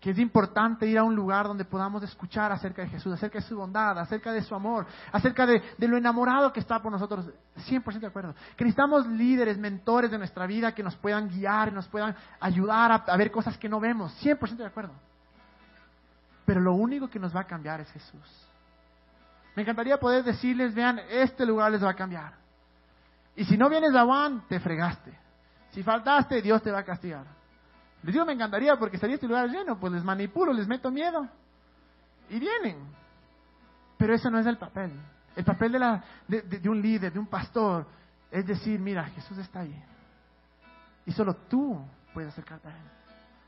Que 0.00 0.10
es 0.10 0.18
importante 0.18 0.86
ir 0.86 0.98
a 0.98 1.02
un 1.02 1.14
lugar 1.14 1.46
donde 1.46 1.64
podamos 1.64 2.02
escuchar 2.02 2.52
acerca 2.52 2.82
de 2.82 2.88
Jesús, 2.88 3.12
acerca 3.12 3.38
de 3.38 3.44
su 3.44 3.56
bondad, 3.56 3.98
acerca 3.98 4.32
de 4.32 4.42
su 4.42 4.54
amor, 4.54 4.86
acerca 5.10 5.44
de, 5.44 5.62
lo 5.78 5.96
enamorado 5.96 6.52
que 6.52 6.60
está 6.60 6.80
por 6.80 6.92
nosotros. 6.92 7.26
100% 7.68 7.98
de 7.98 8.06
acuerdo. 8.06 8.34
Que 8.56 8.64
necesitamos 8.64 9.06
líderes, 9.06 9.58
mentores 9.58 10.10
de 10.10 10.18
nuestra 10.18 10.46
vida 10.46 10.72
que 10.72 10.82
nos 10.82 10.94
puedan 10.96 11.28
guiar 11.28 11.72
nos 11.72 11.88
puedan 11.88 12.14
ayudar 12.40 12.92
a, 12.92 12.94
a 12.94 13.16
ver 13.16 13.30
cosas 13.30 13.58
que 13.58 13.68
no 13.68 13.80
vemos. 13.80 14.12
100% 14.22 14.56
de 14.56 14.66
acuerdo. 14.66 14.92
Pero 16.44 16.60
lo 16.60 16.74
único 16.74 17.08
que 17.08 17.18
nos 17.18 17.34
va 17.34 17.40
a 17.40 17.46
cambiar 17.46 17.80
es 17.80 17.90
Jesús. 17.90 18.48
Me 19.54 19.62
encantaría 19.62 19.98
poder 19.98 20.22
decirles, 20.22 20.72
vean, 20.72 21.00
este 21.10 21.44
lugar 21.44 21.72
les 21.72 21.82
va 21.82 21.90
a 21.90 21.94
cambiar. 21.94 22.34
Y 23.34 23.44
si 23.44 23.56
no 23.56 23.68
vienes 23.68 23.94
a 23.94 24.04
Juan, 24.04 24.44
te 24.48 24.60
fregaste. 24.60 25.27
Si 25.70 25.82
faltaste, 25.82 26.40
Dios 26.42 26.62
te 26.62 26.70
va 26.70 26.80
a 26.80 26.84
castigar. 26.84 27.24
Les 28.02 28.12
digo, 28.12 28.24
me 28.24 28.32
encantaría 28.32 28.76
porque 28.76 28.96
estaría 28.96 29.14
este 29.16 29.26
lugar 29.26 29.48
lleno, 29.48 29.78
pues 29.78 29.92
les 29.92 30.04
manipulo, 30.04 30.52
les 30.52 30.66
meto 30.68 30.90
miedo. 30.90 31.28
Y 32.30 32.38
vienen. 32.38 32.78
Pero 33.96 34.14
eso 34.14 34.30
no 34.30 34.38
es 34.38 34.46
el 34.46 34.56
papel. 34.56 34.92
El 35.34 35.44
papel 35.44 35.72
de, 36.26 36.42
de, 36.42 36.68
un 36.68 36.80
líder, 36.80 37.12
de 37.12 37.18
un 37.18 37.26
pastor, 37.26 37.86
es 38.30 38.46
decir, 38.46 38.78
mira, 38.78 39.04
Jesús 39.04 39.38
está 39.38 39.60
ahí. 39.60 39.84
Y 41.06 41.12
solo 41.12 41.34
tú 41.48 41.80
puedes 42.12 42.32
acercarte 42.32 42.68
a 42.68 42.70
Él. 42.70 42.84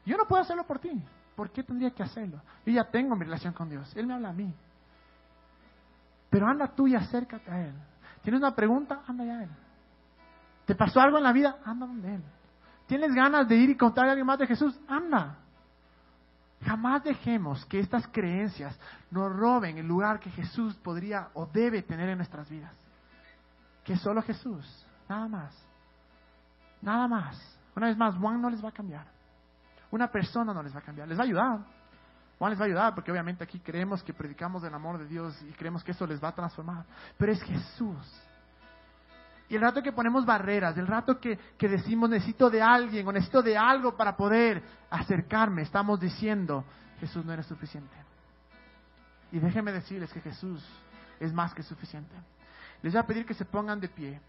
Yo 0.06 0.16
no 0.16 0.26
puedo 0.26 0.42
hacerlo 0.42 0.64
por 0.64 0.78
ti. 0.78 0.90
¿Por 1.36 1.50
qué 1.50 1.62
tendría 1.62 1.90
que 1.90 2.02
hacerlo? 2.02 2.40
Yo 2.66 2.72
ya 2.72 2.84
tengo 2.84 3.14
mi 3.16 3.24
relación 3.24 3.52
con 3.52 3.68
Dios. 3.68 3.94
Él 3.96 4.06
me 4.06 4.14
habla 4.14 4.30
a 4.30 4.32
mí. 4.32 4.52
Pero 6.28 6.46
anda 6.46 6.68
tú 6.68 6.86
y 6.86 6.94
acércate 6.94 7.50
a 7.50 7.66
Él. 7.66 7.74
¿Tienes 8.22 8.40
una 8.40 8.54
pregunta? 8.54 9.02
Anda 9.06 9.24
ya 9.24 9.38
a 9.38 9.42
Él. 9.44 9.50
¿Te 10.70 10.76
pasó 10.76 11.00
algo 11.00 11.18
en 11.18 11.24
la 11.24 11.32
vida? 11.32 11.56
Anda 11.64 11.84
donde 11.84 12.14
Él. 12.14 12.22
¿Tienes 12.86 13.12
ganas 13.12 13.48
de 13.48 13.56
ir 13.56 13.70
y 13.70 13.76
contarle 13.76 14.10
a 14.10 14.12
alguien 14.12 14.24
más 14.24 14.38
de 14.38 14.46
Jesús? 14.46 14.78
Anda. 14.86 15.38
Jamás 16.64 17.02
dejemos 17.02 17.66
que 17.66 17.80
estas 17.80 18.06
creencias 18.06 18.78
nos 19.10 19.34
roben 19.34 19.78
el 19.78 19.88
lugar 19.88 20.20
que 20.20 20.30
Jesús 20.30 20.76
podría 20.76 21.30
o 21.34 21.44
debe 21.46 21.82
tener 21.82 22.08
en 22.10 22.18
nuestras 22.18 22.48
vidas. 22.48 22.72
Que 23.82 23.96
solo 23.96 24.22
Jesús, 24.22 24.86
nada 25.08 25.26
más. 25.26 25.52
Nada 26.80 27.08
más. 27.08 27.58
Una 27.74 27.88
vez 27.88 27.96
más, 27.96 28.14
Juan 28.14 28.40
no 28.40 28.48
les 28.48 28.64
va 28.64 28.68
a 28.68 28.72
cambiar. 28.72 29.06
Una 29.90 30.06
persona 30.06 30.54
no 30.54 30.62
les 30.62 30.72
va 30.72 30.78
a 30.78 30.82
cambiar. 30.82 31.08
Les 31.08 31.18
va 31.18 31.22
a 31.22 31.26
ayudar. 31.26 31.58
Juan 32.38 32.50
les 32.50 32.60
va 32.60 32.62
a 32.62 32.66
ayudar 32.66 32.94
porque 32.94 33.10
obviamente 33.10 33.42
aquí 33.42 33.58
creemos 33.58 34.04
que 34.04 34.14
predicamos 34.14 34.62
el 34.62 34.72
amor 34.72 35.00
de 35.00 35.08
Dios 35.08 35.36
y 35.42 35.52
creemos 35.52 35.82
que 35.82 35.90
eso 35.90 36.06
les 36.06 36.22
va 36.22 36.28
a 36.28 36.34
transformar. 36.36 36.84
Pero 37.18 37.32
es 37.32 37.42
Jesús 37.42 38.29
y 39.50 39.56
el 39.56 39.62
rato 39.62 39.82
que 39.82 39.90
ponemos 39.90 40.24
barreras, 40.24 40.78
el 40.78 40.86
rato 40.86 41.18
que, 41.18 41.36
decimos 41.58 42.08
necesito 42.08 42.48
de 42.48 42.62
alguien 42.62 43.06
o 43.06 43.10
necesito 43.10 43.42
de 43.42 43.58
algo 43.58 43.96
para 43.96 44.16
poder 44.16 44.62
acercarme, 44.88 45.62
estamos 45.62 45.98
diciendo, 45.98 46.64
Jesús 47.00 47.24
no 47.24 47.32
eres 47.32 47.46
suficiente. 47.46 47.92
Y 49.32 49.40
déjenme 49.40 49.72
decirles 49.72 50.12
que 50.12 50.20
Jesús 50.20 50.64
es 51.18 51.32
más 51.32 51.52
que 51.52 51.64
suficiente. 51.64 52.14
Les 52.80 52.92
voy 52.92 53.00
a 53.00 53.06
pedir 53.06 53.26
que 53.26 53.34
se 53.34 53.44
pongan 53.44 53.80
de 53.80 53.88
pie. 53.88 54.20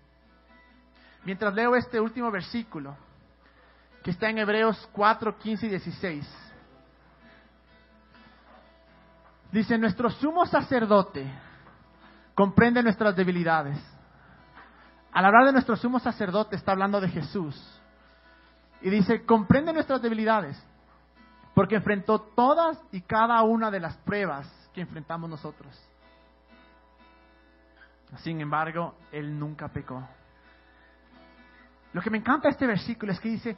Mientras 1.24 1.53
leo 1.53 1.76
este 1.76 1.99
último 1.99 2.32
versículo, 2.32 2.97
que 4.03 4.09
está 4.09 4.28
en 4.28 4.39
Hebreos 4.39 4.89
4, 4.91 5.38
15 5.38 5.67
y 5.67 5.69
16. 5.69 6.38
Dice, 9.51 9.78
nuestro 9.78 10.09
sumo 10.09 10.47
sacerdote 10.47 11.32
comprende 12.34 12.82
nuestras 12.82 13.15
debilidades 13.15 13.90
al 15.12 15.26
hablar 15.26 15.45
de 15.45 15.53
nuestro 15.53 15.76
sumo 15.76 15.99
sacerdote 15.99 16.55
está 16.55 16.72
hablando 16.72 17.01
de 17.01 17.09
Jesús. 17.09 17.82
Y 18.82 18.89
dice, 18.89 19.26
comprende 19.26 19.74
nuestras 19.74 20.01
debilidades, 20.01 20.62
porque 21.53 21.76
enfrentó 21.76 22.20
todas 22.20 22.82
y 22.91 23.01
cada 23.01 23.41
una 23.43 23.70
de 23.70 23.80
las 23.80 23.97
pruebas 23.97 24.47
que 24.74 24.82
enfrentamos 24.82 25.30
nosotros. 25.30 25.78
Sin 28.18 28.41
embargo, 28.41 28.95
Él 29.12 29.38
nunca 29.38 29.68
pecó. 29.68 30.07
Lo 31.93 32.01
que 32.01 32.09
me 32.09 32.18
encanta 32.18 32.47
de 32.47 32.53
este 32.53 32.68
versículo 32.68 33.12
es 33.12 33.20
que 33.20 33.30
dice, 33.30 33.57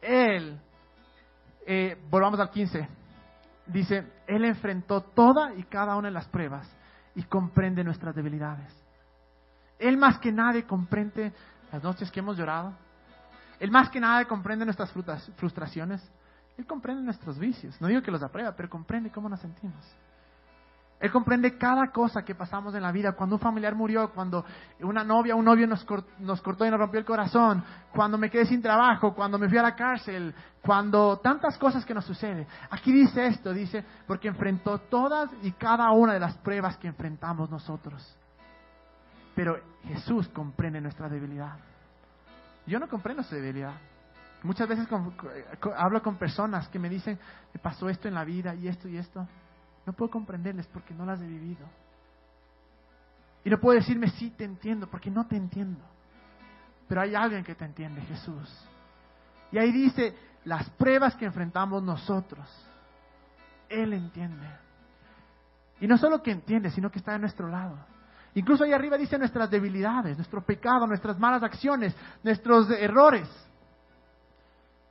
Él, 0.00 0.60
eh, 1.66 2.00
volvamos 2.08 2.38
al 2.40 2.50
15, 2.50 2.88
dice, 3.66 4.12
Él 4.26 4.44
enfrentó 4.44 5.02
toda 5.02 5.52
y 5.54 5.64
cada 5.64 5.96
una 5.96 6.08
de 6.08 6.14
las 6.14 6.28
pruebas 6.28 6.68
y 7.14 7.24
comprende 7.24 7.82
nuestras 7.82 8.14
debilidades. 8.14 8.85
Él 9.78 9.96
más 9.96 10.18
que 10.18 10.32
nadie 10.32 10.64
comprende 10.64 11.32
las 11.72 11.82
noches 11.82 12.10
que 12.10 12.20
hemos 12.20 12.36
llorado. 12.36 12.72
Él 13.58 13.70
más 13.70 13.90
que 13.90 14.00
nadie 14.00 14.26
comprende 14.26 14.64
nuestras 14.64 14.92
frustraciones. 15.36 16.02
Él 16.56 16.66
comprende 16.66 17.02
nuestros 17.02 17.38
vicios. 17.38 17.78
No 17.80 17.88
digo 17.88 18.02
que 18.02 18.10
los 18.10 18.22
aprueba, 18.22 18.52
pero 18.56 18.68
comprende 18.70 19.10
cómo 19.10 19.28
nos 19.28 19.40
sentimos. 19.40 19.84
Él 20.98 21.12
comprende 21.12 21.58
cada 21.58 21.88
cosa 21.88 22.24
que 22.24 22.34
pasamos 22.34 22.74
en 22.74 22.82
la 22.82 22.90
vida. 22.90 23.12
Cuando 23.12 23.36
un 23.36 23.40
familiar 23.40 23.74
murió, 23.74 24.10
cuando 24.12 24.46
una 24.80 25.04
novia 25.04 25.34
o 25.34 25.38
un 25.38 25.44
novio 25.44 25.66
nos, 25.66 25.86
nos 26.20 26.40
cortó 26.40 26.64
y 26.64 26.70
nos 26.70 26.78
rompió 26.78 26.98
el 26.98 27.04
corazón, 27.04 27.62
cuando 27.92 28.16
me 28.16 28.30
quedé 28.30 28.46
sin 28.46 28.62
trabajo, 28.62 29.14
cuando 29.14 29.38
me 29.38 29.46
fui 29.46 29.58
a 29.58 29.62
la 29.62 29.74
cárcel, 29.74 30.34
cuando 30.62 31.18
tantas 31.18 31.58
cosas 31.58 31.84
que 31.84 31.92
nos 31.92 32.06
suceden. 32.06 32.46
Aquí 32.70 32.92
dice 32.92 33.26
esto, 33.26 33.52
dice, 33.52 33.84
porque 34.06 34.28
enfrentó 34.28 34.78
todas 34.78 35.30
y 35.42 35.52
cada 35.52 35.90
una 35.90 36.14
de 36.14 36.20
las 36.20 36.34
pruebas 36.38 36.78
que 36.78 36.88
enfrentamos 36.88 37.50
nosotros. 37.50 38.16
Pero 39.36 39.60
Jesús 39.84 40.26
comprende 40.30 40.80
nuestra 40.80 41.08
debilidad. 41.08 41.58
Yo 42.66 42.80
no 42.80 42.88
comprendo 42.88 43.22
su 43.22 43.34
debilidad. 43.34 43.74
Muchas 44.42 44.66
veces 44.66 44.88
hablo 45.76 46.02
con 46.02 46.16
personas 46.16 46.66
que 46.68 46.78
me 46.78 46.88
dicen, 46.88 47.18
me 47.52 47.60
pasó 47.60 47.88
esto 47.88 48.08
en 48.08 48.14
la 48.14 48.24
vida 48.24 48.54
y 48.54 48.66
esto 48.66 48.88
y 48.88 48.96
esto. 48.96 49.28
No 49.84 49.92
puedo 49.92 50.10
comprenderles 50.10 50.66
porque 50.68 50.94
no 50.94 51.04
las 51.04 51.20
he 51.20 51.26
vivido. 51.26 51.66
Y 53.44 53.50
no 53.50 53.60
puedo 53.60 53.78
decirme, 53.78 54.08
sí, 54.10 54.30
te 54.30 54.44
entiendo, 54.44 54.88
porque 54.88 55.10
no 55.10 55.26
te 55.26 55.36
entiendo. 55.36 55.80
Pero 56.88 57.02
hay 57.02 57.14
alguien 57.14 57.44
que 57.44 57.54
te 57.54 57.64
entiende, 57.64 58.00
Jesús. 58.02 58.66
Y 59.52 59.58
ahí 59.58 59.70
dice, 59.70 60.16
las 60.44 60.68
pruebas 60.70 61.14
que 61.14 61.26
enfrentamos 61.26 61.82
nosotros, 61.82 62.48
Él 63.68 63.92
entiende. 63.92 64.48
Y 65.80 65.86
no 65.86 65.98
solo 65.98 66.22
que 66.22 66.30
entiende, 66.30 66.70
sino 66.70 66.90
que 66.90 66.98
está 66.98 67.14
a 67.14 67.18
nuestro 67.18 67.48
lado. 67.48 67.76
Incluso 68.36 68.64
ahí 68.64 68.72
arriba 68.74 68.98
dice 68.98 69.16
nuestras 69.16 69.50
debilidades, 69.50 70.18
nuestro 70.18 70.44
pecado, 70.44 70.86
nuestras 70.86 71.18
malas 71.18 71.42
acciones, 71.42 71.96
nuestros 72.22 72.70
errores. 72.70 73.26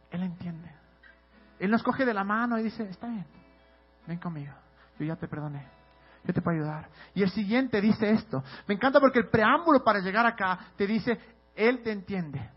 Él 0.10 0.24
entiende. 0.24 0.72
Él 1.60 1.70
nos 1.70 1.84
coge 1.84 2.06
de 2.06 2.14
la 2.14 2.24
mano 2.24 2.58
y 2.58 2.64
dice, 2.64 2.89
está 2.89 3.06
bien, 3.06 3.26
ven 4.08 4.18
conmigo, 4.18 4.52
yo 4.98 5.06
ya 5.06 5.16
te 5.16 5.28
perdoné, 5.28 5.64
yo 6.24 6.34
te 6.34 6.41
puedo 6.41 6.58
ayudar. 6.58 6.89
Y 7.14 7.22
el 7.22 7.30
siguiente 7.30 7.80
dice 7.82 8.10
esto. 8.10 8.43
Me 8.68 8.74
encanta 8.74 9.00
porque 9.00 9.20
el 9.20 9.30
preámbulo 9.30 9.84
para 9.84 10.00
llegar 10.00 10.26
acá 10.26 10.72
te 10.76 10.88
dice, 10.88 11.20
Él 11.56 11.84
te 11.84 11.91
entiende. 11.91 12.50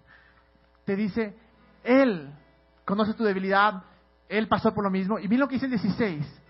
Te 0.87 0.97
dice, 0.97 1.37
Él 1.85 2.33
conoce 2.87 3.13
tu 3.13 3.25
debilidad, 3.25 3.85
Él 4.27 4.49
pasó 4.49 4.73
por 4.73 4.85
lo 4.85 4.91
mismo. 4.91 5.19
Y 5.19 5.29
mira 5.29 5.41
lo 5.41 5.49
que 5.49 5.57
dice 5.57 5.67
el 5.67 5.73
16. 5.73 6.43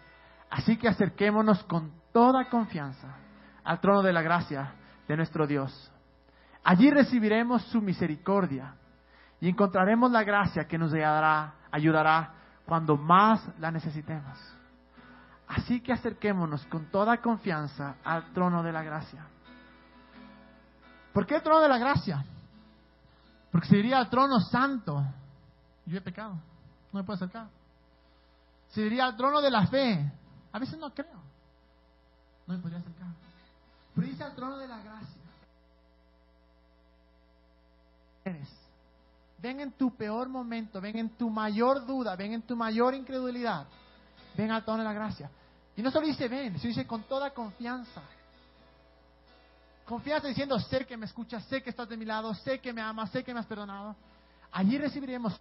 Así 0.48 0.76
que 0.76 0.86
acerquémonos 0.86 1.64
con 1.64 1.92
toda 2.12 2.48
confianza 2.48 3.16
al 3.68 3.80
trono 3.80 4.02
de 4.02 4.14
la 4.14 4.22
gracia 4.22 4.72
de 5.06 5.14
nuestro 5.14 5.46
Dios. 5.46 5.92
Allí 6.64 6.90
recibiremos 6.90 7.62
su 7.64 7.82
misericordia 7.82 8.74
y 9.42 9.48
encontraremos 9.50 10.10
la 10.10 10.24
gracia 10.24 10.66
que 10.66 10.78
nos 10.78 10.90
ayudará, 10.94 11.52
ayudará 11.70 12.32
cuando 12.64 12.96
más 12.96 13.46
la 13.58 13.70
necesitemos. 13.70 14.38
Así 15.48 15.82
que 15.82 15.92
acerquémonos 15.92 16.64
con 16.66 16.86
toda 16.86 17.18
confianza 17.18 17.96
al 18.02 18.32
trono 18.32 18.62
de 18.62 18.72
la 18.72 18.82
gracia. 18.82 19.26
¿Por 21.12 21.26
qué 21.26 21.36
el 21.36 21.42
trono 21.42 21.60
de 21.60 21.68
la 21.68 21.76
gracia? 21.76 22.24
Porque 23.52 23.68
se 23.68 23.76
diría 23.76 23.98
al 23.98 24.08
trono 24.08 24.40
santo. 24.40 25.04
Yo 25.84 25.98
he 25.98 26.00
pecado, 26.00 26.32
no 26.90 27.00
me 27.00 27.04
puedo 27.04 27.16
acercar. 27.16 27.48
Se 28.68 28.80
diría 28.80 29.04
al 29.04 29.14
trono 29.14 29.42
de 29.42 29.50
la 29.50 29.66
fe. 29.66 30.10
A 30.52 30.58
veces 30.58 30.78
no 30.78 30.88
creo. 30.94 31.20
No 32.46 32.54
me 32.54 32.60
podría 32.60 32.78
acercar. 32.78 33.27
Al 34.20 34.34
trono 34.34 34.58
de 34.58 34.68
la 34.68 34.78
gracia. 34.80 35.22
Ven 39.40 39.60
en 39.60 39.72
tu 39.72 39.94
peor 39.96 40.28
momento, 40.28 40.80
ven 40.80 40.98
en 40.98 41.10
tu 41.10 41.30
mayor 41.30 41.86
duda, 41.86 42.14
ven 42.16 42.32
en 42.32 42.42
tu 42.42 42.56
mayor 42.56 42.94
incredulidad. 42.94 43.66
Ven 44.36 44.50
al 44.50 44.64
trono 44.64 44.78
de 44.78 44.84
la 44.84 44.92
gracia. 44.92 45.30
Y 45.76 45.82
no 45.82 45.90
solo 45.90 46.06
dice 46.06 46.28
ven, 46.28 46.58
sino 46.58 46.68
dice 46.68 46.86
con 46.86 47.04
toda 47.04 47.30
confianza. 47.30 48.02
Confianza 49.84 50.28
diciendo, 50.28 50.58
sé 50.60 50.84
que 50.84 50.96
me 50.96 51.06
escuchas, 51.06 51.44
sé 51.44 51.62
que 51.62 51.70
estás 51.70 51.88
de 51.88 51.96
mi 51.96 52.04
lado, 52.04 52.34
sé 52.34 52.58
que 52.60 52.72
me 52.72 52.82
amas, 52.82 53.10
sé 53.10 53.24
que 53.24 53.32
me 53.32 53.40
has 53.40 53.46
perdonado. 53.46 53.96
Allí 54.52 54.78
recibiremos 54.78 55.40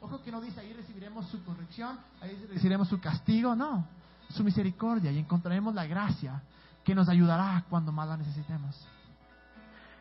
Ojo 0.00 0.22
que 0.22 0.30
no 0.30 0.40
dice 0.40 0.60
ahí 0.60 0.72
recibiremos 0.72 1.26
su 1.28 1.42
corrección, 1.42 1.98
ahí 2.20 2.46
recibiremos 2.48 2.88
su 2.88 3.00
castigo, 3.00 3.56
no, 3.56 3.86
su 4.28 4.44
misericordia 4.44 5.10
y 5.10 5.18
encontraremos 5.18 5.74
la 5.74 5.86
gracia 5.86 6.42
que 6.84 6.94
nos 6.94 7.08
ayudará 7.08 7.64
cuando 7.68 7.92
más 7.92 8.08
la 8.08 8.16
necesitemos. 8.16 8.88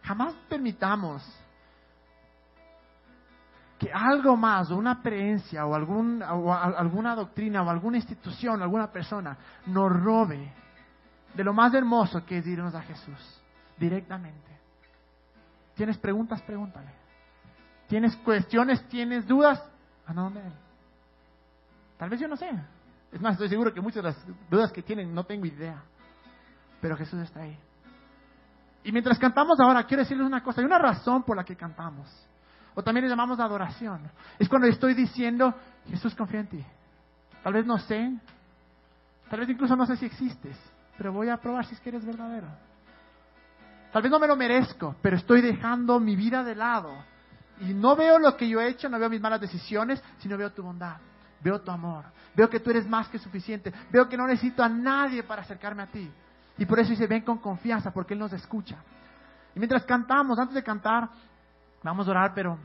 Jamás 0.03 0.33
permitamos 0.47 1.23
que 3.79 3.91
algo 3.91 4.37
más, 4.37 4.71
o 4.71 4.77
una 4.77 5.01
creencia, 5.01 5.65
o, 5.65 5.73
alguna 5.75 7.15
doctrina, 7.15 7.63
o 7.63 7.69
alguna 7.69 7.97
institución, 7.97 8.61
o 8.61 8.63
alguna 8.63 8.91
persona 8.91 9.37
nos 9.65 9.91
robe 9.91 10.53
de 11.33 11.43
lo 11.43 11.53
más 11.53 11.73
hermoso 11.73 12.25
que 12.25 12.37
es 12.37 12.47
irnos 12.47 12.73
a 12.73 12.81
Jesús 12.81 13.41
directamente. 13.77 14.59
¿Tienes 15.75 15.97
preguntas? 15.97 16.41
Pregúntale. 16.43 16.89
¿Tienes 17.87 18.15
cuestiones? 18.17 18.87
¿Tienes 18.87 19.27
dudas? 19.27 19.61
¿A 20.07 20.13
dónde. 20.13 20.41
Tal 21.97 22.09
vez 22.09 22.19
yo 22.19 22.27
no 22.27 22.37
sé. 22.37 22.49
Es 23.15 23.21
más, 23.21 23.31
estoy 23.31 23.47
seguro 23.47 23.73
que 23.73 23.79
muchas 23.79 24.03
de 24.03 24.09
las 24.09 24.49
dudas 24.49 24.73
que 24.73 24.81
tienen 24.81 25.15
no 25.15 25.23
tengo 25.23 25.45
idea. 25.45 25.81
Pero 26.81 26.97
Jesús 26.97 27.21
está 27.21 27.43
ahí. 27.43 27.57
Y 28.83 28.91
mientras 28.91 29.17
cantamos 29.17 29.57
ahora, 29.61 29.85
quiero 29.85 30.03
decirles 30.03 30.27
una 30.27 30.43
cosa. 30.43 30.59
Hay 30.59 30.65
una 30.65 30.77
razón 30.77 31.23
por 31.23 31.37
la 31.37 31.45
que 31.45 31.55
cantamos. 31.55 32.09
O 32.73 32.83
también 32.83 33.05
le 33.05 33.09
llamamos 33.09 33.39
adoración. 33.39 34.01
Es 34.37 34.49
cuando 34.49 34.67
estoy 34.67 34.93
diciendo, 34.93 35.55
Jesús 35.87 36.13
confía 36.13 36.41
en 36.41 36.47
ti. 36.47 36.65
Tal 37.41 37.53
vez 37.53 37.65
no 37.65 37.77
sé. 37.77 38.19
Tal 39.29 39.39
vez 39.39 39.47
incluso 39.47 39.77
no 39.77 39.85
sé 39.85 39.95
si 39.95 40.07
existes. 40.07 40.59
Pero 40.97 41.13
voy 41.13 41.29
a 41.29 41.37
probar 41.37 41.65
si 41.65 41.73
es 41.73 41.79
que 41.79 41.87
eres 41.87 42.05
verdadero. 42.05 42.49
Tal 43.93 44.01
vez 44.01 44.11
no 44.11 44.19
me 44.19 44.27
lo 44.27 44.35
merezco, 44.35 44.97
pero 45.01 45.15
estoy 45.15 45.39
dejando 45.39 46.01
mi 46.01 46.17
vida 46.17 46.43
de 46.43 46.53
lado 46.53 46.91
y 47.61 47.73
no 47.73 47.95
veo 47.95 48.19
lo 48.19 48.35
que 48.35 48.49
yo 48.49 48.59
he 48.59 48.67
hecho, 48.67 48.89
no 48.89 48.99
veo 48.99 49.09
mis 49.09 49.21
malas 49.21 49.39
decisiones, 49.39 50.03
sino 50.17 50.37
veo 50.37 50.51
tu 50.51 50.61
bondad, 50.61 50.97
veo 51.45 51.61
tu 51.61 51.69
amor, 51.69 52.05
veo 52.35 52.49
que 52.49 52.59
tú 52.59 52.71
eres 52.71 52.87
más 52.87 53.07
que 53.07 53.19
suficiente, 53.19 53.71
veo 53.91 54.09
que 54.09 54.17
no 54.17 54.25
necesito 54.25 54.63
a 54.63 54.67
nadie 54.67 55.21
para 55.21 55.43
acercarme 55.43 55.83
a 55.83 55.87
ti. 55.87 56.11
Y 56.57 56.65
por 56.65 56.79
eso 56.79 56.89
dice, 56.89 57.05
ven 57.05 57.21
con 57.21 57.37
confianza, 57.37 57.91
porque 57.91 58.15
Él 58.15 58.19
nos 58.19 58.33
escucha. 58.33 58.77
Y 59.53 59.59
mientras 59.59 59.85
cantamos, 59.85 60.39
antes 60.39 60.55
de 60.55 60.63
cantar, 60.63 61.07
vamos 61.83 62.07
a 62.07 62.11
orar, 62.11 62.33
pero 62.33 62.57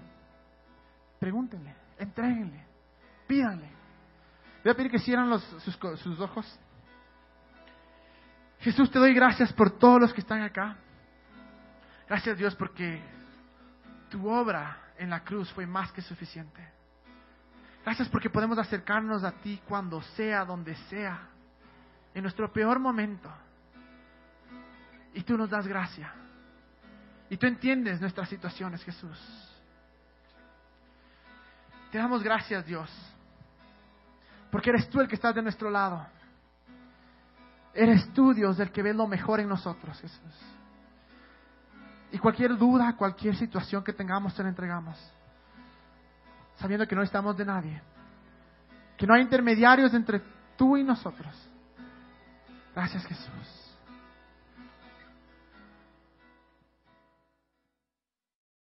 pregúntenle, 1.19 1.75
entréguenle, 1.99 2.65
pídanle. 3.27 3.69
Voy 4.65 4.73
a 4.73 4.75
pedir 4.75 4.91
que 4.91 4.99
cierren 4.99 5.39
sus, 5.39 5.79
sus 6.01 6.19
ojos. 6.19 6.59
Jesús, 8.61 8.91
te 8.91 8.99
doy 8.99 9.13
gracias 9.13 9.53
por 9.53 9.79
todos 9.79 10.01
los 10.01 10.15
que 10.15 10.23
están 10.23 10.41
acá. 10.41 10.77
Gracias 12.09 12.39
Dios 12.39 12.55
porque 12.57 13.03
tu 14.09 14.27
obra 14.27 14.79
en 14.97 15.11
la 15.11 15.23
cruz 15.23 15.53
fue 15.53 15.67
más 15.67 15.93
que 15.93 16.01
suficiente. 16.01 16.80
Gracias 17.85 18.09
porque 18.09 18.29
podemos 18.29 18.59
acercarnos 18.59 19.25
a 19.25 19.33
ti 19.33 19.61
cuando 19.67 20.03
sea, 20.03 20.45
donde 20.45 20.75
sea, 20.89 21.29
en 22.15 22.23
nuestro 22.23 22.53
peor 22.53 22.79
momento. 22.79 23.31
Y 25.15 25.23
tú 25.23 25.37
nos 25.37 25.51
das 25.51 25.67
gracia. 25.67 26.13
Y 27.29 27.37
tú 27.37 27.47
entiendes 27.47 28.01
nuestras 28.01 28.29
situaciones, 28.29 28.83
Jesús. 28.85 29.19
Te 31.91 31.99
damos 31.99 32.23
gracias, 32.23 32.65
Dios. 32.67 32.91
Porque 34.51 34.71
eres 34.71 34.89
tú 34.91 35.01
el 35.01 35.09
que 35.09 35.15
estás 35.15 35.35
de 35.35 35.43
nuestro 35.43 35.71
lado. 35.71 36.07
Eres 37.73 38.13
tú, 38.13 38.35
Dios, 38.35 38.59
el 38.59 38.71
que 38.73 38.83
ve 38.83 38.93
lo 38.93 39.07
mejor 39.07 39.41
en 39.41 39.49
nosotros, 39.49 39.99
Jesús. 40.01 40.35
Y 42.13 42.19
cualquier 42.19 42.57
duda, 42.57 42.97
cualquier 42.97 43.37
situación 43.37 43.85
que 43.85 43.93
tengamos, 43.93 44.35
te 44.35 44.43
la 44.43 44.49
entregamos. 44.49 44.99
Sabiendo 46.61 46.87
que 46.87 46.95
no 46.95 47.03
estamos 47.03 47.37
de 47.37 47.45
nadie. 47.45 47.83
Que 48.97 49.07
no 49.07 49.15
hay 49.15 49.23
intermediarios 49.23 49.93
entre 49.95 50.21
tú 50.57 50.77
y 50.77 50.85
nosotros. 50.85 51.35
Gracias 52.75 53.05
Jesús. 53.07 53.70